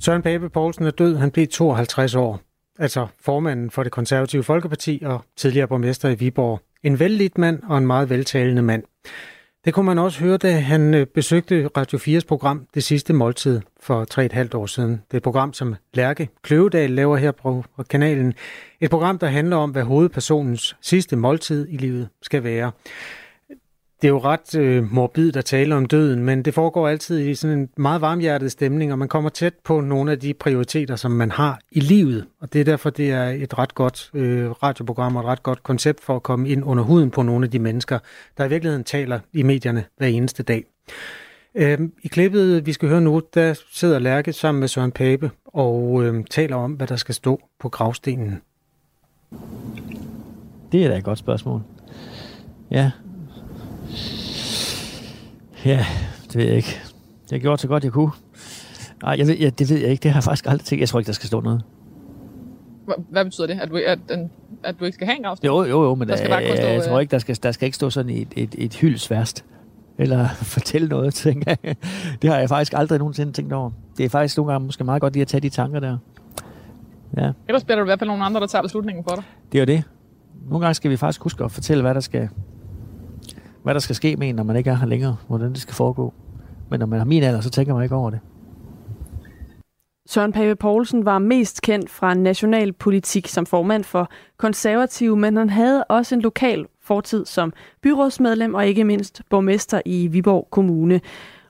Søren 0.00 0.22
Pape 0.22 0.50
Poulsen 0.50 0.86
er 0.86 0.90
død. 0.90 1.16
Han 1.16 1.30
blev 1.30 1.46
52 1.46 2.14
år 2.14 2.40
altså 2.78 3.06
formanden 3.20 3.70
for 3.70 3.82
det 3.82 3.92
konservative 3.92 4.42
Folkeparti 4.42 5.02
og 5.04 5.24
tidligere 5.36 5.68
borgmester 5.68 6.08
i 6.08 6.14
Viborg. 6.14 6.60
En 6.82 7.00
vældigt 7.00 7.38
mand 7.38 7.62
og 7.62 7.78
en 7.78 7.86
meget 7.86 8.10
veltalende 8.10 8.62
mand. 8.62 8.82
Det 9.64 9.74
kunne 9.74 9.86
man 9.86 9.98
også 9.98 10.20
høre, 10.20 10.36
da 10.36 10.58
han 10.58 10.94
øh, 10.94 11.06
besøgte 11.06 11.68
Radio 11.76 11.98
4's 11.98 12.26
program 12.28 12.66
Det 12.74 12.84
sidste 12.84 13.12
måltid 13.12 13.60
for 13.80 14.06
3,5 14.54 14.58
år 14.58 14.66
siden. 14.66 14.90
Det 14.90 15.14
er 15.14 15.16
et 15.16 15.22
program, 15.22 15.52
som 15.52 15.74
Lærke 15.94 16.28
Kløvedal 16.42 16.90
laver 16.90 17.16
her 17.16 17.32
på 17.32 17.64
kanalen. 17.90 18.34
Et 18.80 18.90
program, 18.90 19.18
der 19.18 19.26
handler 19.26 19.56
om, 19.56 19.70
hvad 19.70 19.82
hovedpersonens 19.82 20.76
sidste 20.80 21.16
måltid 21.16 21.66
i 21.70 21.76
livet 21.76 22.08
skal 22.22 22.44
være 22.44 22.72
det 24.04 24.08
er 24.08 24.12
jo 24.12 24.18
ret 24.18 24.54
øh, 24.54 24.92
morbid 24.92 25.36
at 25.36 25.44
tale 25.44 25.74
om 25.74 25.86
døden, 25.86 26.24
men 26.24 26.42
det 26.42 26.54
foregår 26.54 26.88
altid 26.88 27.18
i 27.18 27.34
sådan 27.34 27.58
en 27.58 27.68
meget 27.76 28.00
varmhjertet 28.00 28.52
stemning, 28.52 28.92
og 28.92 28.98
man 28.98 29.08
kommer 29.08 29.30
tæt 29.30 29.54
på 29.64 29.80
nogle 29.80 30.12
af 30.12 30.18
de 30.18 30.34
prioriteter, 30.34 30.96
som 30.96 31.10
man 31.10 31.30
har 31.30 31.60
i 31.72 31.80
livet. 31.80 32.26
Og 32.40 32.52
det 32.52 32.60
er 32.60 32.64
derfor, 32.64 32.90
det 32.90 33.10
er 33.10 33.24
et 33.24 33.58
ret 33.58 33.74
godt 33.74 34.10
øh, 34.14 34.50
radioprogram 34.50 35.16
og 35.16 35.22
et 35.22 35.28
ret 35.28 35.42
godt 35.42 35.62
koncept 35.62 36.00
for 36.04 36.16
at 36.16 36.22
komme 36.22 36.48
ind 36.48 36.64
under 36.64 36.84
huden 36.84 37.10
på 37.10 37.22
nogle 37.22 37.44
af 37.44 37.50
de 37.50 37.58
mennesker, 37.58 37.98
der 38.38 38.44
i 38.44 38.48
virkeligheden 38.48 38.84
taler 38.84 39.20
i 39.32 39.42
medierne 39.42 39.84
hver 39.96 40.06
eneste 40.06 40.42
dag. 40.42 40.64
Øh, 41.54 41.78
I 42.02 42.08
klippet, 42.08 42.66
vi 42.66 42.72
skal 42.72 42.88
høre 42.88 43.00
nu, 43.00 43.22
der 43.34 43.60
sidder 43.72 43.98
Lærke 43.98 44.32
sammen 44.32 44.60
med 44.60 44.68
Søren 44.68 44.92
Pape 44.92 45.30
og 45.44 46.04
øh, 46.04 46.24
taler 46.30 46.56
om, 46.56 46.72
hvad 46.72 46.86
der 46.86 46.96
skal 46.96 47.14
stå 47.14 47.40
på 47.60 47.68
gravstenen. 47.68 48.40
Det 50.72 50.84
er 50.84 50.88
da 50.88 50.96
et 50.96 51.04
godt 51.04 51.18
spørgsmål. 51.18 51.60
Ja, 52.70 52.90
Ja, 55.64 55.86
det 56.26 56.36
ved 56.36 56.44
jeg 56.44 56.56
ikke. 56.56 56.80
Jeg 57.30 57.40
gjort 57.40 57.60
så 57.60 57.68
godt, 57.68 57.84
jeg 57.84 57.92
kunne. 57.92 58.10
Nej, 59.02 59.14
jeg 59.18 59.26
ved, 59.26 59.36
ja, 59.36 59.50
det 59.50 59.70
ved 59.70 59.78
jeg 59.78 59.90
ikke. 59.90 60.02
Det 60.02 60.10
har 60.10 60.18
jeg 60.18 60.24
faktisk 60.24 60.46
aldrig 60.46 60.64
tænkt. 60.66 60.80
Jeg 60.80 60.88
tror 60.88 60.98
ikke, 60.98 61.06
der 61.06 61.12
skal 61.12 61.26
stå 61.26 61.40
noget. 61.40 61.62
Hvad 63.10 63.24
betyder 63.24 63.46
det? 63.46 63.60
At 63.60 63.70
du, 63.70 63.80
at, 63.86 63.98
at 64.64 64.74
du 64.80 64.84
ikke 64.84 64.94
skal 64.94 65.06
have 65.06 65.16
en 65.16 65.22
gravsten? 65.22 65.46
Jo, 65.46 65.62
jo, 65.62 65.84
jo, 65.84 65.94
men 65.94 66.08
der 66.08 66.16
skal 66.16 66.30
der, 66.30 66.36
bare 66.36 66.56
stå, 66.56 66.66
jeg 66.66 66.84
tror 66.84 67.00
ikke, 67.00 67.10
der 67.10 67.18
skal, 67.18 67.38
der 67.42 67.52
skal 67.52 67.66
ikke 67.66 67.76
stå 67.76 67.90
sådan 67.90 68.10
et, 68.10 68.28
et, 68.36 68.54
et 68.58 68.74
hyldsværst. 68.74 69.44
Eller 69.98 70.28
fortælle 70.54 70.88
noget, 70.88 71.14
tænker 71.14 71.54
jeg. 71.62 71.76
Det 72.22 72.30
har 72.30 72.38
jeg 72.38 72.48
faktisk 72.48 72.72
aldrig 72.76 72.98
nogensinde 72.98 73.32
tænkt 73.32 73.52
over. 73.52 73.70
Det 73.96 74.04
er 74.04 74.08
faktisk 74.08 74.36
nogle 74.36 74.52
gange 74.52 74.66
måske 74.66 74.84
meget 74.84 75.00
godt 75.00 75.12
lige 75.12 75.22
at 75.22 75.28
tage 75.28 75.40
de 75.40 75.48
tanker 75.48 75.80
der. 75.80 75.98
Ja. 77.16 77.32
Ellers 77.48 77.64
bliver 77.64 77.76
der 77.76 77.84
i 77.84 77.86
hvert 77.86 77.98
fald 77.98 78.08
nogle 78.08 78.24
andre, 78.24 78.40
der 78.40 78.46
tager 78.46 78.62
beslutningen 78.62 79.04
for 79.08 79.14
dig. 79.14 79.24
Det 79.52 79.58
er 79.58 79.62
jo 79.62 79.66
det. 79.66 79.84
Nogle 80.48 80.64
gange 80.64 80.74
skal 80.74 80.90
vi 80.90 80.96
faktisk 80.96 81.22
huske 81.22 81.44
at 81.44 81.52
fortælle, 81.52 81.82
hvad 81.82 81.94
der 81.94 82.00
skal, 82.00 82.28
hvad 83.64 83.74
der 83.74 83.80
skal 83.80 83.96
ske 83.96 84.16
med 84.16 84.28
en, 84.28 84.34
når 84.34 84.42
man 84.42 84.56
ikke 84.56 84.70
er 84.70 84.74
her 84.74 84.86
længere, 84.86 85.16
hvordan 85.28 85.52
det 85.52 85.60
skal 85.60 85.74
foregå. 85.74 86.14
Men 86.70 86.80
når 86.80 86.86
man 86.86 86.98
har 86.98 87.06
min 87.06 87.22
alder, 87.22 87.40
så 87.40 87.50
tænker 87.50 87.74
man 87.74 87.82
ikke 87.82 87.94
over 87.94 88.10
det. 88.10 88.20
Søren 90.06 90.32
Pape 90.32 90.56
Poulsen 90.56 91.04
var 91.04 91.18
mest 91.18 91.62
kendt 91.62 91.90
fra 91.90 92.14
national 92.14 92.72
politik 92.72 93.28
som 93.28 93.46
formand 93.46 93.84
for 93.84 94.10
konservative, 94.36 95.16
men 95.16 95.36
han 95.36 95.50
havde 95.50 95.84
også 95.84 96.14
en 96.14 96.20
lokal 96.20 96.66
fortid 96.82 97.26
som 97.26 97.52
byrådsmedlem 97.82 98.54
og 98.54 98.66
ikke 98.66 98.84
mindst 98.84 99.22
borgmester 99.30 99.80
i 99.86 100.06
Viborg 100.06 100.48
Kommune. 100.50 101.00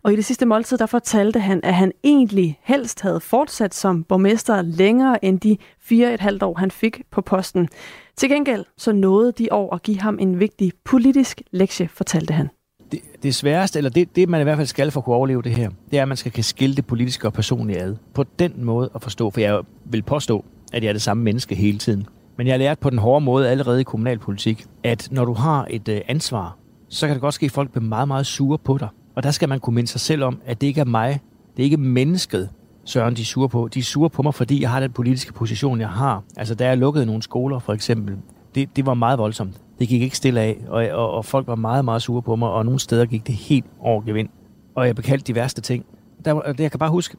Og 0.03 0.12
i 0.12 0.16
det 0.16 0.24
sidste 0.24 0.46
måltid, 0.46 0.79
der 0.79 0.87
fortalte 0.87 1.40
han, 1.40 1.61
at 1.62 1.74
han 1.74 1.92
egentlig 2.05 2.59
helst 2.62 3.00
havde 3.00 3.20
fortsat 3.20 3.74
som 3.74 4.05
borgmester 4.05 4.62
længere 4.62 5.24
end 5.24 5.40
de 5.40 5.57
fire 5.81 6.14
et 6.14 6.20
halvt 6.20 6.42
år, 6.42 6.59
han 6.59 6.70
fik 6.70 7.03
på 7.11 7.20
posten. 7.20 7.68
Til 8.16 8.29
gengæld 8.29 8.64
så 8.77 8.92
nåede 8.92 9.33
de 9.33 9.48
år 9.53 9.74
at 9.74 9.83
give 9.83 10.00
ham 10.00 10.18
en 10.20 10.40
vigtig 10.40 10.72
politisk 10.85 11.42
lektie, 11.50 11.88
fortalte 11.88 12.35
han. 12.35 12.48
Det, 12.92 13.00
det 13.22 13.35
sværeste, 13.35 13.79
eller 13.79 13.90
det, 13.90 14.16
det 14.16 14.29
man 14.29 14.40
i 14.40 14.44
hvert 14.44 14.57
fald 14.57 14.66
skal 14.66 14.90
for 14.90 15.00
at 15.00 15.05
kunne 15.05 15.16
overleve 15.16 15.42
det 15.42 15.53
her, 15.53 15.70
det 15.90 15.98
er, 15.98 16.03
at 16.03 16.09
man 16.09 16.16
skal 16.16 16.33
kan 16.33 16.44
skille 16.44 16.77
det 16.77 16.87
politiske 16.87 17.29
og 17.29 17.33
personlige 17.33 17.81
ad. 17.81 17.96
På 18.14 18.24
den 18.38 18.64
måde 18.64 18.90
at 18.94 19.03
forstå, 19.03 19.31
for 19.31 19.40
jeg 19.40 19.61
vil 19.85 20.03
påstå, 20.03 20.44
at 20.72 20.83
jeg 20.83 20.88
er 20.88 20.92
det 20.92 21.03
samme 21.03 21.22
menneske 21.22 21.55
hele 21.55 21.79
tiden. 21.79 22.07
Men 22.37 22.46
jeg 22.46 22.55
har 22.55 22.59
lært 22.59 22.79
på 22.79 22.90
den 22.90 22.98
hårde 22.98 23.24
måde 23.24 23.50
allerede 23.50 23.81
i 23.81 23.85
kommunalpolitik, 23.85 24.64
at 24.83 25.09
når 25.11 25.24
du 25.24 25.33
har 25.33 25.66
et 25.70 25.88
øh, 25.88 26.00
ansvar, 26.09 26.59
så 26.88 27.07
kan 27.07 27.14
det 27.14 27.20
godt 27.20 27.35
ske, 27.35 27.46
at 27.46 27.53
folk 27.53 27.70
bliver 27.70 27.85
meget, 27.85 28.09
meget 28.09 28.27
sure 28.27 28.59
på 28.59 28.79
dig. 28.79 28.88
Og 29.14 29.22
der 29.22 29.31
skal 29.31 29.48
man 29.48 29.61
kunne 29.61 29.74
minde 29.74 29.90
sig 29.90 30.00
selv 30.00 30.24
om, 30.24 30.40
at 30.46 30.61
det 30.61 30.66
ikke 30.66 30.81
er 30.81 30.85
mig, 30.85 31.20
det 31.57 31.62
er 31.62 31.64
ikke 31.64 31.77
mennesket, 31.77 32.50
Søren, 32.84 33.16
de 33.16 33.20
er 33.20 33.26
sure 33.26 33.48
på. 33.48 33.68
De 33.74 33.78
er 33.78 33.82
sure 33.82 34.10
på 34.10 34.22
mig, 34.22 34.34
fordi 34.34 34.62
jeg 34.62 34.70
har 34.70 34.80
den 34.80 34.92
politiske 34.92 35.32
position, 35.32 35.80
jeg 35.80 35.88
har. 35.88 36.22
Altså, 36.36 36.54
da 36.54 36.66
jeg 36.68 36.78
lukkede 36.78 37.06
nogle 37.06 37.22
skoler, 37.22 37.58
for 37.58 37.72
eksempel, 37.72 38.16
det, 38.54 38.76
det 38.76 38.86
var 38.86 38.94
meget 38.94 39.18
voldsomt. 39.18 39.60
Det 39.78 39.88
gik 39.88 40.02
ikke 40.02 40.16
stille 40.16 40.40
af, 40.40 40.64
og, 40.68 40.88
og, 40.88 41.10
og 41.10 41.24
folk 41.24 41.46
var 41.46 41.54
meget, 41.54 41.84
meget 41.84 42.02
sure 42.02 42.22
på 42.22 42.36
mig, 42.36 42.48
og 42.48 42.64
nogle 42.64 42.80
steder 42.80 43.06
gik 43.06 43.26
det 43.26 43.34
helt 43.34 43.66
over 43.80 44.02
gevind. 44.02 44.28
Og 44.74 44.86
jeg 44.86 44.96
bekaldte 44.96 45.26
de 45.26 45.34
værste 45.34 45.60
ting. 45.60 45.84
Der, 46.24 46.40
det, 46.40 46.60
jeg 46.60 46.70
kan 46.70 46.78
bare 46.78 46.90
huske, 46.90 47.16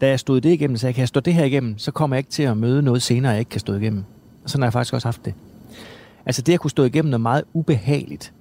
da 0.00 0.08
jeg 0.08 0.20
stod 0.20 0.40
det 0.40 0.52
igennem, 0.52 0.76
så 0.76 0.86
jeg 0.86 0.94
kan 0.94 1.00
jeg 1.00 1.08
stå 1.08 1.20
det 1.20 1.34
her 1.34 1.44
igennem, 1.44 1.78
så 1.78 1.90
kommer 1.90 2.16
jeg 2.16 2.18
ikke 2.18 2.30
til 2.30 2.42
at 2.42 2.56
møde 2.56 2.82
noget 2.82 3.02
senere, 3.02 3.32
jeg 3.32 3.38
ikke 3.38 3.48
kan 3.48 3.60
stå 3.60 3.74
igennem. 3.74 4.04
Og 4.44 4.50
sådan 4.50 4.62
har 4.62 4.66
jeg 4.66 4.72
faktisk 4.72 4.94
også 4.94 5.08
haft 5.08 5.24
det. 5.24 5.34
Altså 6.26 6.42
det 6.42 6.52
at 6.52 6.60
kunne 6.60 6.70
stå 6.70 6.84
igennem 6.84 7.10
noget 7.10 7.20
meget 7.20 7.44
ubehageligt, 7.52 8.32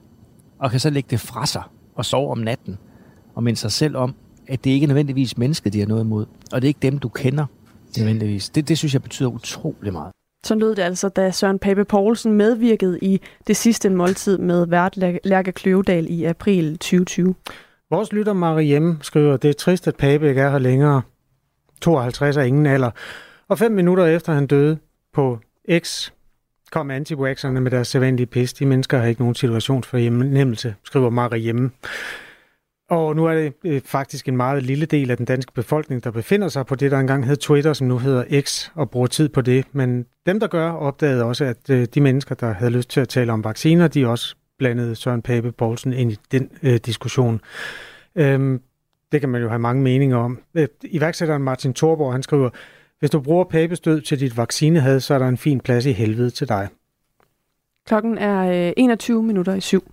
og 0.59 0.71
kan 0.71 0.79
så 0.79 0.89
lægge 0.89 1.07
det 1.09 1.19
fra 1.19 1.45
sig 1.45 1.63
og 1.95 2.05
sove 2.05 2.31
om 2.31 2.37
natten, 2.37 2.77
og 3.35 3.43
minde 3.43 3.59
sig 3.59 3.71
selv 3.71 3.97
om, 3.97 4.15
at 4.51 4.63
det 4.63 4.71
ikke 4.71 4.83
er 4.83 4.87
nødvendigvis 4.87 5.37
mennesket, 5.37 5.73
de 5.73 5.79
har 5.79 5.87
noget 5.87 6.03
imod. 6.03 6.25
Og 6.51 6.61
det 6.61 6.67
er 6.67 6.69
ikke 6.69 6.79
dem, 6.81 6.99
du 6.99 7.09
kender 7.09 7.45
nødvendigvis. 7.97 8.49
Det, 8.49 8.67
det 8.67 8.77
synes 8.77 8.93
jeg 8.93 9.01
betyder 9.01 9.29
utrolig 9.29 9.93
meget. 9.93 10.11
Så 10.45 10.55
lød 10.55 10.75
det 10.75 10.81
altså, 10.81 11.09
da 11.09 11.31
Søren 11.31 11.59
Pape 11.59 11.85
Poulsen 11.85 12.33
medvirkede 12.33 12.99
i 13.01 13.21
det 13.47 13.57
sidste 13.57 13.89
måltid 13.89 14.37
med 14.37 14.67
vært 14.67 14.97
Lærke 15.23 15.51
Kløvedal 15.51 16.07
i 16.09 16.23
april 16.23 16.71
2020. 16.71 17.35
Vores 17.89 18.13
lytter 18.13 18.33
Mariem 18.33 18.97
skriver, 19.01 19.37
det 19.37 19.49
er 19.49 19.53
trist, 19.53 19.87
at 19.87 19.95
Pape 19.95 20.29
ikke 20.29 20.41
er 20.41 20.49
her 20.49 20.59
længere. 20.59 21.01
52 21.81 22.37
er 22.37 22.41
ingen 22.41 22.65
alder. 22.65 22.91
Og 23.47 23.59
fem 23.59 23.71
minutter 23.71 24.05
efter 24.05 24.33
han 24.33 24.47
døde 24.47 24.77
på 25.13 25.39
X, 25.79 26.11
kom 26.71 26.91
anti 26.91 27.15
med 27.15 27.71
deres 27.71 27.87
sædvanlige 27.87 28.27
pis. 28.27 28.53
De 28.53 28.65
mennesker 28.65 28.97
har 28.97 29.05
ikke 29.05 29.21
nogen 29.21 29.35
situation 29.35 29.83
for 29.83 29.97
hjemmelse, 29.97 30.75
skriver 30.83 31.09
Mariem. 31.09 31.71
Og 32.91 33.15
nu 33.15 33.25
er 33.25 33.33
det 33.33 33.53
øh, 33.63 33.81
faktisk 33.85 34.27
en 34.27 34.37
meget 34.37 34.63
lille 34.63 34.85
del 34.85 35.11
af 35.11 35.17
den 35.17 35.25
danske 35.25 35.51
befolkning, 35.53 36.03
der 36.03 36.11
befinder 36.11 36.47
sig 36.47 36.65
på 36.65 36.75
det, 36.75 36.91
der 36.91 36.99
engang 36.99 37.25
hed 37.25 37.35
Twitter, 37.35 37.73
som 37.73 37.87
nu 37.87 37.97
hedder 37.97 38.41
X, 38.41 38.69
og 38.75 38.89
bruger 38.89 39.07
tid 39.07 39.29
på 39.29 39.41
det. 39.41 39.65
Men 39.71 40.05
dem, 40.25 40.39
der 40.39 40.47
gør, 40.47 40.71
opdagede 40.71 41.23
også, 41.23 41.45
at 41.45 41.69
øh, 41.69 41.87
de 41.93 42.01
mennesker, 42.01 42.35
der 42.35 42.53
havde 42.53 42.71
lyst 42.71 42.89
til 42.89 43.01
at 43.01 43.09
tale 43.09 43.31
om 43.31 43.43
vacciner, 43.43 43.87
de 43.87 44.07
også 44.07 44.35
blandede 44.57 44.95
Søren 44.95 45.21
Pape 45.21 45.51
Poulsen 45.51 45.93
ind 45.93 46.11
i 46.11 46.17
den 46.31 46.49
øh, 46.63 46.75
diskussion. 46.85 47.41
Øhm, 48.15 48.61
det 49.11 49.19
kan 49.19 49.29
man 49.29 49.41
jo 49.41 49.49
have 49.49 49.59
mange 49.59 49.83
meninger 49.83 50.17
om. 50.17 50.39
Øh, 50.55 50.67
iværksætteren 50.83 51.43
Martin 51.43 51.73
Thorborg, 51.73 52.13
han 52.13 52.23
skriver, 52.23 52.49
hvis 52.99 53.09
du 53.09 53.19
bruger 53.19 53.43
Papes 53.43 53.79
til 53.79 54.19
dit 54.19 54.37
vaccinehad, 54.37 54.99
så 54.99 55.13
er 55.13 55.19
der 55.19 55.27
en 55.27 55.37
fin 55.37 55.59
plads 55.59 55.85
i 55.85 55.91
helvede 55.91 56.29
til 56.29 56.49
dig. 56.49 56.67
Klokken 57.87 58.17
er 58.17 58.67
øh, 58.67 58.73
21 58.77 59.23
minutter 59.23 59.53
i 59.53 59.61
syv. 59.61 59.83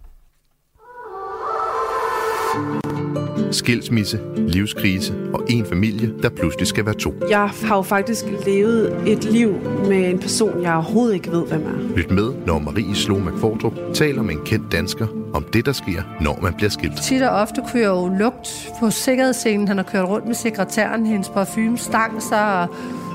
Skilsmisse, 3.51 4.20
livskrise 4.36 5.14
og 5.34 5.42
en 5.49 5.66
familie, 5.66 6.14
der 6.22 6.28
pludselig 6.28 6.66
skal 6.66 6.86
være 6.86 6.94
to. 6.94 7.14
Jeg 7.30 7.51
har 7.64 7.76
jo 7.76 7.82
faktisk 7.82 8.24
levet 8.46 8.96
et 9.07 9.24
liv 9.24 9.55
med 9.88 10.11
en 10.11 10.18
person, 10.18 10.62
jeg 10.62 10.74
overhovedet 10.74 11.14
ikke 11.14 11.30
ved, 11.30 11.46
hvem 11.46 11.62
er. 11.62 11.96
Lyt 11.96 12.11
med, 12.11 12.32
når 12.46 12.59
Marie 12.59 12.94
Slå 12.94 13.18
McFordrup 13.18 13.74
taler 13.94 14.22
med 14.22 14.34
en 14.34 14.40
kendt 14.44 14.72
dansker 14.72 15.07
om 15.34 15.44
det, 15.53 15.66
der 15.66 15.72
sker, 15.72 16.03
når 16.20 16.38
man 16.42 16.55
bliver 16.55 16.70
skilt. 16.70 16.96
Tit 17.03 17.22
og 17.22 17.30
ofte 17.30 17.61
kunne 17.70 17.80
jeg 17.80 17.88
jo 17.88 18.09
lugt 18.18 18.70
på 18.80 18.90
sikkerhedsscenen. 18.90 19.68
Han 19.68 19.76
har 19.76 19.84
kørt 19.84 20.09
rundt 20.09 20.26
med 20.26 20.34
sekretæren, 20.34 21.07
hendes 21.07 21.28
parfume 21.28 21.78
stang 21.78 22.22
sig, 22.22 22.62
og 22.62 22.68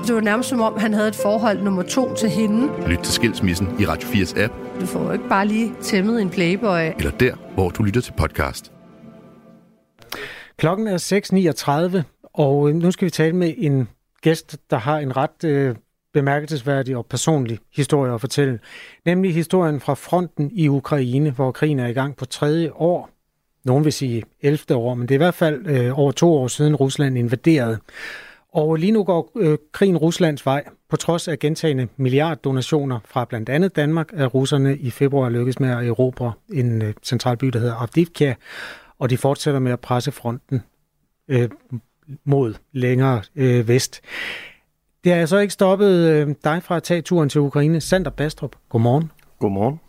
det 0.06 0.14
var 0.14 0.20
nærmest 0.20 0.48
som 0.48 0.60
om, 0.60 0.74
han 0.78 0.94
havde 0.94 1.08
et 1.08 1.16
forhold 1.16 1.62
nummer 1.62 1.82
to 1.82 2.14
til 2.14 2.28
hende. 2.28 2.68
Lyt 2.86 2.98
til 2.98 3.12
Skilsmissen 3.12 3.68
i 3.78 3.86
Radio 3.86 4.08
4's 4.08 4.40
app. 4.40 4.54
Du 4.80 4.86
får 4.86 5.04
jo 5.04 5.12
ikke 5.12 5.28
bare 5.28 5.46
lige 5.46 5.72
tæmmet 5.82 6.22
en 6.22 6.30
playboy. 6.30 6.80
Eller 6.98 7.10
der, 7.10 7.34
hvor 7.54 7.70
du 7.70 7.82
lytter 7.82 8.00
til 8.00 8.12
podcast. 8.12 8.73
Klokken 10.56 10.86
er 10.86 11.96
6.39, 11.96 12.02
og 12.34 12.68
øh, 12.68 12.74
nu 12.74 12.90
skal 12.90 13.06
vi 13.06 13.10
tale 13.10 13.36
med 13.36 13.54
en 13.58 13.88
gæst, 14.22 14.56
der 14.70 14.76
har 14.76 14.98
en 14.98 15.16
ret 15.16 15.44
øh, 15.44 15.76
bemærkelsesværdig 16.12 16.96
og 16.96 17.06
personlig 17.06 17.58
historie 17.76 18.14
at 18.14 18.20
fortælle. 18.20 18.58
Nemlig 19.04 19.34
historien 19.34 19.80
fra 19.80 19.94
fronten 19.94 20.50
i 20.54 20.68
Ukraine, 20.68 21.30
hvor 21.30 21.52
krigen 21.52 21.78
er 21.78 21.86
i 21.86 21.92
gang 21.92 22.16
på 22.16 22.24
tredje 22.24 22.72
år. 22.72 23.10
Nogen 23.64 23.84
vil 23.84 23.92
sige 23.92 24.22
11. 24.42 24.74
år, 24.74 24.94
men 24.94 25.08
det 25.08 25.14
er 25.14 25.16
i 25.16 25.24
hvert 25.24 25.34
fald 25.34 25.66
øh, 25.66 25.98
over 25.98 26.12
to 26.12 26.34
år 26.34 26.48
siden 26.48 26.76
Rusland 26.76 27.18
invaderede. 27.18 27.78
Og 28.52 28.76
lige 28.76 28.92
nu 28.92 29.04
går 29.04 29.30
øh, 29.36 29.58
krigen 29.72 29.96
Ruslands 29.96 30.46
vej. 30.46 30.64
På 30.90 30.96
trods 30.96 31.28
af 31.28 31.38
gentagende 31.38 31.88
milliarddonationer 31.96 32.98
fra 33.04 33.24
blandt 33.24 33.48
andet 33.48 33.76
Danmark, 33.76 34.10
er 34.12 34.26
russerne 34.26 34.76
i 34.76 34.90
februar 34.90 35.28
lykkedes 35.28 35.60
med 35.60 35.70
at 35.70 35.86
erobre 35.86 36.32
en 36.52 36.82
øh, 36.82 36.94
central 37.02 37.36
by, 37.36 37.46
der 37.46 37.58
hedder 37.58 37.74
Avdivka, 37.74 38.34
og 39.04 39.10
de 39.10 39.16
fortsætter 39.16 39.60
med 39.60 39.72
at 39.72 39.80
presse 39.80 40.12
fronten 40.12 40.62
øh, 41.28 41.48
mod 42.24 42.54
længere 42.72 43.22
øh, 43.36 43.68
vest. 43.68 44.00
Det 45.04 45.12
har 45.12 45.26
så 45.26 45.38
ikke 45.38 45.52
stoppet 45.52 46.10
øh, 46.10 46.34
dig 46.44 46.62
fra 46.62 46.76
at 46.76 46.82
tage 46.82 47.02
turen 47.02 47.28
til 47.28 47.40
Ukraine. 47.40 47.80
Sander 47.80 48.10
Bastrup, 48.10 48.56
godmorgen. 48.68 49.10
Godmorgen. 49.38 49.80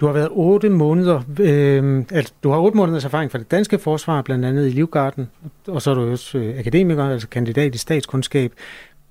Du 0.00 0.06
har 0.06 0.12
været 0.12 0.28
otte 0.30 0.68
måneder, 0.68 1.22
øh, 1.40 2.04
altså, 2.10 2.34
du 2.42 2.50
har 2.50 2.58
otte 2.58 2.76
måneders 2.76 3.04
erfaring 3.04 3.30
fra 3.30 3.38
det 3.38 3.50
danske 3.50 3.78
forsvar, 3.78 4.22
blandt 4.22 4.44
andet 4.44 4.66
i 4.66 4.70
Livgarden, 4.70 5.30
og 5.66 5.82
så 5.82 5.90
er 5.90 5.94
du 5.94 6.10
også 6.10 6.38
øh, 6.38 6.58
akademiker, 6.58 7.04
altså 7.04 7.28
kandidat 7.28 7.74
i 7.74 7.78
statskundskab. 7.78 8.52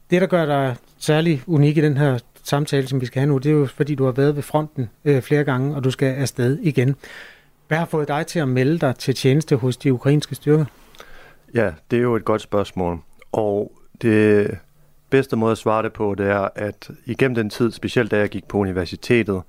Det, 0.10 0.22
der 0.22 0.28
gør 0.28 0.46
dig 0.46 0.76
særlig 0.98 1.44
unik 1.48 1.78
i 1.78 1.82
den 1.82 1.98
her 1.98 2.20
samtale, 2.44 2.88
som 2.88 3.02
vi 3.02 3.06
skal 3.06 3.20
have 3.20 3.30
nu, 3.30 3.38
det 3.38 3.50
er 3.50 3.54
jo, 3.54 3.66
fordi 3.66 3.96
du 3.96 4.06
har 4.06 4.12
været 4.12 4.36
ved 4.36 4.44
fronten 4.44 4.90
øh, 5.06 5.22
flere 5.22 5.44
gange, 5.44 5.76
og 5.76 5.84
du 5.84 5.92
skal 5.92 6.16
afsted 6.16 6.60
igen. 6.62 6.96
Hvad 7.70 7.78
har 7.78 7.86
fået 7.86 8.08
dig 8.08 8.28
til 8.28 8.40
at 8.40 8.48
melde 8.48 8.80
dig 8.80 8.96
til 8.96 9.16
tjeneste 9.16 9.56
hos 9.56 9.78
de 9.78 9.94
ukrainske 9.94 10.36
styrker? 10.36 10.66
Ja, 11.54 11.74
det 11.92 11.98
er 11.98 12.04
jo 12.04 12.16
et 12.16 12.26
godt 12.26 12.42
spørgsmål. 12.42 13.00
Og 13.32 13.72
det 14.02 14.58
bedste 15.10 15.36
måde 15.36 15.52
at 15.52 15.58
svare 15.58 15.84
det 15.84 15.94
på, 15.94 16.16
det 16.16 16.28
er, 16.28 16.50
at 16.56 16.90
igennem 17.06 17.36
den 17.36 17.50
tid, 17.50 17.72
specielt 17.72 18.12
da 18.12 18.18
jeg 18.18 18.30
gik 18.30 18.48
på 18.48 18.58
universitetet, 18.58 19.42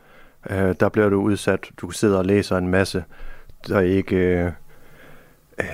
øh, 0.50 0.74
der 0.80 0.88
blev 0.88 1.10
du 1.10 1.16
udsat, 1.22 1.70
du 1.76 1.90
sidder 1.90 2.18
og 2.18 2.26
læser 2.26 2.58
en 2.58 2.68
masse, 2.68 3.04
der 3.68 3.80
ikke 3.80 4.16
øh, 4.16 4.52
øh, 5.60 5.66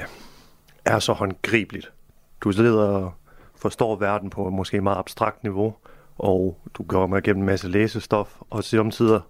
er 0.85 0.99
så 0.99 1.13
håndgribeligt. 1.13 1.93
Du 2.41 2.53
sidder 2.53 2.83
og 2.83 3.13
forstår 3.57 3.97
verden 3.97 4.31
på 4.31 4.51
måske 4.51 4.77
et 4.77 4.83
meget 4.83 4.99
abstrakt 4.99 5.43
niveau, 5.43 5.75
og 6.19 6.59
du 6.75 6.83
går 6.83 7.07
med 7.07 7.19
igennem 7.19 7.43
en 7.43 7.47
masse 7.47 7.69
læsestof, 7.69 8.37
og 8.51 8.65
samtidig 8.65 9.21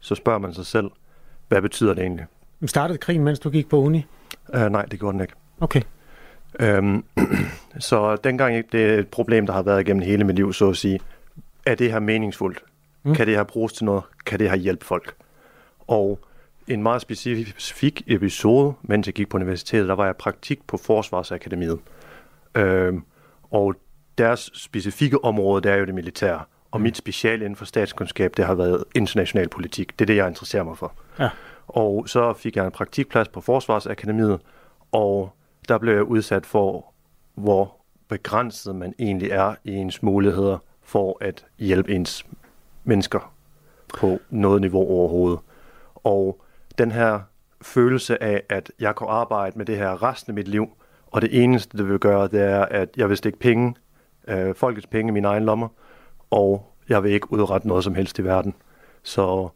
så 0.00 0.14
spørger 0.14 0.38
man 0.38 0.54
sig 0.54 0.66
selv, 0.66 0.90
hvad 1.48 1.62
betyder 1.62 1.94
det 1.94 2.02
egentlig? 2.02 2.26
Startede 2.66 2.98
krigen, 2.98 3.24
mens 3.24 3.38
du 3.38 3.50
gik 3.50 3.68
på 3.68 3.76
uni? 3.76 4.06
Uh, 4.54 4.60
nej, 4.60 4.84
det 4.84 4.98
gjorde 5.00 5.12
den 5.12 5.20
ikke. 5.20 5.34
Okay. 5.60 5.82
Øhm, 6.60 7.04
så 7.78 8.16
dengang 8.16 8.72
det 8.72 8.84
er 8.84 8.98
et 8.98 9.08
problem, 9.08 9.46
der 9.46 9.52
har 9.52 9.62
været 9.62 9.80
igennem 9.80 10.02
hele 10.02 10.24
mit 10.24 10.36
liv, 10.36 10.52
så 10.52 10.68
at 10.68 10.76
sige, 10.76 11.00
er 11.66 11.74
det 11.74 11.92
her 11.92 12.00
meningsfuldt? 12.00 12.62
Mm. 13.02 13.14
Kan 13.14 13.26
det 13.26 13.36
her 13.36 13.44
bruges 13.44 13.72
til 13.72 13.84
noget? 13.84 14.02
Kan 14.26 14.38
det 14.38 14.50
her 14.50 14.56
hjælpe 14.56 14.84
folk? 14.84 15.14
Og 15.86 16.20
en 16.68 16.82
meget 16.82 17.02
specifik 17.02 18.02
episode, 18.06 18.74
mens 18.82 19.06
jeg 19.06 19.14
gik 19.14 19.28
på 19.28 19.36
universitetet, 19.36 19.88
der 19.88 19.94
var 19.94 20.04
jeg 20.04 20.16
praktik 20.16 20.66
på 20.66 20.76
Forsvarsakademiet. 20.76 21.78
Øhm, 22.54 23.02
og 23.50 23.74
deres 24.18 24.50
specifikke 24.54 25.24
område, 25.24 25.62
det 25.62 25.72
er 25.72 25.76
jo 25.76 25.84
det 25.84 25.94
militære. 25.94 26.40
Og 26.70 26.80
mm. 26.80 26.82
mit 26.82 26.96
speciale 26.96 27.44
inden 27.44 27.56
for 27.56 27.64
statskundskab, 27.64 28.36
det 28.36 28.44
har 28.44 28.54
været 28.54 28.84
international 28.94 29.48
politik. 29.48 29.98
Det 29.98 30.04
er 30.04 30.06
det, 30.06 30.16
jeg 30.16 30.28
interesserer 30.28 30.62
mig 30.62 30.78
for. 30.78 30.92
Ja. 31.18 31.28
Og 31.68 32.08
så 32.08 32.32
fik 32.32 32.56
jeg 32.56 32.64
en 32.64 32.70
praktikplads 32.70 33.28
på 33.28 33.40
Forsvarsakademiet, 33.40 34.40
og 34.92 35.30
der 35.68 35.78
blev 35.78 35.94
jeg 35.94 36.04
udsat 36.04 36.46
for, 36.46 36.92
hvor 37.34 37.76
begrænset 38.08 38.76
man 38.76 38.94
egentlig 38.98 39.30
er 39.30 39.54
i 39.64 39.72
ens 39.72 40.02
muligheder 40.02 40.58
for 40.82 41.18
at 41.20 41.46
hjælpe 41.58 41.94
ens 41.94 42.26
mennesker 42.84 43.32
på 43.98 44.18
noget 44.30 44.60
niveau 44.60 44.88
overhovedet. 44.88 45.40
Og 45.94 46.40
den 46.78 46.92
her 46.92 47.20
følelse 47.62 48.22
af, 48.22 48.42
at 48.48 48.72
jeg 48.80 48.96
kan 48.96 49.06
arbejde 49.10 49.58
med 49.58 49.66
det 49.66 49.76
her 49.76 50.02
resten 50.02 50.30
af 50.30 50.34
mit 50.34 50.48
liv, 50.48 50.68
og 51.06 51.22
det 51.22 51.42
eneste, 51.42 51.78
det 51.78 51.88
vil 51.88 51.98
gøre, 51.98 52.28
det 52.28 52.42
er, 52.42 52.64
at 52.64 52.88
jeg 52.96 53.08
vil 53.08 53.16
stikke 53.16 53.38
penge, 53.38 53.74
øh, 54.28 54.54
folkets 54.54 54.86
penge 54.86 55.10
i 55.10 55.12
mine 55.12 55.28
egne 55.28 55.46
lommer, 55.46 55.68
og 56.30 56.72
jeg 56.88 57.02
vil 57.02 57.12
ikke 57.12 57.32
udrette 57.32 57.68
noget 57.68 57.84
som 57.84 57.94
helst 57.94 58.18
i 58.18 58.24
verden. 58.24 58.54
Så 59.02 59.48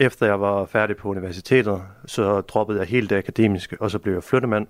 efter 0.00 0.26
jeg 0.26 0.40
var 0.40 0.64
færdig 0.64 0.96
på 0.96 1.08
universitetet, 1.08 1.82
så 2.06 2.40
droppede 2.40 2.78
jeg 2.78 2.88
helt 2.88 3.10
det 3.10 3.16
akademiske, 3.16 3.76
og 3.80 3.90
så 3.90 3.98
blev 3.98 4.14
jeg 4.14 4.24
flyttemand, 4.24 4.66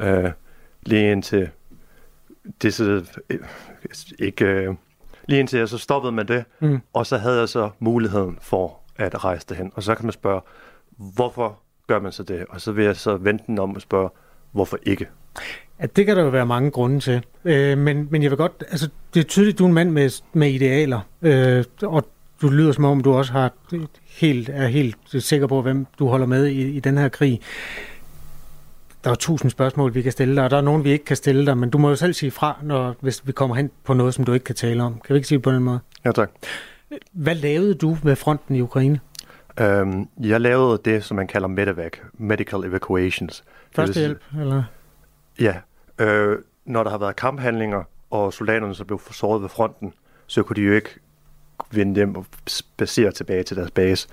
øh, 0.00 0.30
lige 0.82 1.12
indtil 1.12 1.48
det 2.62 2.74
så, 2.74 3.04
øh, 3.30 3.38
ikke, 4.18 4.44
øh, 4.44 4.74
lige 5.28 5.40
indtil 5.40 5.58
jeg 5.58 5.68
så 5.68 5.78
stoppede 5.78 6.12
med 6.12 6.24
det, 6.24 6.44
mm. 6.60 6.80
og 6.92 7.06
så 7.06 7.16
havde 7.16 7.38
jeg 7.38 7.48
så 7.48 7.70
muligheden 7.78 8.38
for 8.40 8.80
at 8.96 9.24
rejse 9.24 9.46
derhen. 9.48 9.72
Og 9.74 9.82
så 9.82 9.94
kan 9.94 10.06
man 10.06 10.12
spørge, 10.12 10.40
hvorfor 10.90 11.58
gør 11.86 12.00
man 12.00 12.12
så 12.12 12.22
det? 12.22 12.44
Og 12.48 12.60
så 12.60 12.72
vil 12.72 12.84
jeg 12.84 12.96
så 12.96 13.16
vente 13.16 13.44
den 13.46 13.58
om 13.58 13.74
og 13.74 13.80
spørge, 13.80 14.08
hvorfor 14.52 14.78
ikke? 14.82 15.06
Ja, 15.80 15.86
det 15.86 16.06
kan 16.06 16.16
der 16.16 16.22
jo 16.22 16.28
være 16.28 16.46
mange 16.46 16.70
grunde 16.70 17.00
til. 17.00 17.24
Øh, 17.44 17.78
men, 17.78 18.08
men 18.10 18.22
jeg 18.22 18.30
vil 18.30 18.38
godt, 18.38 18.64
altså 18.70 18.88
det 19.14 19.20
er 19.20 19.24
tydeligt, 19.24 19.58
du 19.58 19.64
er 19.64 19.68
en 19.68 19.74
mand 19.74 19.90
med, 19.90 20.22
med 20.32 20.50
idealer, 20.50 21.00
øh, 21.22 21.64
og 21.82 22.04
du 22.42 22.48
lyder 22.48 22.72
som 22.72 22.84
om, 22.84 23.02
du 23.02 23.12
også 23.12 23.32
har 23.32 23.52
helt, 24.10 24.48
er 24.48 24.66
helt 24.66 24.96
sikker 25.18 25.46
på, 25.46 25.62
hvem 25.62 25.86
du 25.98 26.08
holder 26.08 26.26
med 26.26 26.46
i, 26.46 26.70
i 26.70 26.80
den 26.80 26.98
her 26.98 27.08
krig. 27.08 27.40
Der 29.04 29.10
er 29.10 29.14
tusind 29.14 29.50
spørgsmål, 29.50 29.94
vi 29.94 30.02
kan 30.02 30.12
stille 30.12 30.36
dig, 30.36 30.44
og 30.44 30.50
der 30.50 30.56
er 30.56 30.60
nogen, 30.60 30.84
vi 30.84 30.90
ikke 30.90 31.04
kan 31.04 31.16
stille 31.16 31.46
dig, 31.46 31.58
men 31.58 31.70
du 31.70 31.78
må 31.78 31.88
jo 31.88 31.96
selv 31.96 32.12
sige 32.12 32.30
fra, 32.30 32.58
når, 32.62 32.96
hvis 33.00 33.26
vi 33.26 33.32
kommer 33.32 33.56
hen 33.56 33.70
på 33.84 33.94
noget, 33.94 34.14
som 34.14 34.24
du 34.24 34.32
ikke 34.32 34.44
kan 34.44 34.54
tale 34.54 34.82
om. 34.82 35.00
Kan 35.04 35.14
vi 35.14 35.18
ikke 35.18 35.28
sige 35.28 35.38
det 35.38 35.42
på 35.42 35.52
den 35.52 35.62
måde? 35.62 35.80
Ja, 36.04 36.12
tak. 36.12 36.30
Hvad 37.12 37.34
lavede 37.34 37.74
du 37.74 37.96
ved 38.02 38.16
fronten 38.16 38.56
i 38.56 38.60
Ukraine? 38.60 39.00
Øhm, 39.60 40.08
jeg 40.20 40.40
lavede 40.40 40.80
det, 40.84 41.04
som 41.04 41.16
man 41.16 41.26
kalder 41.26 41.48
medevac, 41.48 41.92
medical 42.12 42.64
evacuations. 42.64 43.44
Førstehjælp, 43.74 44.22
eller? 44.40 44.62
Ja. 45.40 45.54
Øh, 45.98 46.38
når 46.64 46.82
der 46.82 46.90
har 46.90 46.98
været 46.98 47.16
kamphandlinger, 47.16 47.82
og 48.10 48.32
soldaterne 48.32 48.74
så 48.74 48.84
blev 48.84 49.00
såret 49.10 49.42
ved 49.42 49.48
fronten, 49.48 49.92
så 50.26 50.42
kunne 50.42 50.56
de 50.56 50.60
jo 50.60 50.72
ikke 50.72 50.98
vende 51.70 51.94
hjem 51.94 52.16
og 52.16 52.26
basere 52.76 53.12
tilbage 53.12 53.42
til 53.42 53.56
deres 53.56 53.70
base. 53.70 54.08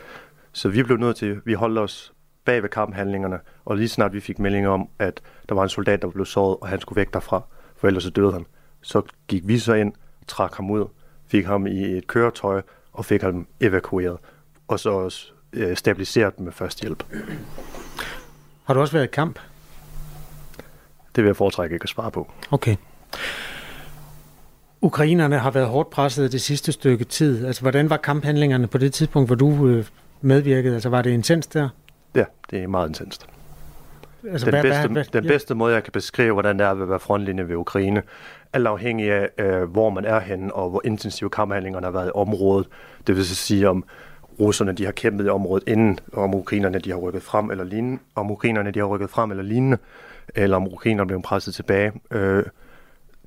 Så 0.51 0.69
vi 0.69 0.83
blev 0.83 0.97
nødt 0.97 1.17
til, 1.17 1.41
vi 1.45 1.53
holdt 1.53 1.79
os 1.79 2.13
bag 2.45 2.61
ved 2.61 2.69
kamphandlingerne, 2.69 3.39
og 3.65 3.77
lige 3.77 3.89
snart 3.89 4.13
vi 4.13 4.19
fik 4.19 4.39
meldinger 4.39 4.69
om, 4.69 4.89
at 4.99 5.21
der 5.49 5.55
var 5.55 5.63
en 5.63 5.69
soldat, 5.69 6.01
der 6.01 6.09
blev 6.09 6.25
såret, 6.25 6.57
og 6.61 6.67
han 6.67 6.81
skulle 6.81 6.97
væk 6.97 7.13
derfra, 7.13 7.41
for 7.77 7.87
ellers 7.87 8.03
så 8.03 8.09
døde 8.09 8.33
han, 8.33 8.45
så 8.81 9.01
gik 9.27 9.47
vi 9.47 9.59
så 9.59 9.73
ind, 9.73 9.93
trak 10.27 10.53
ham 10.53 10.71
ud, 10.71 10.85
fik 11.27 11.45
ham 11.45 11.67
i 11.67 11.97
et 11.97 12.07
køretøj, 12.07 12.61
og 12.93 13.05
fik 13.05 13.21
ham 13.21 13.47
evakueret, 13.59 14.17
og 14.67 14.79
så 14.79 14.89
også 14.89 15.31
øh, 15.53 15.77
stabiliseret 15.77 16.39
med 16.39 16.51
førstehjælp. 16.51 17.03
Har 18.63 18.73
du 18.73 18.79
også 18.79 18.93
været 18.93 19.03
i 19.03 19.07
kamp? 19.07 19.39
Det 21.15 21.23
vil 21.23 21.25
jeg 21.25 21.35
foretrække 21.35 21.73
ikke 21.73 21.83
at 21.83 21.89
svare 21.89 22.11
på. 22.11 22.31
Okay. 22.51 22.75
Ukrainerne 24.87 25.37
har 25.37 25.51
været 25.51 25.67
hårdt 25.67 25.89
presset 25.89 26.31
det 26.31 26.41
sidste 26.41 26.71
stykke 26.71 27.03
tid. 27.03 27.45
Altså, 27.45 27.61
hvordan 27.61 27.89
var 27.89 27.97
kamphandlingerne 27.97 28.67
på 28.67 28.77
det 28.77 28.93
tidspunkt, 28.93 29.29
hvor 29.29 29.35
du 29.35 29.67
øh, 29.67 29.85
medvirkede? 30.21 30.73
Altså, 30.73 30.89
var 30.89 31.01
det 31.01 31.09
intenst 31.09 31.53
der? 31.53 31.69
Ja, 32.15 32.23
det 32.51 32.63
er 32.63 32.67
meget 32.67 32.87
intenst. 32.87 33.27
Altså, 34.31 34.45
den 34.45 34.53
hvad, 34.53 34.63
bedste, 34.63 34.87
hvad, 34.87 35.03
den 35.03 35.27
bedste 35.27 35.55
måde, 35.55 35.73
jeg 35.73 35.83
kan 35.83 35.91
beskrive, 35.91 36.33
hvordan 36.33 36.59
det 36.59 36.65
er 36.65 36.71
at 36.71 36.89
være 36.89 36.99
frontlinje 36.99 37.47
ved 37.47 37.55
Ukraine, 37.55 38.01
alt 38.53 38.67
afhængig 38.67 39.11
af, 39.11 39.29
øh, 39.37 39.63
hvor 39.63 39.89
man 39.89 40.05
er 40.05 40.19
henne, 40.19 40.53
og 40.53 40.69
hvor 40.69 40.81
intensive 40.85 41.29
kamphandlingerne 41.29 41.85
har 41.85 41.91
været 41.91 42.07
i 42.07 42.11
området. 42.15 42.67
Det 43.07 43.15
vil 43.15 43.25
sige, 43.25 43.69
om 43.69 43.83
russerne 44.39 44.71
de 44.71 44.85
har 44.85 44.91
kæmpet 44.91 45.25
i 45.25 45.29
området 45.29 45.63
inden, 45.67 45.99
om 46.13 46.35
ukrainerne 46.35 46.79
de 46.79 46.89
har 46.89 46.97
rykket 46.97 47.23
frem 47.23 47.51
eller 47.51 47.63
lignende, 47.63 47.97
om 48.15 48.31
ukrainerne 48.31 48.71
de 48.71 48.79
har 48.79 48.85
rykket 48.85 49.09
frem 49.09 49.31
eller 49.31 49.43
lignende, 49.43 49.77
eller 50.35 50.57
om 50.57 50.67
ukrainerne 50.67 51.07
bliver 51.07 51.21
presset 51.21 51.53
tilbage. 51.53 51.91
Øh, 52.11 52.43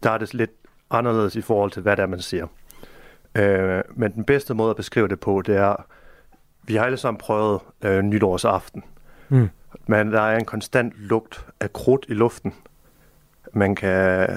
der 0.02 0.10
er 0.10 0.18
det 0.18 0.34
lidt 0.34 0.50
anderledes 0.90 1.36
i 1.36 1.40
forhold 1.40 1.70
til, 1.70 1.82
hvad 1.82 1.96
det 1.96 2.02
er, 2.02 2.06
man 2.06 2.20
ser. 2.20 2.46
Øh, 3.34 3.82
men 3.94 4.12
den 4.12 4.24
bedste 4.24 4.54
måde 4.54 4.70
at 4.70 4.76
beskrive 4.76 5.08
det 5.08 5.20
på, 5.20 5.42
det 5.46 5.56
er, 5.56 5.86
vi 6.62 6.74
har 6.74 6.84
alle 6.84 6.96
sammen 6.96 7.18
prøvet 7.18 7.60
øh, 7.84 8.02
nytårsaften. 8.02 8.84
Mm. 9.28 9.48
Men 9.86 10.12
der 10.12 10.20
er 10.20 10.38
en 10.38 10.44
konstant 10.44 10.92
lugt 10.96 11.46
af 11.60 11.72
krudt 11.72 12.06
i 12.08 12.14
luften. 12.14 12.54
Man 13.52 13.74
kan 13.74 14.28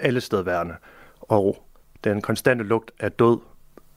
alle 0.00 0.20
steder 0.20 0.42
værende. 0.42 0.74
Og 1.20 1.64
den 2.04 2.22
konstante 2.22 2.64
lugt 2.64 2.90
af 3.00 3.12
død, 3.12 3.38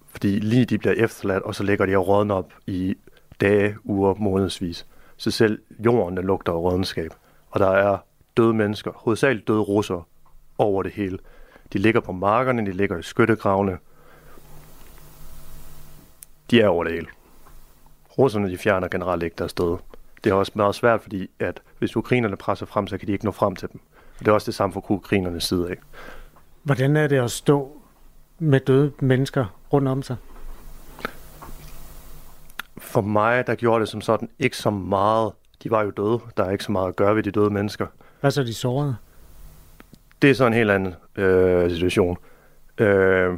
fordi 0.07 0.39
lige 0.39 0.66
de 0.66 0.78
bliver 0.78 0.93
efterladt, 0.93 1.43
og 1.43 1.55
så 1.55 1.64
ligger 1.64 1.86
de 1.86 1.97
og 1.97 2.07
rådne 2.07 2.34
op 2.34 2.53
i 2.68 2.95
dage, 3.41 3.76
uger, 3.84 4.14
månedsvis. 4.14 4.86
Så 5.18 5.32
selv 5.32 5.61
jorden 5.80 6.18
der 6.18 6.24
lugter 6.24 6.51
af 6.51 6.57
rådenskab. 6.57 7.11
Og 7.51 7.59
der 7.59 7.70
er 7.70 7.97
døde 8.38 8.53
mennesker, 8.53 8.91
hovedsageligt 8.95 9.47
døde 9.47 9.59
russer, 9.59 10.07
over 10.57 10.84
det 10.84 10.91
hele. 10.91 11.18
De 11.74 11.78
ligger 11.78 12.01
på 12.01 12.11
markerne, 12.11 12.65
de 12.65 12.71
ligger 12.71 12.97
i 12.97 13.03
skyttegravene. 13.03 13.78
De 16.51 16.61
er 16.61 16.67
over 16.67 16.84
det 16.84 16.93
hele. 16.93 17.07
Russerne 18.17 18.49
de 18.49 18.57
fjerner 18.57 18.88
generelt 18.88 19.24
ikke 19.24 19.36
deres 19.38 19.53
døde. 19.53 19.78
Det 20.24 20.30
er 20.30 20.34
også 20.34 20.51
meget 20.55 20.76
svært, 20.76 21.01
fordi 21.01 21.30
at 21.39 21.61
hvis 21.80 21.95
ukrainerne 21.95 22.38
presser 22.38 22.65
frem, 22.65 22.88
så 22.88 22.97
kan 22.97 23.07
de 23.07 23.11
ikke 23.13 23.26
nå 23.26 23.32
frem 23.32 23.55
til 23.55 23.69
dem. 23.71 23.82
Og 24.13 24.19
det 24.19 24.28
er 24.28 24.32
også 24.32 24.45
det 24.45 24.55
samme 24.55 24.74
for 24.74 24.91
ukrainernes 24.91 25.43
side 25.43 25.69
af. 25.69 25.76
Hvordan 26.63 26.97
er 26.97 27.07
det 27.07 27.17
at 27.17 27.32
stå 27.32 27.82
med 28.39 28.59
døde 28.59 28.91
mennesker 28.99 29.45
rundt 29.74 29.88
om 29.88 30.03
sig? 30.03 30.15
For 32.78 33.01
mig, 33.01 33.47
der 33.47 33.55
gjorde 33.55 33.82
det 33.82 33.89
som 33.89 34.01
sådan 34.01 34.30
ikke 34.39 34.57
så 34.57 34.69
meget. 34.69 35.32
De 35.63 35.71
var 35.71 35.84
jo 35.84 35.89
døde. 35.89 36.19
Der 36.38 36.43
er 36.43 36.51
ikke 36.51 36.63
så 36.63 36.71
meget 36.71 36.88
at 36.88 36.95
gøre 36.95 37.15
ved 37.15 37.24
de 37.24 37.32
døde 37.32 37.49
mennesker. 37.49 37.88
Hvad 38.21 38.32
så 38.32 38.43
de 38.43 38.53
sårede? 38.53 38.95
Det 40.24 40.30
er 40.30 40.34
så 40.34 40.47
en 40.47 40.53
helt 40.53 40.71
anden 40.71 40.95
øh, 41.15 41.71
situation. 41.71 42.17
Øh, 42.78 43.38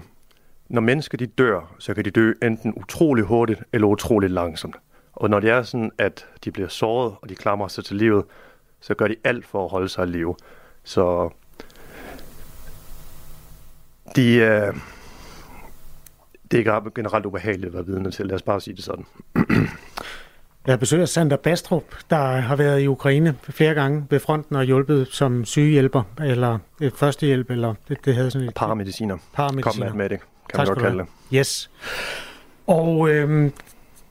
når 0.69 0.81
mennesker 0.81 1.17
de 1.17 1.25
dør, 1.25 1.75
så 1.79 1.93
kan 1.93 2.05
de 2.05 2.11
dø 2.11 2.33
enten 2.43 2.73
utrolig 2.77 3.23
hurtigt 3.23 3.63
eller 3.73 3.87
utrolig 3.87 4.29
langsomt. 4.29 4.75
Og 5.13 5.29
når 5.29 5.39
det 5.39 5.49
er 5.49 5.63
sådan, 5.63 5.91
at 5.97 6.27
de 6.43 6.51
bliver 6.51 6.67
såret, 6.67 7.15
og 7.21 7.29
de 7.29 7.35
klamrer 7.35 7.67
sig 7.67 7.85
til 7.85 7.95
livet, 7.95 8.25
så 8.81 8.93
gør 8.93 9.07
de 9.07 9.15
alt 9.23 9.45
for 9.45 9.63
at 9.63 9.71
holde 9.71 9.89
sig 9.89 10.07
i 10.07 10.11
live. 10.11 10.35
Så 10.83 11.29
de, 14.15 14.35
øh, 14.35 14.75
det 16.51 16.67
er 16.67 16.89
generelt 16.95 17.25
ubehageligt 17.25 17.67
at 17.67 17.73
være 17.73 17.85
vidne 17.85 18.11
til. 18.11 18.25
Lad 18.25 18.35
os 18.35 18.41
bare 18.41 18.61
sige 18.61 18.75
det 18.75 18.83
sådan. 18.83 19.05
Jeg 20.67 20.79
besøger 20.79 21.05
Sander 21.05 21.37
Bastrup, 21.37 21.83
der 22.09 22.17
har 22.17 22.55
været 22.55 22.81
i 22.81 22.87
Ukraine 22.87 23.35
flere 23.49 23.73
gange 23.73 24.05
ved 24.09 24.19
fronten 24.19 24.55
og 24.55 24.63
hjulpet 24.63 25.07
som 25.11 25.45
sygehjælper, 25.45 26.03
eller 26.23 26.57
førstehjælp, 26.95 27.51
eller 27.51 27.73
det, 27.89 28.05
det 28.05 28.15
havde 28.15 28.31
sådan 28.31 28.47
et... 28.47 28.53
Paramediciner. 28.53 29.17
Paramediciner. 29.33 29.87
Kom 29.87 29.97
med 29.97 30.09
det, 30.09 30.19
kan 30.19 30.57
Tak 30.57 30.57
man 30.57 30.67
godt 30.67 30.79
kalde 30.79 30.97
det. 30.97 31.07
Yes. 31.33 31.69
Og 32.67 33.09
øhm, 33.09 33.53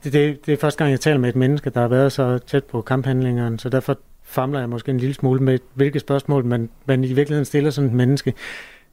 det, 0.03 0.13
det, 0.13 0.45
det 0.45 0.53
er 0.53 0.57
første 0.57 0.77
gang, 0.77 0.91
jeg 0.91 0.99
taler 0.99 1.17
med 1.17 1.29
et 1.29 1.35
menneske, 1.35 1.69
der 1.69 1.81
har 1.81 1.87
været 1.87 2.11
så 2.11 2.39
tæt 2.47 2.63
på 2.63 2.81
kamphandlingerne, 2.81 3.59
så 3.59 3.69
derfor 3.69 3.97
famler 4.23 4.59
jeg 4.59 4.69
måske 4.69 4.91
en 4.91 4.97
lille 4.97 5.15
smule 5.15 5.43
med, 5.43 5.59
hvilke 5.73 5.99
spørgsmål 5.99 6.45
man, 6.45 6.69
man 6.85 7.03
i 7.03 7.13
virkeligheden 7.13 7.45
stiller 7.45 7.69
sådan 7.69 7.89
et 7.89 7.95
menneske. 7.95 8.33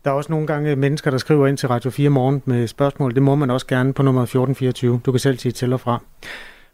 Der 0.05 0.11
er 0.11 0.15
også 0.15 0.33
nogle 0.33 0.47
gange 0.47 0.77
mennesker, 0.77 1.11
der 1.11 1.19
skriver 1.19 1.47
ind 1.47 1.57
til 1.57 1.69
Radio 1.69 1.91
4 1.91 2.11
morgen 2.11 2.43
med 2.45 2.67
spørgsmål. 2.67 3.15
Det 3.15 3.23
må 3.23 3.35
man 3.35 3.51
også 3.51 3.67
gerne 3.67 3.93
på 3.93 4.03
nummer 4.03 4.23
1424. 4.23 5.01
Du 5.07 5.13
kan 5.13 5.19
selv 5.19 5.39
sige 5.39 5.53
til 5.53 5.73
og 5.73 5.81
fra. 5.81 6.01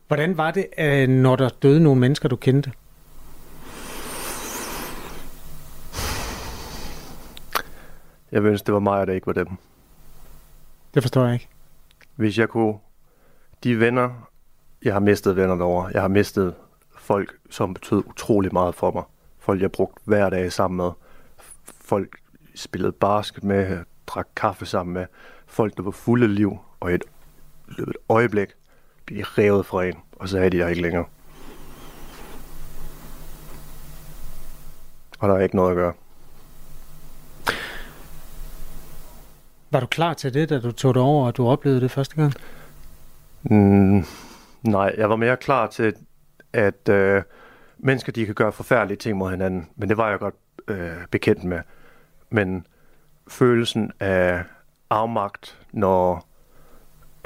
Hvordan 0.08 0.36
var 0.36 0.50
det, 0.50 0.66
øh, 0.78 1.08
når 1.08 1.36
der 1.36 1.48
døde 1.48 1.80
nogle 1.80 2.00
mennesker, 2.00 2.28
du 2.28 2.36
kendte? 2.36 2.72
Jeg 8.32 8.42
vil 8.42 8.50
ønske, 8.50 8.66
det 8.66 8.74
var 8.74 8.80
mig, 8.80 9.00
og 9.00 9.06
det 9.06 9.14
ikke 9.14 9.26
var 9.26 9.32
dem. 9.32 9.48
Det 10.94 11.02
forstår 11.02 11.24
jeg 11.24 11.34
ikke. 11.34 11.48
Hvis 12.16 12.38
jeg 12.38 12.48
kunne... 12.48 12.74
De 13.64 13.80
venner, 13.80 14.30
jeg 14.84 14.92
har 14.92 15.00
mistet 15.00 15.36
venner 15.36 15.54
derovre. 15.56 15.90
Jeg 15.92 16.00
har 16.00 16.08
mistet 16.08 16.54
folk, 16.98 17.38
som 17.50 17.74
betød 17.74 18.02
utrolig 18.06 18.52
meget 18.52 18.74
for 18.74 18.90
mig. 18.90 19.02
Folk, 19.38 19.62
jeg 19.62 19.72
brugte 19.72 20.00
hver 20.04 20.30
dag 20.30 20.52
sammen 20.52 20.76
med. 20.76 20.90
Folk, 21.64 22.18
spillede 22.54 22.92
basket 22.92 23.44
med, 23.44 23.84
drak 24.06 24.28
kaffe 24.36 24.66
sammen 24.66 24.94
med. 24.94 25.06
Folk, 25.46 25.76
der 25.76 25.82
var 25.82 25.90
fulde 25.90 26.28
liv, 26.28 26.58
og 26.80 26.94
et, 26.94 27.04
et 27.78 27.96
øjeblik 28.08 28.48
blev 29.08 29.18
de 29.18 29.24
revet 29.38 29.66
fra 29.66 29.84
en, 29.84 29.94
og 30.12 30.28
så 30.28 30.38
er 30.38 30.48
de 30.48 30.58
der 30.58 30.68
ikke 30.68 30.82
længere. 30.82 31.04
Og 35.18 35.28
der 35.28 35.34
er 35.34 35.40
ikke 35.40 35.56
noget 35.56 35.70
at 35.70 35.76
gøre. 35.76 35.92
Var 39.70 39.80
du 39.80 39.86
klar 39.86 40.14
til 40.14 40.34
det, 40.34 40.48
da 40.48 40.60
du 40.60 40.72
tog 40.72 40.94
det 40.94 41.02
over, 41.02 41.26
og 41.26 41.36
du 41.36 41.48
oplevede 41.48 41.80
det 41.80 41.90
første 41.90 42.16
gang? 42.16 42.32
Mm, 43.42 44.04
nej, 44.62 44.94
jeg 44.98 45.10
var 45.10 45.16
mere 45.16 45.36
klar 45.36 45.66
til, 45.66 45.94
at 46.52 46.88
øh, 46.88 47.22
mennesker 47.78 48.12
de 48.12 48.26
kan 48.26 48.34
gøre 48.34 48.52
forfærdelige 48.52 48.98
ting 48.98 49.18
mod 49.18 49.30
hinanden, 49.30 49.68
men 49.76 49.88
det 49.88 49.96
var 49.96 50.10
jeg 50.10 50.18
godt 50.18 50.34
øh, 50.68 51.06
bekendt 51.10 51.44
med. 51.44 51.60
Men 52.30 52.66
følelsen 53.28 53.92
af 54.00 54.42
afmagt, 54.90 55.58
når 55.72 56.26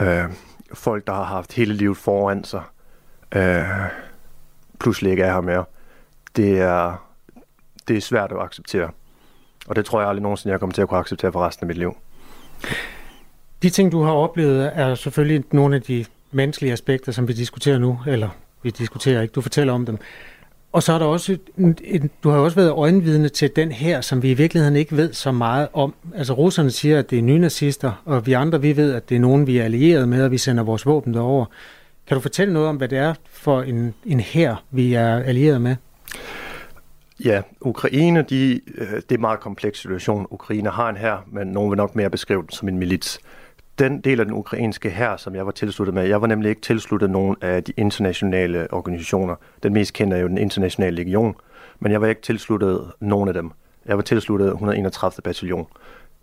øh, 0.00 0.24
folk, 0.74 1.06
der 1.06 1.12
har 1.12 1.24
haft 1.24 1.52
hele 1.52 1.74
livet 1.74 1.96
foran 1.96 2.44
sig, 2.44 2.62
øh, 3.34 3.64
pludselig 4.80 5.10
ikke 5.10 5.22
er 5.22 5.32
her 5.32 5.40
mere, 5.40 5.64
det 6.36 6.60
er, 6.60 7.08
det 7.88 7.96
er 7.96 8.00
svært 8.00 8.32
at 8.32 8.42
acceptere. 8.42 8.90
Og 9.66 9.76
det 9.76 9.84
tror 9.84 10.00
jeg 10.00 10.08
aldrig 10.08 10.22
nogensinde, 10.22 10.52
jeg 10.52 10.60
kommer 10.60 10.74
til 10.74 10.82
at 10.82 10.88
kunne 10.88 11.00
acceptere 11.00 11.32
for 11.32 11.46
resten 11.46 11.64
af 11.64 11.68
mit 11.68 11.78
liv. 11.78 11.96
De 13.62 13.70
ting, 13.70 13.92
du 13.92 14.02
har 14.02 14.12
oplevet, 14.12 14.70
er 14.74 14.94
selvfølgelig 14.94 15.44
nogle 15.52 15.76
af 15.76 15.82
de 15.82 16.04
menneskelige 16.30 16.72
aspekter, 16.72 17.12
som 17.12 17.28
vi 17.28 17.32
diskuterer 17.32 17.78
nu, 17.78 17.98
eller 18.06 18.28
vi 18.62 18.70
diskuterer 18.70 19.22
ikke, 19.22 19.32
du 19.32 19.40
fortæller 19.40 19.72
om 19.72 19.86
dem. 19.86 19.98
Og 20.72 20.82
så 20.82 20.92
er 20.92 20.98
der 20.98 21.06
også, 21.06 21.38
en, 21.58 21.78
en, 21.84 22.10
du 22.22 22.28
har 22.30 22.36
jo 22.36 22.44
også 22.44 22.56
været 22.56 22.70
øjenvidne 22.70 23.28
til 23.28 23.50
den 23.56 23.72
her, 23.72 24.00
som 24.00 24.22
vi 24.22 24.30
i 24.30 24.34
virkeligheden 24.34 24.76
ikke 24.76 24.96
ved 24.96 25.12
så 25.12 25.32
meget 25.32 25.68
om. 25.72 25.94
Altså 26.14 26.32
russerne 26.32 26.70
siger, 26.70 26.98
at 26.98 27.10
det 27.10 27.18
er 27.18 27.22
nynazister, 27.22 28.02
og 28.04 28.26
vi 28.26 28.32
andre, 28.32 28.60
vi 28.60 28.76
ved, 28.76 28.94
at 28.94 29.08
det 29.08 29.14
er 29.14 29.20
nogen, 29.20 29.46
vi 29.46 29.58
er 29.58 29.64
allieret 29.64 30.08
med, 30.08 30.24
og 30.24 30.30
vi 30.30 30.38
sender 30.38 30.62
vores 30.62 30.86
våben 30.86 31.14
derover. 31.14 31.44
Kan 32.06 32.14
du 32.14 32.20
fortælle 32.20 32.52
noget 32.54 32.68
om, 32.68 32.76
hvad 32.76 32.88
det 32.88 32.98
er 32.98 33.14
for 33.32 33.62
en, 33.62 33.94
en 34.06 34.20
her, 34.20 34.64
vi 34.70 34.94
er 34.94 35.16
allieret 35.16 35.60
med? 35.60 35.76
Ja, 37.24 37.42
Ukraine, 37.60 38.22
de, 38.22 38.60
øh, 38.78 38.86
det 38.88 39.10
er 39.10 39.14
en 39.14 39.20
meget 39.20 39.40
kompleks 39.40 39.78
situation. 39.78 40.26
Ukraine 40.30 40.70
har 40.70 40.88
en 40.88 40.96
her, 40.96 41.16
men 41.32 41.46
nogen 41.46 41.70
vil 41.70 41.76
nok 41.76 41.96
mere 41.96 42.10
beskrive 42.10 42.42
den 42.42 42.50
som 42.50 42.68
en 42.68 42.78
milits. 42.78 43.20
Den 43.78 44.00
del 44.00 44.20
af 44.20 44.26
den 44.26 44.34
ukrainske 44.34 44.90
her, 44.90 45.16
som 45.16 45.34
jeg 45.34 45.46
var 45.46 45.52
tilsluttet 45.52 45.94
med, 45.94 46.04
jeg 46.04 46.20
var 46.20 46.26
nemlig 46.26 46.48
ikke 46.48 46.60
tilsluttet 46.60 47.10
nogen 47.10 47.36
af 47.40 47.64
de 47.64 47.72
internationale 47.76 48.72
organisationer. 48.72 49.34
Den 49.62 49.72
mest 49.72 49.92
kendte 49.92 50.16
er 50.16 50.20
jo 50.20 50.28
den 50.28 50.38
internationale 50.38 50.96
legion, 50.96 51.34
men 51.80 51.92
jeg 51.92 52.00
var 52.00 52.06
ikke 52.06 52.22
tilsluttet 52.22 52.92
nogen 53.00 53.28
af 53.28 53.34
dem. 53.34 53.50
Jeg 53.86 53.96
var 53.96 54.02
tilsluttet 54.02 54.46
131. 54.48 55.22
bataljon, 55.22 55.66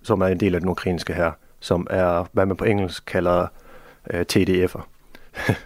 som 0.03 0.21
er 0.21 0.27
en 0.27 0.39
del 0.39 0.55
af 0.55 0.61
den 0.61 0.69
ukrainske 0.69 1.13
her, 1.13 1.31
som 1.59 1.87
er, 1.89 2.25
hvad 2.31 2.45
man 2.45 2.57
på 2.57 2.65
engelsk 2.65 3.05
kalder 3.05 3.47
uh, 4.13 4.19
TDF'er, 4.33 4.81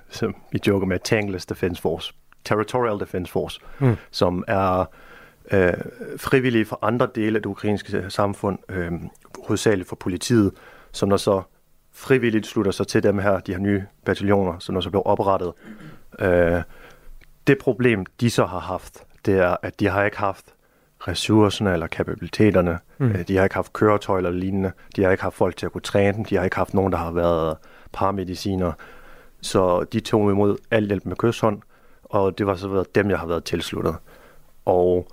som 0.09 0.35
vi 0.51 0.59
joker 0.67 0.87
med, 0.87 0.99
Tangless 0.99 1.45
Defense 1.45 1.81
Force, 1.81 2.13
Territorial 2.45 2.99
Defense 2.99 3.31
Force, 3.31 3.59
Mm. 3.79 3.95
som 4.11 4.43
er 4.47 4.85
øh, 5.51 5.73
frivillige 6.17 6.65
fra 6.65 6.77
andre 6.81 7.07
dele 7.15 7.35
af 7.35 7.41
det 7.41 7.49
ukrainske 7.49 8.05
samfund, 8.09 8.59
øh, 8.69 8.91
hovedsageligt 9.47 9.89
for 9.89 9.95
politiet, 9.95 10.51
som 10.91 11.09
der 11.09 11.17
så 11.17 11.41
frivilligt 11.93 12.47
slutter 12.47 12.71
sig 12.71 12.87
til 12.87 13.03
dem 13.03 13.19
her, 13.19 13.39
de 13.39 13.51
her 13.51 13.59
nye 13.59 13.85
bataljoner, 14.05 14.59
som 14.59 14.81
så 14.81 14.89
blev 14.89 15.01
oprettet. 15.05 15.53
Øh, 16.19 16.61
det 17.47 17.57
problem, 17.57 18.05
de 18.19 18.29
så 18.29 18.45
har 18.45 18.59
haft, 18.59 19.03
det 19.25 19.37
er, 19.37 19.57
at 19.61 19.79
de 19.79 19.87
har 19.87 20.03
ikke 20.03 20.17
haft 20.17 20.45
ressourcerne 21.07 21.73
eller 21.73 21.87
kapabiliteterne. 21.87 22.79
Mm. 22.97 23.05
Mm. 23.05 23.25
De 23.25 23.37
har 23.37 23.43
ikke 23.43 23.55
haft 23.55 23.73
køretøj 23.73 24.17
eller 24.17 24.31
lignende. 24.31 24.71
De 24.95 25.03
har 25.03 25.11
ikke 25.11 25.23
haft 25.23 25.35
folk 25.35 25.57
til 25.57 25.65
at 25.65 25.71
kunne 25.71 25.81
træne 25.81 26.17
dem. 26.17 26.25
De 26.25 26.35
har 26.35 26.43
ikke 26.43 26.55
haft 26.55 26.73
nogen, 26.73 26.91
der 26.91 26.97
har 26.97 27.11
været 27.11 27.57
paramediciner. 27.91 28.71
Så 29.41 29.83
de 29.83 29.99
tog 29.99 30.31
imod 30.31 30.57
al 30.71 30.87
hjælp 30.87 31.05
med 31.05 31.15
kysshånd, 31.15 31.61
og 32.03 32.37
det 32.37 32.45
var 32.45 32.55
så 32.55 32.67
været 32.67 32.95
dem, 32.95 33.09
jeg 33.09 33.19
har 33.19 33.27
været 33.27 33.43
tilsluttet. 33.43 33.95
Og 34.65 35.07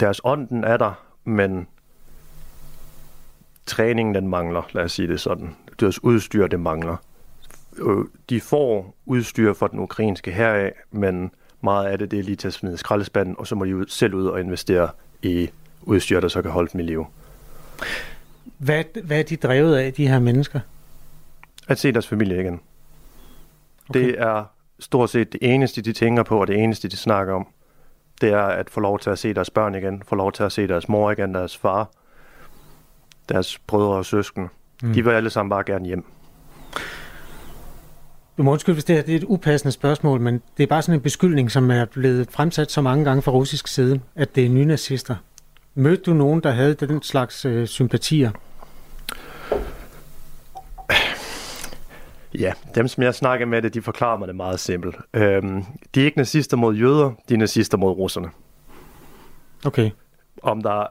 deres 0.00 0.20
ånden 0.24 0.64
er 0.64 0.76
der, 0.76 0.92
men 1.24 1.68
træningen 3.70 4.14
den 4.14 4.28
mangler, 4.28 4.62
lad 4.72 4.84
os 4.84 4.92
sige 4.92 5.08
det 5.08 5.20
sådan. 5.20 5.56
Deres 5.80 6.04
udstyr 6.04 6.46
det 6.46 6.60
mangler. 6.60 6.96
Øh, 7.78 8.04
De 8.30 8.40
får 8.40 8.94
udstyr 9.06 9.52
for 9.52 9.66
den 9.66 9.78
ukrainske 9.78 10.30
heraf, 10.30 10.72
men 10.90 11.30
meget 11.60 11.86
af 11.86 11.98
det, 11.98 12.10
det 12.10 12.18
er 12.18 12.22
lige 12.22 12.36
til 12.36 12.48
at 12.48 12.54
smide 12.54 12.76
skraldespanden, 12.76 13.34
og 13.38 13.46
så 13.46 13.54
må 13.54 13.64
de 13.64 13.76
ud- 13.76 13.86
selv 13.88 14.14
ud 14.14 14.26
og 14.26 14.40
investere 14.40 14.88
i 15.22 15.50
udstyr, 15.82 16.20
der 16.20 16.28
så 16.28 16.42
kan 16.42 16.50
holde 16.50 16.70
dem 16.72 16.80
i 16.80 16.84
live. 16.84 17.06
Hvad, 18.58 18.84
hvad 19.04 19.18
er 19.18 19.22
de 19.22 19.36
drevet 19.36 19.76
af, 19.76 19.92
de 19.92 20.08
her 20.08 20.18
mennesker? 20.18 20.60
At 21.68 21.78
se 21.78 21.92
deres 21.92 22.06
familie 22.08 22.40
igen. 22.40 22.60
Okay. 23.88 24.00
Det 24.00 24.14
er 24.20 24.44
stort 24.80 25.10
set 25.10 25.32
det 25.32 25.40
eneste, 25.54 25.82
de 25.82 25.92
tænker 25.92 26.22
på, 26.22 26.40
og 26.40 26.46
det 26.46 26.58
eneste, 26.58 26.88
de 26.88 26.96
snakker 26.96 27.34
om. 27.34 27.46
Det 28.20 28.32
er 28.32 28.42
at 28.42 28.70
få 28.70 28.80
lov 28.80 28.98
til 28.98 29.10
at 29.10 29.18
se 29.18 29.34
deres 29.34 29.50
børn 29.50 29.74
igen, 29.74 30.02
få 30.06 30.14
lov 30.14 30.32
til 30.32 30.42
at 30.42 30.52
se 30.52 30.68
deres 30.68 30.88
mor 30.88 31.10
igen, 31.10 31.34
deres 31.34 31.56
far, 31.56 31.90
deres 33.28 33.58
brødre 33.58 33.96
og 33.96 34.04
søskende. 34.04 34.48
Mm. 34.82 34.92
De 34.92 35.04
vil 35.04 35.10
alle 35.10 35.30
sammen 35.30 35.50
bare 35.50 35.64
gerne 35.66 35.86
hjem. 35.86 36.04
Du 38.38 38.42
må 38.42 38.52
undskylde, 38.52 38.74
hvis 38.74 38.84
det 38.84 38.96
her 38.96 39.02
det 39.02 39.12
er 39.12 39.16
et 39.16 39.24
upassende 39.24 39.72
spørgsmål, 39.72 40.20
men 40.20 40.42
det 40.56 40.62
er 40.62 40.66
bare 40.66 40.82
sådan 40.82 40.94
en 40.94 41.02
beskyldning, 41.02 41.50
som 41.50 41.70
er 41.70 41.84
blevet 41.84 42.30
fremsat 42.30 42.70
så 42.70 42.80
mange 42.80 43.04
gange 43.04 43.22
fra 43.22 43.32
russisk 43.32 43.68
side, 43.68 44.00
at 44.14 44.34
det 44.34 44.44
er 44.44 44.48
nynazister. 44.48 45.16
Mødte 45.74 46.02
du 46.02 46.14
nogen, 46.14 46.40
der 46.40 46.50
havde 46.50 46.74
den 46.74 47.02
slags 47.02 47.44
øh, 47.44 47.66
sympatier? 47.66 48.30
Ja, 52.34 52.52
dem 52.74 52.88
som 52.88 53.02
jeg 53.02 53.14
snakker 53.14 53.46
med 53.46 53.62
det, 53.62 53.74
de 53.74 53.82
forklarer 53.82 54.18
mig 54.18 54.28
det 54.28 54.36
meget 54.36 54.60
simpelt. 54.60 54.96
Øhm, 55.14 55.64
de 55.94 56.00
er 56.00 56.04
ikke 56.04 56.18
nazister 56.18 56.56
mod 56.56 56.74
jøder, 56.74 57.12
de 57.28 57.34
er 57.34 57.38
nazister 57.38 57.78
mod 57.78 57.90
russerne. 57.90 58.30
Okay. 59.64 59.90
Om 60.42 60.62
der 60.62 60.86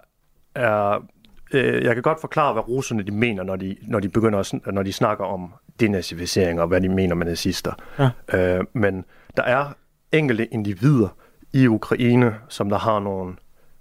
er... 0.56 1.06
Øh, 1.54 1.84
jeg 1.84 1.94
kan 1.94 2.04
godt 2.04 2.22
forklare, 2.22 2.54
hvad 2.54 2.68
russerne 2.68 3.04
de 3.04 3.12
mener, 3.12 3.44
når 3.44 3.56
de, 3.56 3.76
når 3.82 4.00
de 4.00 4.10
begynder 4.10 4.40
at, 4.40 4.74
når 4.74 4.84
de 4.84 4.94
snakker 4.94 5.26
om 5.26 5.54
denazificering 5.80 6.62
og 6.62 6.68
hvad 6.68 6.82
de 6.82 6.90
mener 6.90 7.16
med 7.16 7.26
nazister. 7.26 7.74
Ja. 8.00 8.10
Øh, 8.58 8.66
men 8.74 9.06
der 9.38 9.44
er 9.44 9.66
enkelte 10.12 10.46
individer 10.46 11.08
i 11.54 11.68
Ukraine, 11.68 12.36
som 12.50 12.70
der 12.70 12.78
har 12.78 13.00
nogle 13.00 13.36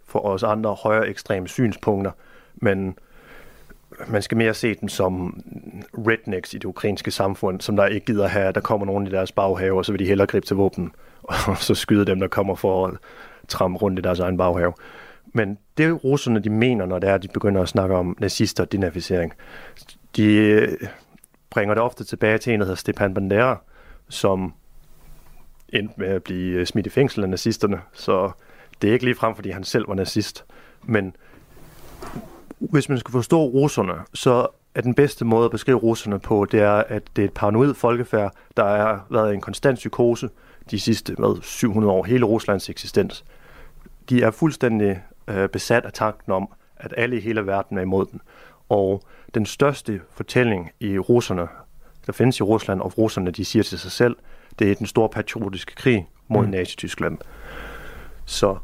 for 0.07 0.19
os 0.19 0.43
andre 0.43 0.75
højere 0.75 1.09
ekstreme 1.09 1.49
synspunkter, 1.49 2.11
men 2.55 2.99
man 4.07 4.23
skal 4.23 4.37
mere 4.37 4.55
se 4.55 4.75
dem 4.75 4.89
som 4.89 5.41
rednecks 5.93 6.55
i 6.55 6.59
det 6.59 6.65
ukrainske 6.65 7.11
samfund, 7.11 7.61
som 7.61 7.77
der 7.77 7.87
ikke 7.87 8.07
gider 8.07 8.27
have, 8.27 8.53
der 8.53 8.61
kommer 8.61 8.87
nogen 8.87 9.07
i 9.07 9.11
deres 9.11 9.33
baghave, 9.33 9.79
og 9.79 9.85
så 9.85 9.93
vil 9.93 9.99
de 9.99 10.05
hellere 10.07 10.27
gribe 10.27 10.47
til 10.47 10.57
våben, 10.57 10.93
og 11.23 11.57
så 11.57 11.75
skyde 11.75 12.05
dem, 12.05 12.21
der 12.21 12.29
kommer 12.29 12.55
for 12.55 12.87
at 12.87 12.95
trampe 13.49 13.79
rundt 13.79 13.99
i 13.99 14.03
deres 14.03 14.19
egen 14.19 14.37
baghave. 14.37 14.73
Men 15.33 15.59
det 15.79 16.05
russerne, 16.05 16.41
de 16.41 16.51
mener, 16.51 16.87
når 16.87 16.99
det 16.99 17.09
er, 17.09 17.15
at 17.15 17.23
de 17.23 17.29
begynder 17.29 17.63
at 17.63 17.69
snakke 17.69 17.95
om 17.95 18.17
nazister 18.21 18.63
og 18.65 18.73
denazificering, 18.73 19.33
de 20.17 20.35
øh, 20.35 20.79
bringer 21.51 21.75
det 21.75 21.83
ofte 21.83 22.05
tilbage 22.05 22.39
til 22.39 22.53
en, 22.53 22.61
der 22.61 22.67
hedder 22.67 22.77
Stepan 22.77 23.15
Bandera, 23.15 23.61
som 24.09 24.55
endte 25.69 25.95
med 25.97 26.09
at 26.09 26.23
blive 26.23 26.61
øh, 26.61 26.67
smidt 26.67 26.87
i 26.87 26.91
fængsel 26.91 27.23
af 27.23 27.29
nazisterne. 27.29 27.81
Så 27.93 28.31
det 28.83 28.89
er 28.89 28.93
ikke 28.93 29.05
lige 29.05 29.15
frem, 29.15 29.35
fordi 29.35 29.51
han 29.51 29.65
selv 29.65 29.89
var 29.89 29.95
nazist. 29.95 30.45
Men 30.83 31.17
hvis 32.59 32.89
man 32.89 32.99
skal 32.99 33.13
forstå 33.13 33.45
russerne, 33.45 33.95
så 34.15 34.47
er 34.75 34.81
den 34.81 34.95
bedste 34.95 35.25
måde 35.25 35.45
at 35.45 35.51
beskrive 35.51 35.79
russerne 35.79 36.19
på, 36.19 36.45
det 36.45 36.61
er, 36.61 36.73
at 36.73 37.03
det 37.17 37.23
er 37.23 37.29
et 37.29 37.35
paranoid 37.35 37.75
folkefærd, 37.75 38.33
der 38.57 38.65
har 38.65 39.07
været 39.11 39.35
en 39.35 39.41
konstant 39.41 39.77
psykose 39.79 40.29
de 40.71 40.81
sidste 40.81 41.15
hvad, 41.15 41.43
700 41.43 41.93
år, 41.93 42.05
hele 42.05 42.25
Ruslands 42.25 42.69
eksistens. 42.69 43.25
De 44.09 44.23
er 44.23 44.31
fuldstændig 44.31 45.03
øh, 45.29 45.49
besat 45.49 45.85
af 45.85 45.93
tanken 45.93 46.33
om, 46.33 46.53
at 46.77 46.95
alle 46.97 47.17
i 47.17 47.21
hele 47.21 47.47
verden 47.47 47.79
er 47.79 47.83
imod 47.83 48.07
den. 48.07 48.21
Og 48.69 49.03
den 49.35 49.47
største 49.47 50.01
fortælling 50.11 50.71
i 50.81 50.99
russerne, 50.99 51.49
der 52.07 52.13
findes 52.13 52.41
i 52.41 52.43
Rusland, 52.43 52.81
og 52.81 52.99
russerne 52.99 53.31
de 53.31 53.45
siger 53.45 53.63
til 53.63 53.79
sig 53.79 53.93
selv, 53.93 54.17
det 54.59 54.71
er 54.71 54.75
den 54.75 54.87
store 54.87 55.09
patriotiske 55.09 55.75
krig 55.75 56.09
mod 56.29 56.45
mm. 56.45 56.51
Nazi-Tyskland. 56.51 57.19
Så 58.25 58.57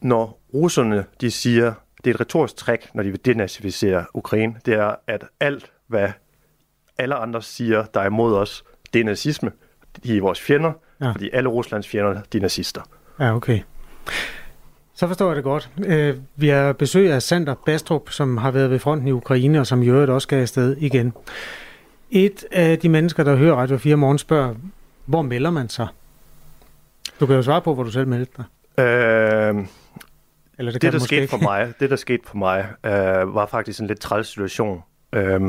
når 0.00 0.40
russerne 0.54 1.04
de 1.20 1.30
siger, 1.30 1.74
det 2.04 2.10
er 2.10 2.14
et 2.14 2.20
retorisk 2.20 2.56
træk, 2.56 2.94
når 2.94 3.02
de 3.02 3.10
vil 3.10 3.24
denazificere 3.24 4.04
Ukraine, 4.14 4.54
det 4.66 4.74
er, 4.74 4.94
at 5.06 5.24
alt, 5.40 5.72
hvad 5.86 6.08
alle 6.98 7.14
andre 7.14 7.42
siger, 7.42 7.84
der 7.84 8.00
er 8.00 8.06
imod 8.06 8.34
os, 8.34 8.64
det 8.92 9.00
er 9.00 9.04
nazisme. 9.04 9.52
De 10.04 10.16
er 10.16 10.20
vores 10.20 10.40
fjender, 10.40 10.72
ja. 11.00 11.12
fordi 11.12 11.30
alle 11.32 11.48
Ruslands 11.48 11.88
fjender, 11.88 12.22
de 12.32 12.38
er 12.38 12.42
nazister. 12.42 12.82
Ja, 13.20 13.34
okay. 13.34 13.60
Så 14.96 15.06
forstår 15.06 15.26
jeg 15.26 15.36
det 15.36 15.44
godt. 15.44 15.70
Øh, 15.86 16.16
vi 16.36 16.48
har 16.48 16.72
besøg 16.72 17.12
af 17.12 17.22
Sander 17.22 17.54
Bastrup, 17.66 18.10
som 18.10 18.36
har 18.36 18.50
været 18.50 18.70
ved 18.70 18.78
fronten 18.78 19.08
i 19.08 19.12
Ukraine, 19.12 19.60
og 19.60 19.66
som 19.66 19.82
i 19.82 19.88
øvrigt 19.88 20.10
også 20.10 20.26
skal 20.26 20.38
afsted 20.40 20.76
igen. 20.76 21.12
Et 22.10 22.44
af 22.52 22.78
de 22.78 22.88
mennesker, 22.88 23.24
der 23.24 23.36
hører 23.36 23.54
Radio 23.56 23.76
4 23.78 23.96
morgen, 23.96 24.18
spørger, 24.18 24.54
hvor 25.06 25.22
melder 25.22 25.50
man 25.50 25.68
sig? 25.68 25.88
Du 27.20 27.26
kan 27.26 27.36
jo 27.36 27.42
svare 27.42 27.60
på, 27.60 27.74
hvor 27.74 27.82
du 27.82 27.90
selv 27.90 28.08
meldte 28.08 28.32
dig. 28.36 28.44
Øh, 28.84 29.64
Eller 30.58 30.72
det, 30.72 30.82
det 30.82 30.92
der 30.92 30.98
skete 30.98 31.28
for 31.28 31.36
mig, 31.38 31.72
det, 31.80 31.90
der 31.90 31.96
skete 31.96 32.22
for 32.26 32.36
mig, 32.36 32.66
øh, 32.84 33.34
var 33.34 33.46
faktisk 33.46 33.80
en 33.80 33.86
lidt 33.86 34.00
træls 34.00 34.28
situation. 34.28 34.82
Øh, 35.12 35.40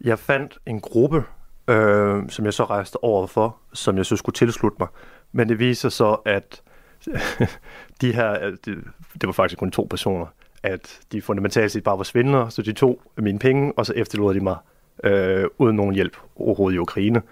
jeg 0.00 0.18
fandt 0.18 0.58
en 0.66 0.80
gruppe, 0.80 1.24
øh, 1.68 2.22
som 2.28 2.44
jeg 2.44 2.54
så 2.54 2.64
rejste 2.64 3.04
over 3.04 3.26
for, 3.26 3.56
som 3.72 3.96
jeg 3.96 4.06
så 4.06 4.16
skulle 4.16 4.34
tilslutte 4.34 4.76
mig. 4.80 4.88
Men 5.32 5.48
det 5.48 5.58
viser 5.58 5.88
så, 5.88 6.16
at 6.24 6.60
de 8.00 8.12
her, 8.12 8.50
det, 8.64 8.78
det 9.20 9.26
var 9.26 9.32
faktisk 9.32 9.58
kun 9.58 9.70
to 9.70 9.86
personer, 9.90 10.26
at 10.62 11.00
de 11.12 11.22
fundamentalt 11.22 11.72
set 11.72 11.84
bare 11.84 11.98
var 11.98 12.04
svindlere, 12.04 12.50
så 12.50 12.62
de 12.62 12.72
tog 12.72 13.00
mine 13.16 13.38
penge, 13.38 13.72
og 13.76 13.86
så 13.86 13.92
efterlod 13.96 14.34
de 14.34 14.40
mig 14.40 14.56
øh, 15.04 15.44
uden 15.58 15.76
nogen 15.76 15.94
hjælp 15.94 16.16
overhovedet 16.36 16.76
i 16.76 16.78
Ukraine. 16.78 17.22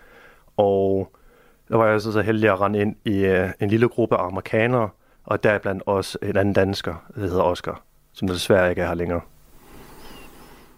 Og 0.56 1.12
der 1.68 1.76
var 1.76 1.86
jeg 1.86 2.00
så, 2.00 2.12
så 2.12 2.20
heldig 2.20 2.50
at 2.50 2.60
rende 2.60 2.78
ind 2.78 2.96
i 3.04 3.28
uh, 3.28 3.50
en 3.60 3.68
lille 3.68 3.88
gruppe 3.88 4.16
amerikanere, 4.16 4.88
og 5.24 5.42
der 5.42 5.58
blandt 5.58 5.82
også 5.86 6.18
en 6.22 6.36
anden 6.36 6.54
dansker, 6.54 6.94
der 7.14 7.20
hedder 7.20 7.42
Oscar, 7.42 7.82
som 8.12 8.28
desværre 8.28 8.70
ikke 8.70 8.82
er 8.82 8.86
her 8.86 8.94
længere. 8.94 9.20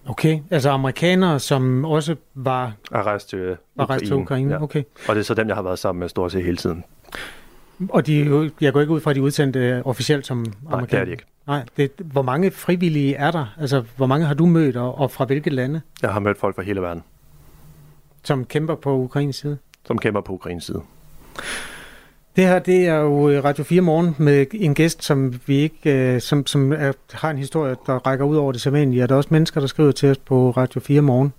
Okay, 0.09 0.41
altså 0.51 0.71
amerikanere, 0.71 1.39
som 1.39 1.85
også 1.85 2.17
var... 2.35 2.73
Er 2.93 3.03
rejst 3.03 3.29
til 3.29 3.57
var 3.77 3.91
rejst 3.91 4.05
til 4.05 4.15
Ukraine, 4.15 4.55
ja. 4.55 4.63
okay. 4.63 4.83
Og 5.09 5.15
det 5.15 5.21
er 5.21 5.25
så 5.25 5.35
dem, 5.35 5.49
jeg 5.49 5.57
har 5.57 5.63
været 5.63 5.79
sammen 5.79 6.01
med 6.01 6.09
stort 6.09 6.33
set 6.33 6.45
hele 6.45 6.57
tiden. 6.57 6.85
Og 7.89 8.07
de, 8.07 8.51
jeg 8.61 8.73
går 8.73 8.81
ikke 8.81 8.93
ud 8.93 9.01
fra, 9.01 9.11
at 9.11 9.15
de 9.15 9.21
er 9.21 9.25
udsendt 9.25 9.57
uh, 9.57 9.91
officielt 9.91 10.27
som 10.27 10.47
amerikanere? 10.71 10.79
Nej, 10.79 10.87
det 10.87 11.01
er 11.01 11.05
de 11.05 11.11
ikke. 11.11 11.25
Nej, 11.47 11.65
det, 11.77 12.07
hvor 12.13 12.23
mange 12.23 12.51
frivillige 12.51 13.15
er 13.15 13.31
der? 13.31 13.55
Altså, 13.61 13.85
hvor 13.97 14.07
mange 14.07 14.27
har 14.27 14.35
du 14.35 14.47
mødt, 14.47 14.77
og, 14.77 14.99
og 14.99 15.11
fra 15.11 15.25
hvilke 15.25 15.51
lande? 15.51 15.81
Jeg 16.03 16.13
har 16.13 16.21
mødt 16.21 16.39
folk 16.39 16.55
fra 16.55 16.63
hele 16.63 16.83
verden. 16.83 17.03
Som 18.23 18.45
kæmper 18.45 18.75
på 18.75 18.97
Ukraines 18.97 19.37
side? 19.37 19.59
Som 19.87 19.99
kæmper 19.99 20.21
på 20.21 20.33
Ukraines 20.33 20.65
side. 20.65 20.83
Det 22.37 22.47
her, 22.47 22.59
det 22.59 22.87
er 22.87 22.95
jo 22.95 23.29
øh, 23.29 23.45
Radio 23.45 23.65
4 23.65 23.81
Morgen 23.81 24.15
med 24.19 24.47
en 24.53 24.75
gæst, 24.75 25.05
som 25.05 25.41
vi 25.47 25.57
ikke, 25.57 26.15
øh, 26.15 26.21
som, 26.21 26.47
som 26.47 26.73
er, 26.73 26.93
har 27.13 27.31
en 27.31 27.39
historie, 27.39 27.77
der 27.87 28.07
rækker 28.07 28.25
ud 28.25 28.37
over 28.37 28.53
det 28.53 28.61
sædvanlige. 28.61 29.07
Der 29.07 29.13
er 29.13 29.17
også 29.17 29.29
mennesker, 29.33 29.61
der 29.61 29.67
skriver 29.67 29.93
til 29.93 30.11
os 30.11 30.19
på 30.19 30.51
Radio 30.51 30.81
4 30.81 31.01
Morgen 31.01 31.33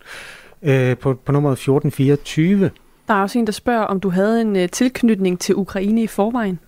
øh, 0.62 0.98
på, 0.98 1.14
på 1.14 1.32
nummeret 1.32 1.54
1424. 1.54 2.72
Der 3.10 3.16
er 3.16 3.22
også 3.22 3.40
en, 3.40 3.46
der 3.46 3.52
spørger, 3.52 3.84
om 3.84 4.00
du 4.00 4.10
havde 4.10 4.42
en 4.42 4.56
øh, 4.56 4.70
tilknytning 4.70 5.40
til 5.40 5.56
Ukraine 5.56 6.04
i 6.04 6.08
forvejen. 6.08 6.60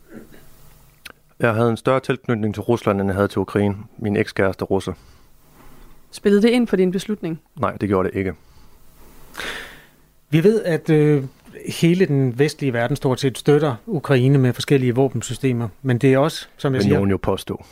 Jeg 1.40 1.54
havde 1.54 1.70
en 1.70 1.78
større 1.78 2.00
tilknytning 2.00 2.54
til 2.54 2.62
Rusland, 2.62 3.02
end 3.02 3.10
jeg 3.10 3.16
havde 3.16 3.28
til 3.28 3.40
Ukraine. 3.40 3.76
Min 3.98 4.16
ekskæreste 4.16 4.66
russer. 4.66 4.94
Spillede 6.12 6.42
det 6.42 6.50
ind 6.50 6.68
på 6.68 6.76
din 6.76 6.92
beslutning? 6.92 7.42
Nej, 7.60 7.72
det 7.72 7.90
gjorde 7.90 8.10
det 8.10 8.18
ikke. 8.18 8.34
Vi 10.30 10.44
ved, 10.44 10.64
at 10.64 10.90
øh, 10.90 11.24
hele 11.80 12.06
den 12.06 12.40
vestlige 12.40 12.74
verden 12.74 12.96
stort 12.96 13.20
set 13.20 13.38
støtter 13.38 13.76
Ukraine 13.88 14.38
med 14.38 14.54
forskellige 14.54 14.96
våbensystemer, 14.96 15.70
men 15.82 15.98
det 15.98 16.14
er 16.14 16.18
også, 16.18 16.48
som 16.58 16.74
jeg 16.74 16.78
Vil 16.78 16.84
siger... 16.84 16.94
nogen 16.94 17.10
jo 17.10 17.18
påstå. 17.18 17.66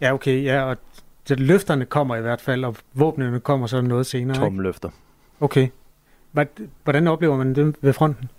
Ja, 0.00 0.14
okay, 0.14 0.44
ja, 0.44 0.62
og 0.62 0.76
det, 1.28 1.40
løfterne 1.40 1.84
kommer 1.84 2.16
i 2.16 2.20
hvert 2.20 2.40
fald, 2.40 2.64
og 2.64 2.76
våbnene 2.94 3.40
kommer 3.40 3.66
så 3.66 3.80
noget 3.80 4.06
senere, 4.06 4.36
Tomme 4.36 4.62
løfter. 4.62 4.90
Okay. 5.40 5.68
Hvordan 6.84 7.06
oplever 7.06 7.36
man 7.36 7.54
det 7.54 7.76
ved 7.80 7.92
fronten? 7.92 8.30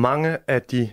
Mange 0.00 0.38
af 0.48 0.62
de 0.62 0.90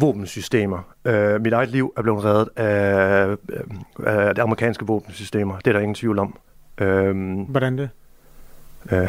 våbensystemer. 0.00 0.94
Øh, 1.04 1.40
mit 1.40 1.52
eget 1.52 1.68
liv 1.68 1.92
er 1.96 2.02
blevet 2.02 2.24
reddet 2.24 2.48
af, 2.56 3.36
af 4.06 4.34
de 4.34 4.42
amerikanske 4.42 4.86
våbensystemer. 4.86 5.58
Det 5.58 5.66
er 5.66 5.72
der 5.72 5.80
ingen 5.80 5.94
tvivl 5.94 6.18
om. 6.18 6.38
Øh, 6.78 7.38
Hvordan 7.48 7.78
det? 7.78 7.90
Øh, 8.92 9.08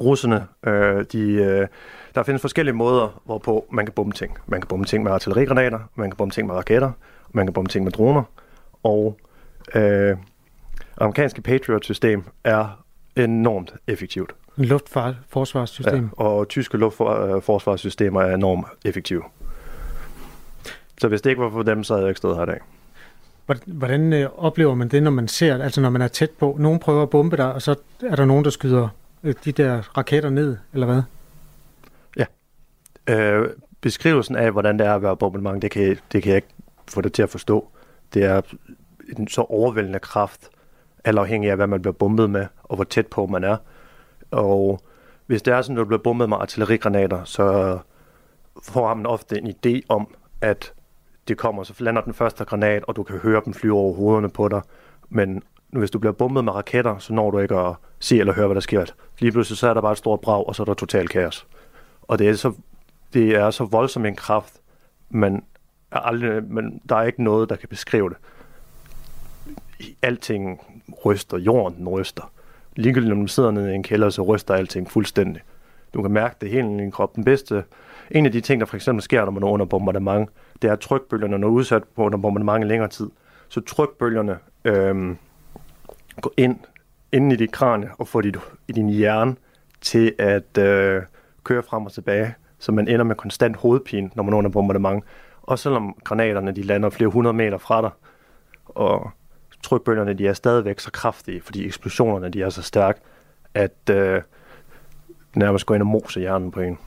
russerne, 0.00 0.46
øh, 0.66 1.04
de, 1.12 1.32
øh, 1.32 1.66
der 2.14 2.22
findes 2.22 2.40
forskellige 2.40 2.74
måder, 2.74 3.22
hvorpå 3.24 3.66
man 3.70 3.86
kan 3.86 3.92
bombe 3.92 4.16
ting. 4.16 4.38
Man 4.46 4.60
kan 4.60 4.68
bombe 4.68 4.86
ting 4.86 5.04
med 5.04 5.12
artillerigranater, 5.12 5.78
man 5.94 6.10
kan 6.10 6.16
bombe 6.16 6.34
ting 6.34 6.46
med 6.46 6.54
raketter, 6.54 6.90
man 7.32 7.46
kan 7.46 7.52
bombe 7.52 7.70
ting 7.70 7.84
med 7.84 7.92
droner, 7.92 8.22
og 8.82 9.18
øh, 9.74 10.16
amerikanske 10.96 11.42
Patriot-system 11.42 12.24
er 12.44 12.84
enormt 13.16 13.74
effektivt. 13.86 14.34
Luftforsvarssystem. 14.56 16.04
Ja, 16.04 16.24
og 16.24 16.48
tyske 16.48 16.78
luftforsvarssystemer 16.78 18.22
er 18.22 18.34
enormt 18.34 18.66
effektive. 18.84 19.22
Så 21.00 21.08
hvis 21.08 21.22
det 21.22 21.30
ikke 21.30 21.42
var 21.42 21.50
for 21.50 21.62
dem, 21.62 21.84
så 21.84 21.94
havde 21.94 22.04
jeg 22.04 22.10
ikke 22.10 22.18
stået 22.18 22.36
her 22.36 22.42
i 22.42 22.46
dag. 22.46 22.60
Hvordan 23.66 24.12
øh, 24.12 24.28
oplever 24.36 24.74
man 24.74 24.88
det, 24.88 25.02
når 25.02 25.10
man 25.10 25.28
ser, 25.28 25.62
altså 25.62 25.80
når 25.80 25.90
man 25.90 26.02
er 26.02 26.08
tæt 26.08 26.30
på? 26.30 26.56
Nogen 26.60 26.78
prøver 26.78 27.02
at 27.02 27.10
bombe 27.10 27.36
dig, 27.36 27.52
og 27.52 27.62
så 27.62 27.74
er 28.02 28.16
der 28.16 28.24
nogen, 28.24 28.44
der 28.44 28.50
skyder 28.50 28.88
øh, 29.22 29.34
de 29.44 29.52
der 29.52 29.98
raketter 29.98 30.30
ned, 30.30 30.56
eller 30.72 30.86
hvad? 30.86 31.02
Ja. 32.16 32.24
Øh, 33.14 33.50
beskrivelsen 33.80 34.36
af, 34.36 34.52
hvordan 34.52 34.78
det 34.78 34.86
er 34.86 34.94
at 34.94 35.02
være 35.02 35.16
bombardement, 35.16 35.62
det 35.62 35.70
kan, 35.70 35.98
det 36.12 36.22
kan 36.22 36.30
jeg 36.30 36.36
ikke 36.36 36.54
få 36.88 37.00
det 37.00 37.12
til 37.12 37.22
at 37.22 37.30
forstå. 37.30 37.68
Det 38.14 38.24
er 38.24 38.40
en 39.18 39.28
så 39.28 39.40
overvældende 39.40 39.98
kraft, 39.98 40.48
alt 41.06 41.18
afhængig 41.18 41.50
af, 41.50 41.56
hvad 41.56 41.66
man 41.66 41.82
bliver 41.82 41.92
bombet 41.92 42.30
med, 42.30 42.46
og 42.62 42.76
hvor 42.76 42.84
tæt 42.84 43.06
på 43.06 43.26
man 43.26 43.44
er. 43.44 43.56
Og 44.30 44.80
hvis 45.26 45.42
det 45.42 45.54
er 45.54 45.62
sådan, 45.62 45.76
at 45.76 45.80
du 45.80 45.84
bliver 45.84 46.02
bombet 46.02 46.28
med 46.28 46.36
artillerigranater, 46.36 47.24
så 47.24 47.78
får 48.62 48.94
man 48.94 49.06
ofte 49.06 49.38
en 49.38 49.46
idé 49.50 49.80
om, 49.88 50.14
at 50.40 50.72
det 51.28 51.38
kommer, 51.38 51.62
så 51.62 51.74
lander 51.78 52.02
den 52.02 52.14
første 52.14 52.44
granat, 52.44 52.84
og 52.84 52.96
du 52.96 53.02
kan 53.02 53.18
høre 53.18 53.42
dem 53.44 53.54
flyve 53.54 53.74
over 53.74 53.94
hovederne 53.94 54.28
på 54.28 54.48
dig. 54.48 54.62
Men 55.08 55.42
hvis 55.70 55.90
du 55.90 55.98
bliver 55.98 56.12
bombet 56.12 56.44
med 56.44 56.52
raketter, 56.52 56.98
så 56.98 57.12
når 57.12 57.30
du 57.30 57.38
ikke 57.38 57.54
at 57.54 57.74
se 57.98 58.18
eller 58.18 58.32
høre, 58.32 58.46
hvad 58.46 58.54
der 58.54 58.60
sker. 58.60 58.84
Lige 59.18 59.32
pludselig 59.32 59.58
så 59.58 59.68
er 59.68 59.74
der 59.74 59.80
bare 59.80 59.92
et 59.92 59.98
stort 59.98 60.20
brag, 60.20 60.46
og 60.46 60.54
så 60.54 60.62
er 60.62 60.64
der 60.64 60.74
total 60.74 61.08
kaos. 61.08 61.46
Og 62.02 62.18
det 62.18 62.28
er 62.28 62.34
så, 62.34 62.52
det 63.12 63.36
er 63.36 63.50
så 63.50 63.64
voldsom 63.64 64.06
en 64.06 64.16
kraft, 64.16 64.54
men, 65.10 65.44
er 65.90 65.98
aldrig, 65.98 66.44
men 66.44 66.80
der 66.88 66.96
er 66.96 67.02
ikke 67.02 67.22
noget, 67.22 67.48
der 67.48 67.56
kan 67.56 67.68
beskrive 67.68 68.08
det. 68.08 68.16
Alting 70.02 70.60
ryster, 71.04 71.38
jorden 71.38 71.88
ryster. 71.88 72.32
Ligegyldigt 72.76 73.08
når 73.08 73.16
man 73.16 73.28
sidder 73.28 73.50
nede 73.50 73.72
i 73.72 73.74
en 73.74 73.82
kælder, 73.82 74.10
så 74.10 74.22
ryster 74.22 74.54
alting 74.54 74.90
fuldstændig. 74.90 75.42
Du 75.94 76.02
kan 76.02 76.10
mærke 76.10 76.36
det 76.40 76.50
hele 76.50 76.74
i 76.74 76.78
din 76.78 76.90
krop. 76.90 77.16
Den 77.16 77.24
bedste, 77.24 77.64
en 78.10 78.26
af 78.26 78.32
de 78.32 78.40
ting, 78.40 78.60
der 78.60 78.66
for 78.66 78.76
eksempel 78.76 79.02
sker, 79.02 79.24
når 79.24 79.30
man 79.30 79.42
er 79.42 79.46
under 79.46 79.66
bombardement, 79.66 80.30
det 80.62 80.68
er, 80.68 80.72
at 80.72 80.80
trykbølgerne, 80.80 81.38
når 81.38 81.48
udsat 81.48 81.84
på 81.84 82.04
under 82.04 82.18
bombardement 82.18 82.64
i 82.64 82.68
længere 82.68 82.88
tid, 82.88 83.10
så 83.48 83.60
trykbølgerne 83.60 84.38
øhm, 84.64 85.16
går 86.20 86.32
ind, 86.36 86.58
ind 87.12 87.32
i 87.32 87.36
dit 87.36 87.52
kranie 87.52 87.90
og 87.98 88.08
får 88.08 88.20
dit, 88.20 88.36
i 88.68 88.72
din 88.72 88.88
hjerne 88.88 89.36
til 89.80 90.14
at 90.18 90.58
øh, 90.58 91.02
køre 91.44 91.62
frem 91.62 91.86
og 91.86 91.92
tilbage, 91.92 92.34
så 92.58 92.72
man 92.72 92.88
ender 92.88 93.04
med 93.04 93.16
konstant 93.16 93.56
hovedpine, 93.56 94.10
når 94.14 94.22
man 94.22 94.34
er 94.34 94.38
under 94.38 94.50
bombardement. 94.50 95.04
Og 95.42 95.58
selvom 95.58 95.96
granaterne 96.04 96.52
de 96.52 96.62
lander 96.62 96.90
flere 96.90 97.10
hundrede 97.10 97.36
meter 97.36 97.58
fra 97.58 97.82
dig, 97.82 97.90
og 98.64 99.10
trykbølgerne 99.62 100.14
de 100.14 100.26
er 100.26 100.32
stadigvæk 100.32 100.80
så 100.80 100.90
kraftige, 100.90 101.40
fordi 101.40 101.66
eksplosionerne 101.66 102.28
de 102.28 102.42
er 102.42 102.50
så 102.50 102.62
stærke, 102.62 103.00
at 103.54 103.90
øh, 103.90 104.22
nærmest 105.34 105.66
går 105.66 105.74
ind 105.74 105.82
og 105.82 105.86
moser 105.86 106.20
hjernen 106.20 106.50
på 106.50 106.60
en. 106.60 106.78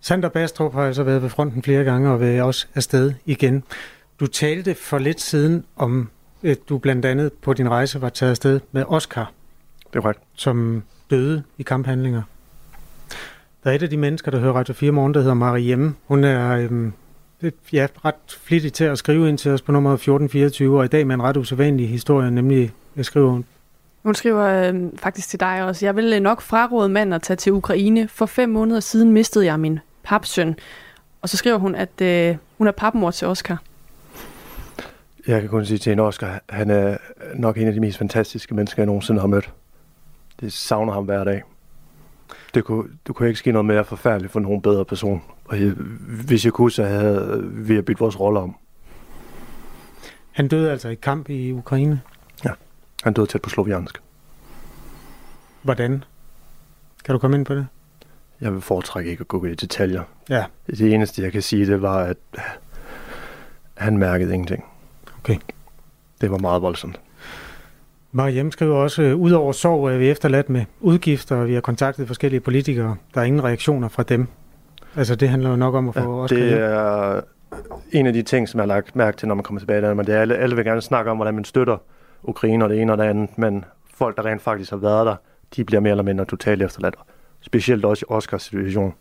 Sander 0.00 0.28
Bastrup 0.28 0.72
har 0.72 0.82
altså 0.82 1.02
været 1.02 1.22
ved 1.22 1.28
fronten 1.28 1.62
flere 1.62 1.84
gange 1.84 2.10
og 2.10 2.20
vil 2.20 2.42
også 2.42 2.66
afsted 2.74 3.12
igen. 3.24 3.64
Du 4.20 4.26
talte 4.26 4.74
for 4.74 4.98
lidt 4.98 5.20
siden 5.20 5.64
om, 5.76 6.10
at 6.42 6.58
du 6.68 6.78
blandt 6.78 7.04
andet 7.04 7.32
på 7.32 7.52
din 7.52 7.70
rejse 7.70 8.00
var 8.00 8.08
taget 8.08 8.30
afsted 8.30 8.60
med 8.72 8.84
Oscar. 8.88 9.32
Det 9.86 9.96
er 9.96 10.00
korrekt. 10.00 10.20
Som 10.34 10.82
døde 11.10 11.42
i 11.58 11.62
kamphandlinger. 11.62 12.22
Der 13.64 13.70
er 13.70 13.74
et 13.74 13.82
af 13.82 13.90
de 13.90 13.96
mennesker, 13.96 14.30
der 14.30 14.38
hører 14.38 14.52
Radio 14.52 14.74
4 14.74 14.90
morgen, 14.92 15.14
der 15.14 15.20
hedder 15.20 15.34
Mariemme. 15.34 15.94
Hun 16.06 16.24
er 16.24 16.50
øhm, 16.50 16.92
ja, 17.72 17.86
ret 18.04 18.14
flittig 18.28 18.72
til 18.72 18.84
at 18.84 18.98
skrive 18.98 19.28
ind 19.28 19.38
til 19.38 19.50
os 19.50 19.62
på 19.62 19.72
nummer 19.72 19.92
1424, 19.92 20.78
og 20.78 20.84
i 20.84 20.88
dag 20.88 21.06
med 21.06 21.14
en 21.14 21.22
ret 21.22 21.36
usædvanlig 21.36 21.88
historie, 21.88 22.30
nemlig, 22.30 22.72
jeg 22.96 23.04
skriver 23.04 23.30
hun. 23.30 23.44
Hun 24.02 24.14
skriver 24.14 24.44
øh, 24.44 24.74
faktisk 24.98 25.28
til 25.28 25.40
dig 25.40 25.64
også, 25.64 25.86
jeg 25.86 25.96
vil 25.96 26.22
nok 26.22 26.40
fraråde 26.40 26.88
manden 26.88 27.12
at 27.12 27.22
tage 27.22 27.36
til 27.36 27.52
Ukraine. 27.52 28.08
For 28.08 28.26
fem 28.26 28.48
måneder 28.48 28.80
siden 28.80 29.12
mistede 29.12 29.44
jeg 29.44 29.60
min 29.60 29.78
papsøn. 30.02 30.56
Og 31.22 31.28
så 31.28 31.36
skriver 31.36 31.58
hun, 31.58 31.74
at 31.74 32.00
øh, 32.02 32.36
hun 32.58 32.66
er 32.66 32.72
papmor 32.72 33.10
til 33.10 33.26
Oscar. 33.26 33.62
Jeg 35.26 35.40
kan 35.40 35.50
kun 35.50 35.66
sige 35.66 35.78
til 35.78 35.92
en 35.92 36.00
Oscar, 36.00 36.40
han 36.48 36.70
er 36.70 36.96
nok 37.34 37.58
en 37.58 37.66
af 37.66 37.72
de 37.72 37.80
mest 37.80 37.98
fantastiske 37.98 38.54
mennesker, 38.54 38.82
jeg 38.82 38.86
nogensinde 38.86 39.20
har 39.20 39.26
mødt. 39.26 39.50
Det 40.40 40.52
savner 40.52 40.92
ham 40.92 41.04
hver 41.04 41.24
dag. 41.24 41.42
Det 42.54 42.64
kunne, 42.64 42.84
du 43.06 43.12
kunne 43.12 43.28
ikke 43.28 43.38
ske 43.38 43.52
noget 43.52 43.64
mere 43.64 43.84
forfærdeligt 43.84 44.32
for 44.32 44.40
nogen 44.40 44.62
bedre 44.62 44.84
person. 44.84 45.22
Og 45.50 45.60
jeg, 45.60 45.72
hvis 46.26 46.44
jeg 46.44 46.52
kunne, 46.52 46.70
så 46.70 46.84
havde 46.84 47.50
vi 47.52 47.80
byttet 47.80 48.00
vores 48.00 48.20
roller 48.20 48.40
om. 48.40 48.56
Han 50.30 50.48
døde 50.48 50.70
altså 50.70 50.88
i 50.88 50.94
kamp 50.94 51.30
i 51.30 51.52
Ukraine? 51.52 52.00
Ja, 52.44 52.50
han 53.02 53.12
døde 53.12 53.26
tæt 53.26 53.42
på 53.42 53.50
Sloviansk. 53.50 53.98
Hvordan? 55.62 56.04
Kan 57.04 57.12
du 57.12 57.18
komme 57.18 57.36
ind 57.36 57.46
på 57.46 57.54
det? 57.54 57.66
Jeg 58.40 58.52
vil 58.52 58.60
foretrække 58.60 59.10
ikke 59.10 59.20
at 59.20 59.28
gå 59.28 59.44
i 59.44 59.54
detaljer. 59.54 60.02
Ja. 60.28 60.44
Det 60.66 60.94
eneste, 60.94 61.22
jeg 61.22 61.32
kan 61.32 61.42
sige, 61.42 61.66
det 61.66 61.82
var, 61.82 61.98
at 61.98 62.16
han 63.76 63.98
mærkede 63.98 64.34
ingenting. 64.34 64.64
Okay. 65.18 65.36
Det 66.20 66.30
var 66.30 66.38
meget 66.38 66.62
voldsomt. 66.62 67.00
Mariem 68.12 68.50
skriver 68.50 68.76
også, 68.76 69.02
ud 69.02 69.30
over 69.30 69.52
sorg 69.52 69.88
er 69.88 69.98
vi 69.98 70.10
efterladt 70.10 70.50
med 70.50 70.64
udgifter, 70.80 71.36
og 71.36 71.46
vi 71.46 71.54
har 71.54 71.60
kontaktet 71.60 72.06
forskellige 72.06 72.40
politikere. 72.40 72.96
Der 73.14 73.20
er 73.20 73.24
ingen 73.24 73.44
reaktioner 73.44 73.88
fra 73.88 74.02
dem. 74.02 74.28
Altså 74.96 75.14
det 75.14 75.28
handler 75.28 75.50
jo 75.50 75.56
nok 75.56 75.74
om 75.74 75.88
at 75.88 75.94
få 75.94 76.00
ja, 76.00 76.08
Oscar 76.08 76.36
Det 76.36 76.52
er 76.52 77.20
en 77.92 78.06
af 78.06 78.12
de 78.12 78.22
ting, 78.22 78.48
som 78.48 78.58
jeg 78.58 78.62
har 78.62 78.74
lagt 78.74 78.96
mærke 78.96 79.16
til, 79.16 79.28
når 79.28 79.34
man 79.34 79.44
kommer 79.44 79.60
tilbage 79.60 79.82
der, 79.82 79.94
men 79.94 80.06
det 80.06 80.14
er, 80.14 80.20
alle, 80.20 80.36
alle 80.36 80.56
vil 80.56 80.64
gerne 80.64 80.80
snakke 80.80 81.10
om, 81.10 81.16
hvordan 81.16 81.34
man 81.34 81.44
støtter 81.44 81.76
Ukraine 82.22 82.64
og 82.64 82.70
det 82.70 82.80
ene 82.80 82.92
og 82.92 82.98
det 82.98 83.04
andet, 83.04 83.38
men 83.38 83.64
folk, 83.94 84.16
der 84.16 84.24
rent 84.24 84.42
faktisk 84.42 84.70
har 84.70 84.78
været 84.78 85.06
der, 85.06 85.16
de 85.56 85.64
bliver 85.64 85.80
mere 85.80 85.90
eller 85.90 86.04
mindre 86.04 86.24
totalt 86.24 86.62
efterladt. 86.62 86.94
Specielt 87.40 87.84
også 87.84 88.04
i 88.08 88.12
Oscars 88.12 88.42
situation. 88.42 88.94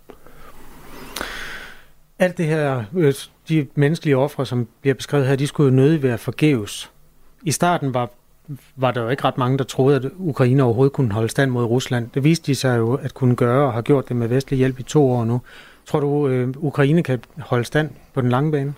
Alt 2.19 2.37
det 2.37 2.45
her, 2.45 2.83
øh, 2.95 3.13
de 3.49 3.67
menneskelige 3.75 4.17
ofre, 4.17 4.45
som 4.45 4.67
bliver 4.81 4.93
beskrevet 4.93 5.27
her, 5.27 5.35
de 5.35 5.47
skulle 5.47 5.69
jo 5.69 5.75
nødig 5.75 6.03
være 6.03 6.17
forgæves. 6.17 6.91
I 7.43 7.51
starten 7.51 7.93
var, 7.93 8.09
var 8.75 8.91
der 8.91 9.01
jo 9.01 9.09
ikke 9.09 9.23
ret 9.23 9.37
mange, 9.37 9.57
der 9.57 9.63
troede, 9.63 9.95
at 9.95 10.11
Ukraine 10.17 10.63
overhovedet 10.63 10.93
kunne 10.93 11.11
holde 11.11 11.29
stand 11.29 11.51
mod 11.51 11.63
Rusland. 11.63 12.09
Det 12.13 12.23
viste 12.23 12.45
de 12.45 12.55
sig 12.55 12.77
jo 12.77 12.93
at 12.93 13.13
kunne 13.13 13.35
gøre, 13.35 13.67
og 13.67 13.73
har 13.73 13.81
gjort 13.81 14.09
det 14.09 14.15
med 14.15 14.27
vestlig 14.27 14.57
hjælp 14.57 14.79
i 14.79 14.83
to 14.83 15.11
år 15.11 15.25
nu. 15.25 15.41
Tror 15.89 15.99
du, 15.99 16.27
øh, 16.27 16.53
Ukraine 16.57 17.03
kan 17.03 17.19
holde 17.39 17.63
stand 17.63 17.89
på 18.13 18.21
den 18.21 18.29
lange 18.29 18.51
bane? 18.51 18.73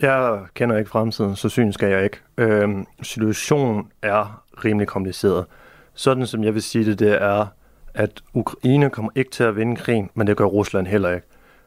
Jeg 0.00 0.40
kender 0.54 0.76
ikke 0.76 0.90
fremtiden, 0.90 1.36
så 1.36 1.48
syn 1.48 1.72
skal 1.72 1.90
jeg 1.90 2.04
ikke. 2.04 2.16
Øhm, 2.38 2.86
situationen 3.02 3.90
er 4.02 4.42
rimelig 4.64 4.88
kompliceret. 4.88 5.46
Sådan 5.94 6.26
som 6.26 6.44
jeg 6.44 6.54
vil 6.54 6.62
sige 6.62 6.84
det, 6.84 6.98
det 6.98 7.22
er, 7.22 7.46
at 7.94 8.22
Ukraine 8.34 8.90
kommer 8.90 9.10
ikke 9.14 9.30
til 9.30 9.44
at 9.44 9.56
vinde 9.56 9.76
krigen, 9.76 10.10
men 10.14 10.26
det 10.26 10.36
gør 10.36 10.44
Rusland 10.44 10.86
heller 10.86 11.10
ikke. 11.10 11.26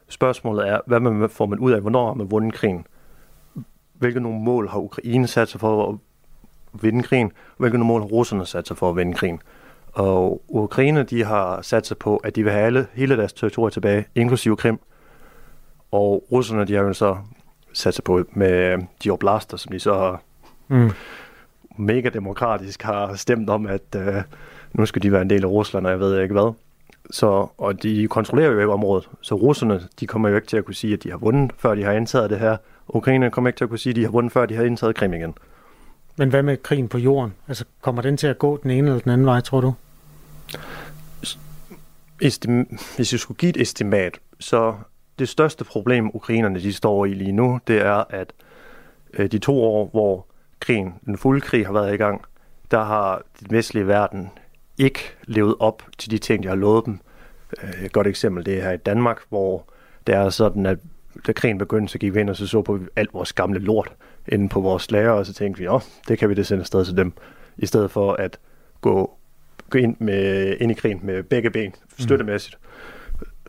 Spørgsmålet 0.10 0.68
er, 0.68 0.80
hvad 0.86 1.00
man 1.00 1.30
får 1.30 1.46
man 1.46 1.60
ud 1.60 1.72
af, 1.72 1.82
hvornår 1.82 2.08
har 2.08 2.14
man 2.14 2.32
vundet 2.32 2.54
krigen? 2.54 2.86
Hvilke 3.94 4.20
nogle 4.20 4.40
mål 4.40 4.70
har 4.70 4.80
Ukraine 4.80 5.28
sat 5.28 5.50
sig 5.50 5.60
for 5.60 5.90
at 5.90 5.98
vinde 6.82 7.04
krigen? 7.04 7.32
Hvilke 7.58 7.78
nogle 7.78 7.88
mål 7.88 8.02
har 8.02 8.08
russerne 8.08 8.46
sat 8.46 8.68
sig 8.68 8.78
for 8.78 8.90
at 8.90 8.96
vinde 8.96 9.14
krigen? 9.14 9.42
Og 9.94 10.42
Ukraine, 10.48 11.04
de 11.04 11.24
har 11.24 11.62
sat 11.62 11.88
sig 11.88 11.98
på, 11.98 12.18
at 12.18 12.36
de 12.36 12.44
vil 12.44 12.52
have 12.52 12.66
alle, 12.66 12.88
hele 12.94 13.18
deres 13.18 13.34
territorier 13.34 13.70
tilbage, 13.70 14.06
inklusive 14.16 14.58
Krim. 14.58 14.80
Og 15.92 16.24
russerne, 16.32 16.66
de 16.66 16.74
har 16.74 16.84
jo 16.84 16.94
så 16.94 17.18
sat 17.74 17.94
sig 17.94 18.04
på 18.04 18.24
med 18.34 18.78
de 19.04 19.10
oblaster, 19.10 19.58
som 19.58 19.72
de 19.72 19.80
så 19.80 19.94
har 19.94 20.22
mm. 20.68 20.92
mega 21.78 22.10
demokratisk 22.10 22.84
har 22.84 23.14
stemt 23.16 23.50
om, 23.50 23.68
at 23.68 23.96
uh, 23.96 24.22
nu 24.74 24.86
skal 24.86 25.02
de 25.04 25.12
være 25.12 25.22
en 25.22 25.30
del 25.30 25.44
af 25.44 25.48
Rusland, 25.48 25.86
og 25.86 25.92
jeg 25.92 26.00
ved 26.00 26.22
ikke 26.22 26.34
hvad. 26.34 26.54
Så, 27.12 27.48
og 27.58 27.84
de 27.84 28.08
kontrollerer 28.08 28.52
jo 28.52 28.60
ikke 28.60 28.74
området. 28.74 29.10
Så 29.22 29.36
russerne, 29.36 29.82
de 30.00 30.08
kommer 30.08 30.30
jo 30.30 30.36
ikke 30.36 30.48
til 30.48 30.58
at 30.58 30.66
kunne 30.66 30.76
sige, 30.76 30.94
at 30.94 31.04
de 31.04 31.10
har 31.10 31.18
vundet, 31.18 31.52
før 31.58 31.76
de 31.76 31.84
har 31.84 31.92
indtaget 31.92 32.30
det 32.30 32.40
her. 32.40 32.58
Ukraine 32.88 33.32
kommer 33.32 33.50
ikke 33.50 33.58
til 33.58 33.66
at 33.66 33.70
kunne 33.70 33.80
sige, 33.80 33.92
at 33.92 33.96
de 33.96 34.04
har 34.04 34.12
vundet, 34.12 34.34
før 34.34 34.46
de 34.46 34.56
har 34.56 34.64
indtaget 34.64 34.96
Krim 34.96 35.14
igen. 35.14 35.34
Men 36.20 36.30
hvad 36.30 36.44
med 36.44 36.58
krigen 36.58 36.88
på 36.88 36.98
jorden? 36.98 37.34
Altså, 37.48 37.66
kommer 37.82 38.02
den 38.02 38.18
til 38.18 38.28
at 38.28 38.40
gå 38.40 38.60
den 38.64 38.72
ene 38.72 38.88
eller 38.88 39.00
den 39.00 39.12
anden 39.12 39.28
vej, 39.28 39.42
tror 39.42 39.62
du? 39.62 39.74
Estim- 42.24 42.96
hvis 42.96 43.12
jeg 43.12 43.20
skulle 43.20 43.38
give 43.38 43.50
et 43.50 43.62
estimat, 43.62 44.20
så 44.40 44.76
det 45.20 45.30
største 45.30 45.64
problem, 45.64 46.16
ukrainerne 46.16 46.60
de 46.60 46.74
står 46.74 47.06
i 47.06 47.14
lige 47.14 47.32
nu, 47.32 47.60
det 47.68 47.82
er, 47.82 48.04
at 48.10 48.34
øh, 49.14 49.32
de 49.32 49.40
to 49.40 49.64
år, 49.64 49.90
hvor 49.92 50.26
krigen, 50.60 50.94
den 51.06 51.18
fulde 51.18 51.42
krig 51.42 51.66
har 51.66 51.74
været 51.74 51.94
i 51.94 51.98
gang, 51.98 52.22
der 52.72 52.84
har 52.84 53.22
den 53.40 53.48
vestlige 53.52 53.88
verden 53.88 54.30
ikke 54.78 55.00
levet 55.24 55.56
op 55.60 55.84
til 55.98 56.12
de 56.12 56.18
ting, 56.18 56.44
de 56.44 56.48
har 56.48 56.56
lovet 56.56 56.86
dem. 56.86 57.00
Øh, 57.64 57.86
et 57.86 57.92
godt 57.92 58.08
eksempel 58.08 58.46
det 58.46 58.58
er 58.58 58.64
her 58.64 58.72
i 58.72 58.78
Danmark, 58.78 59.20
hvor 59.30 59.66
det 60.08 60.16
er 60.16 60.30
sådan, 60.30 60.66
at 60.66 60.78
da 61.28 61.34
krigen 61.34 61.58
begyndte, 61.58 61.92
så 61.92 61.98
gik 61.98 62.14
vi 62.14 62.20
ind 62.20 62.30
og 62.30 62.36
så, 62.36 62.48
så 62.48 62.62
på 62.62 62.80
alt 62.96 63.14
vores 63.14 63.34
gamle 63.34 63.60
lort 63.60 63.92
inde 64.32 64.50
på 64.50 64.62
vores 64.62 64.92
lager, 64.92 65.12
og 65.12 65.26
så 65.26 65.34
tænkte 65.34 65.62
vi, 65.62 65.68
åh, 65.68 65.82
det 66.08 66.20
kan 66.20 66.30
vi 66.30 66.34
da 66.34 66.44
sende 66.44 66.62
afsted 66.62 66.86
til 66.86 66.98
dem, 66.98 67.14
i 67.58 67.66
stedet 67.66 67.92
for 67.92 68.14
at 68.14 68.40
gå, 68.82 69.12
gå 69.70 69.78
ind, 69.78 69.96
med, 70.00 70.56
ind 70.60 70.72
i 70.72 70.74
krigen 70.74 71.00
med 71.04 71.24
begge 71.24 71.50
ben, 71.50 71.76
støttemæssigt, 72.00 72.58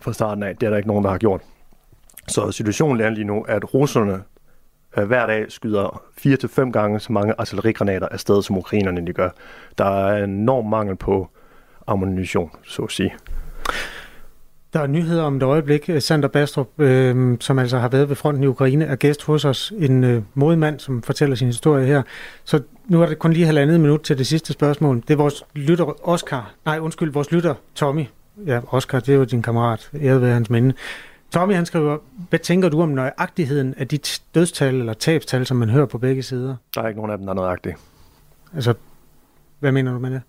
fra 0.01 0.13
starten 0.13 0.43
af. 0.43 0.57
Det 0.57 0.67
er 0.67 0.71
der 0.71 0.77
ikke 0.77 0.89
nogen, 0.89 1.05
der 1.05 1.11
har 1.11 1.19
gjort. 1.19 1.41
Så 2.29 2.53
situationen 2.53 3.01
er 3.01 3.11
lige 3.11 3.25
nu, 3.25 3.43
at 3.43 3.75
russerne 3.75 4.23
øh, 4.97 5.05
hver 5.05 5.27
dag 5.27 5.53
skyder 5.53 6.03
fire 6.19 6.37
til 6.37 6.49
fem 6.49 6.73
gange 6.73 7.01
så 7.01 7.13
mange 7.13 7.35
artillerigranater 7.39 8.09
afsted, 8.09 8.43
som 8.43 8.59
ukrainerne 8.59 9.07
de 9.07 9.13
gør. 9.13 9.31
Der 9.79 9.85
er 9.85 10.25
en 10.25 10.31
enorm 10.31 10.67
mangel 10.67 10.97
på 10.97 11.29
ammunition, 11.87 12.51
så 12.63 12.83
at 12.83 12.91
sige. 12.91 13.15
Der 14.73 14.81
er 14.81 14.87
nyheder 14.87 15.23
om 15.23 15.37
et 15.37 15.43
øjeblik. 15.43 15.91
Sander 15.99 16.29
Bastrup, 16.29 16.81
øh, 16.81 17.37
som 17.41 17.59
altså 17.59 17.79
har 17.79 17.89
været 17.89 18.09
ved 18.09 18.17
fronten 18.17 18.45
i 18.45 18.47
Ukraine, 18.47 18.85
er 18.85 18.97
gæst 18.97 19.25
hos 19.25 19.45
os. 19.45 19.73
En 19.79 20.05
øh, 20.05 20.23
modmand, 20.35 20.81
som 20.81 21.03
fortæller 21.03 21.37
sin 21.37 21.47
historie 21.47 21.87
her. 21.87 22.03
Så 22.45 22.63
nu 22.89 23.03
er 23.03 23.07
det 23.07 23.19
kun 23.19 23.33
lige 23.33 23.47
halvandet 23.47 23.81
minut 23.81 24.01
til 24.01 24.19
det 24.19 24.27
sidste 24.27 24.53
spørgsmål. 24.53 24.97
Det 24.97 25.11
er 25.11 25.17
vores 25.17 25.45
lytter 25.55 26.09
Oscar. 26.09 26.55
Nej, 26.65 26.79
undskyld, 26.79 27.13
vores 27.13 27.33
lytter 27.33 27.55
Tommy. 27.75 28.05
Ja, 28.47 28.61
Oscar, 28.71 29.01
det 29.01 29.09
er 29.15 29.17
jo 29.19 29.25
din 29.25 29.43
kammerat. 29.43 29.91
Jeg 29.93 30.21
ved 30.21 30.33
hans 30.33 30.51
minde. 30.51 30.75
Tommy, 31.33 31.55
han 31.55 31.67
skriver, 31.67 31.99
hvad 32.29 32.39
tænker 32.39 32.69
du 32.69 32.83
om 32.83 32.89
nøjagtigheden 32.89 33.75
af 33.79 33.89
de 33.89 33.99
dødstal 34.35 34.75
eller 34.75 34.93
tabstal, 34.93 35.47
som 35.47 35.57
man 35.57 35.71
hører 35.71 35.87
på 35.87 35.99
begge 35.99 36.23
sider? 36.23 36.57
Der 36.75 36.83
er 36.83 36.89
ikke 36.89 36.99
nogen 36.99 37.13
af 37.13 37.19
dem, 37.19 37.27
der 37.27 37.33
er 37.33 37.37
nøjagtige. 37.37 37.77
Altså, 38.55 38.75
hvad 39.61 39.73
mener 39.73 39.93
du 39.93 39.99
med 39.99 40.11
det? 40.11 40.23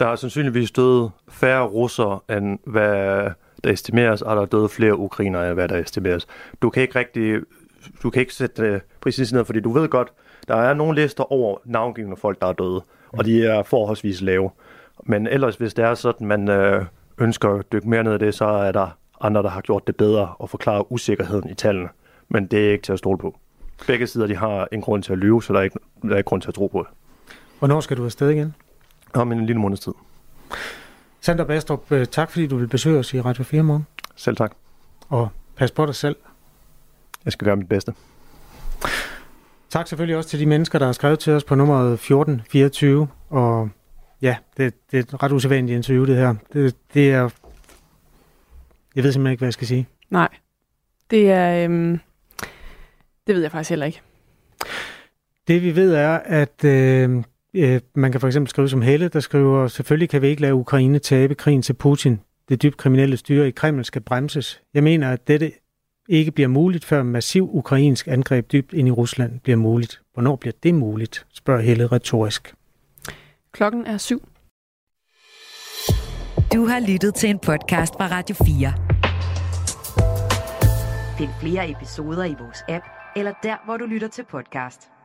Der 0.00 0.06
er 0.06 0.16
sandsynligvis 0.16 0.70
døde 0.70 1.10
færre 1.28 1.66
russere, 1.66 2.20
end 2.30 2.58
hvad 2.66 3.30
der 3.64 3.70
estimeres, 3.70 4.22
og 4.22 4.36
der 4.36 4.42
er 4.42 4.46
døde 4.46 4.68
flere 4.68 4.98
ukrainere, 4.98 5.46
end 5.46 5.54
hvad 5.54 5.68
der 5.68 5.76
estimeres. 5.76 6.26
Du 6.62 6.70
kan 6.70 6.82
ikke 6.82 6.98
rigtig, 6.98 7.40
du 8.02 8.10
kan 8.10 8.20
ikke 8.20 8.34
sætte 8.34 8.72
det 8.72 8.82
præcis 9.00 9.32
ned, 9.32 9.44
fordi 9.44 9.60
du 9.60 9.72
ved 9.72 9.88
godt, 9.88 10.12
der 10.48 10.54
er 10.56 10.74
nogle 10.74 11.02
lister 11.02 11.32
over 11.32 11.58
navngivende 11.64 12.16
folk, 12.16 12.40
der 12.40 12.46
er 12.46 12.52
døde, 12.52 12.82
og 13.12 13.24
de 13.24 13.46
er 13.46 13.62
forholdsvis 13.62 14.20
lave. 14.20 14.50
Men 15.04 15.26
ellers, 15.26 15.56
hvis 15.56 15.74
det 15.74 15.84
er 15.84 15.94
sådan, 15.94 16.26
man 16.26 16.48
øh, 16.48 16.84
ønsker 17.18 17.50
at 17.50 17.72
dykke 17.72 17.88
mere 17.88 18.04
ned 18.04 18.14
i 18.14 18.18
det, 18.18 18.34
så 18.34 18.44
er 18.44 18.72
der 18.72 18.98
andre, 19.20 19.42
der 19.42 19.48
har 19.48 19.60
gjort 19.60 19.86
det 19.86 19.96
bedre 19.96 20.34
og 20.38 20.50
forklare 20.50 20.92
usikkerheden 20.92 21.50
i 21.50 21.54
tallene. 21.54 21.88
Men 22.28 22.46
det 22.46 22.66
er 22.68 22.72
ikke 22.72 22.82
til 22.82 22.92
at 22.92 22.98
stole 22.98 23.18
på. 23.18 23.38
Begge 23.86 24.06
sider 24.06 24.26
de 24.26 24.36
har 24.36 24.68
en 24.72 24.80
grund 24.80 25.02
til 25.02 25.12
at 25.12 25.18
lyve, 25.18 25.42
så 25.42 25.52
der 25.52 25.58
er 25.58 25.62
ikke, 25.62 25.78
der 26.02 26.12
er 26.12 26.16
ikke 26.16 26.28
grund 26.28 26.42
til 26.42 26.48
at 26.48 26.54
tro 26.54 26.66
på 26.66 26.78
det. 26.78 26.88
Hvornår 27.58 27.80
skal 27.80 27.96
du 27.96 28.04
afsted 28.04 28.30
igen? 28.30 28.54
Om 29.14 29.32
en 29.32 29.46
lille 29.46 29.60
måneds 29.60 29.80
tid. 29.80 29.92
Sander 31.26 31.44
Bastrup, 31.44 31.92
øh, 31.92 32.06
tak 32.06 32.30
fordi 32.30 32.46
du 32.46 32.56
vil 32.56 32.68
besøge 32.68 32.98
os 32.98 33.14
i 33.14 33.20
Radio 33.20 33.44
4 33.44 33.62
morgen. 33.62 33.86
Selv 34.16 34.36
tak. 34.36 34.52
Og 35.08 35.28
pas 35.56 35.70
på 35.70 35.86
dig 35.86 35.94
selv. 35.94 36.16
Jeg 37.24 37.32
skal 37.32 37.44
gøre 37.44 37.56
mit 37.56 37.68
bedste. 37.68 37.94
Tak 39.70 39.86
selvfølgelig 39.86 40.16
også 40.16 40.30
til 40.30 40.40
de 40.40 40.46
mennesker, 40.46 40.78
der 40.78 40.86
har 40.86 40.92
skrevet 40.92 41.18
til 41.18 41.32
os 41.32 41.44
på 41.44 41.54
nummeret 41.54 41.92
1424. 41.92 43.08
Og 43.30 43.68
ja, 44.22 44.36
det, 44.56 44.74
det 44.90 44.98
er 44.98 45.02
et 45.02 45.22
ret 45.22 45.32
usædvanligt 45.32 45.76
interview, 45.76 46.06
det 46.06 46.16
her. 46.16 46.34
Det, 46.52 46.76
det 46.94 47.10
er... 47.10 47.30
Jeg 48.94 49.04
ved 49.04 49.12
simpelthen 49.12 49.32
ikke, 49.32 49.40
hvad 49.40 49.46
jeg 49.48 49.52
skal 49.52 49.66
sige. 49.66 49.88
Nej. 50.10 50.28
Det 51.10 51.30
er... 51.30 51.64
Øhm, 51.64 52.00
det 53.26 53.34
ved 53.34 53.42
jeg 53.42 53.50
faktisk 53.50 53.70
heller 53.70 53.86
ikke. 53.86 54.00
Det 55.48 55.62
vi 55.62 55.76
ved 55.76 55.94
er, 55.94 56.18
at 56.18 56.64
øh, 56.64 57.22
øh, 57.56 57.80
man 57.94 58.12
kan 58.12 58.20
for 58.20 58.26
eksempel 58.26 58.50
skrive 58.50 58.68
som 58.68 58.82
Helle, 58.82 59.08
der 59.08 59.20
skriver, 59.20 59.68
selvfølgelig 59.68 60.08
kan 60.08 60.22
vi 60.22 60.28
ikke 60.28 60.42
lade 60.42 60.54
Ukraine 60.54 60.98
tabe 60.98 61.34
krigen 61.34 61.62
til 61.62 61.72
Putin. 61.72 62.20
Det 62.48 62.62
dybt 62.62 62.76
kriminelle 62.76 63.16
styre 63.16 63.48
i 63.48 63.50
Kreml 63.50 63.84
skal 63.84 64.02
bremses. 64.02 64.62
Jeg 64.74 64.82
mener, 64.82 65.10
at 65.10 65.28
dette 65.28 65.52
ikke 66.08 66.30
bliver 66.30 66.48
muligt, 66.48 66.84
før 66.84 67.02
massiv 67.02 67.50
ukrainsk 67.52 68.08
angreb 68.08 68.52
dybt 68.52 68.72
ind 68.72 68.88
i 68.88 68.90
Rusland 68.90 69.40
bliver 69.40 69.56
muligt. 69.56 70.00
Hvornår 70.12 70.36
bliver 70.36 70.54
det 70.62 70.74
muligt, 70.74 71.26
spørger 71.34 71.60
Helle 71.60 71.86
retorisk. 71.86 72.54
Klokken 73.52 73.86
er 73.86 73.98
syv. 73.98 74.28
Du 76.54 76.66
har 76.66 76.80
lyttet 76.88 77.14
til 77.14 77.30
en 77.30 77.38
podcast 77.38 77.94
fra 77.94 78.06
Radio 78.10 78.36
4. 78.46 78.72
Find 81.18 81.30
flere 81.40 81.70
episoder 81.70 82.24
i 82.24 82.34
vores 82.40 82.64
app, 82.68 82.84
eller 83.16 83.32
der, 83.42 83.56
hvor 83.64 83.76
du 83.76 83.84
lytter 83.84 84.08
til 84.08 84.24
podcast. 84.30 84.95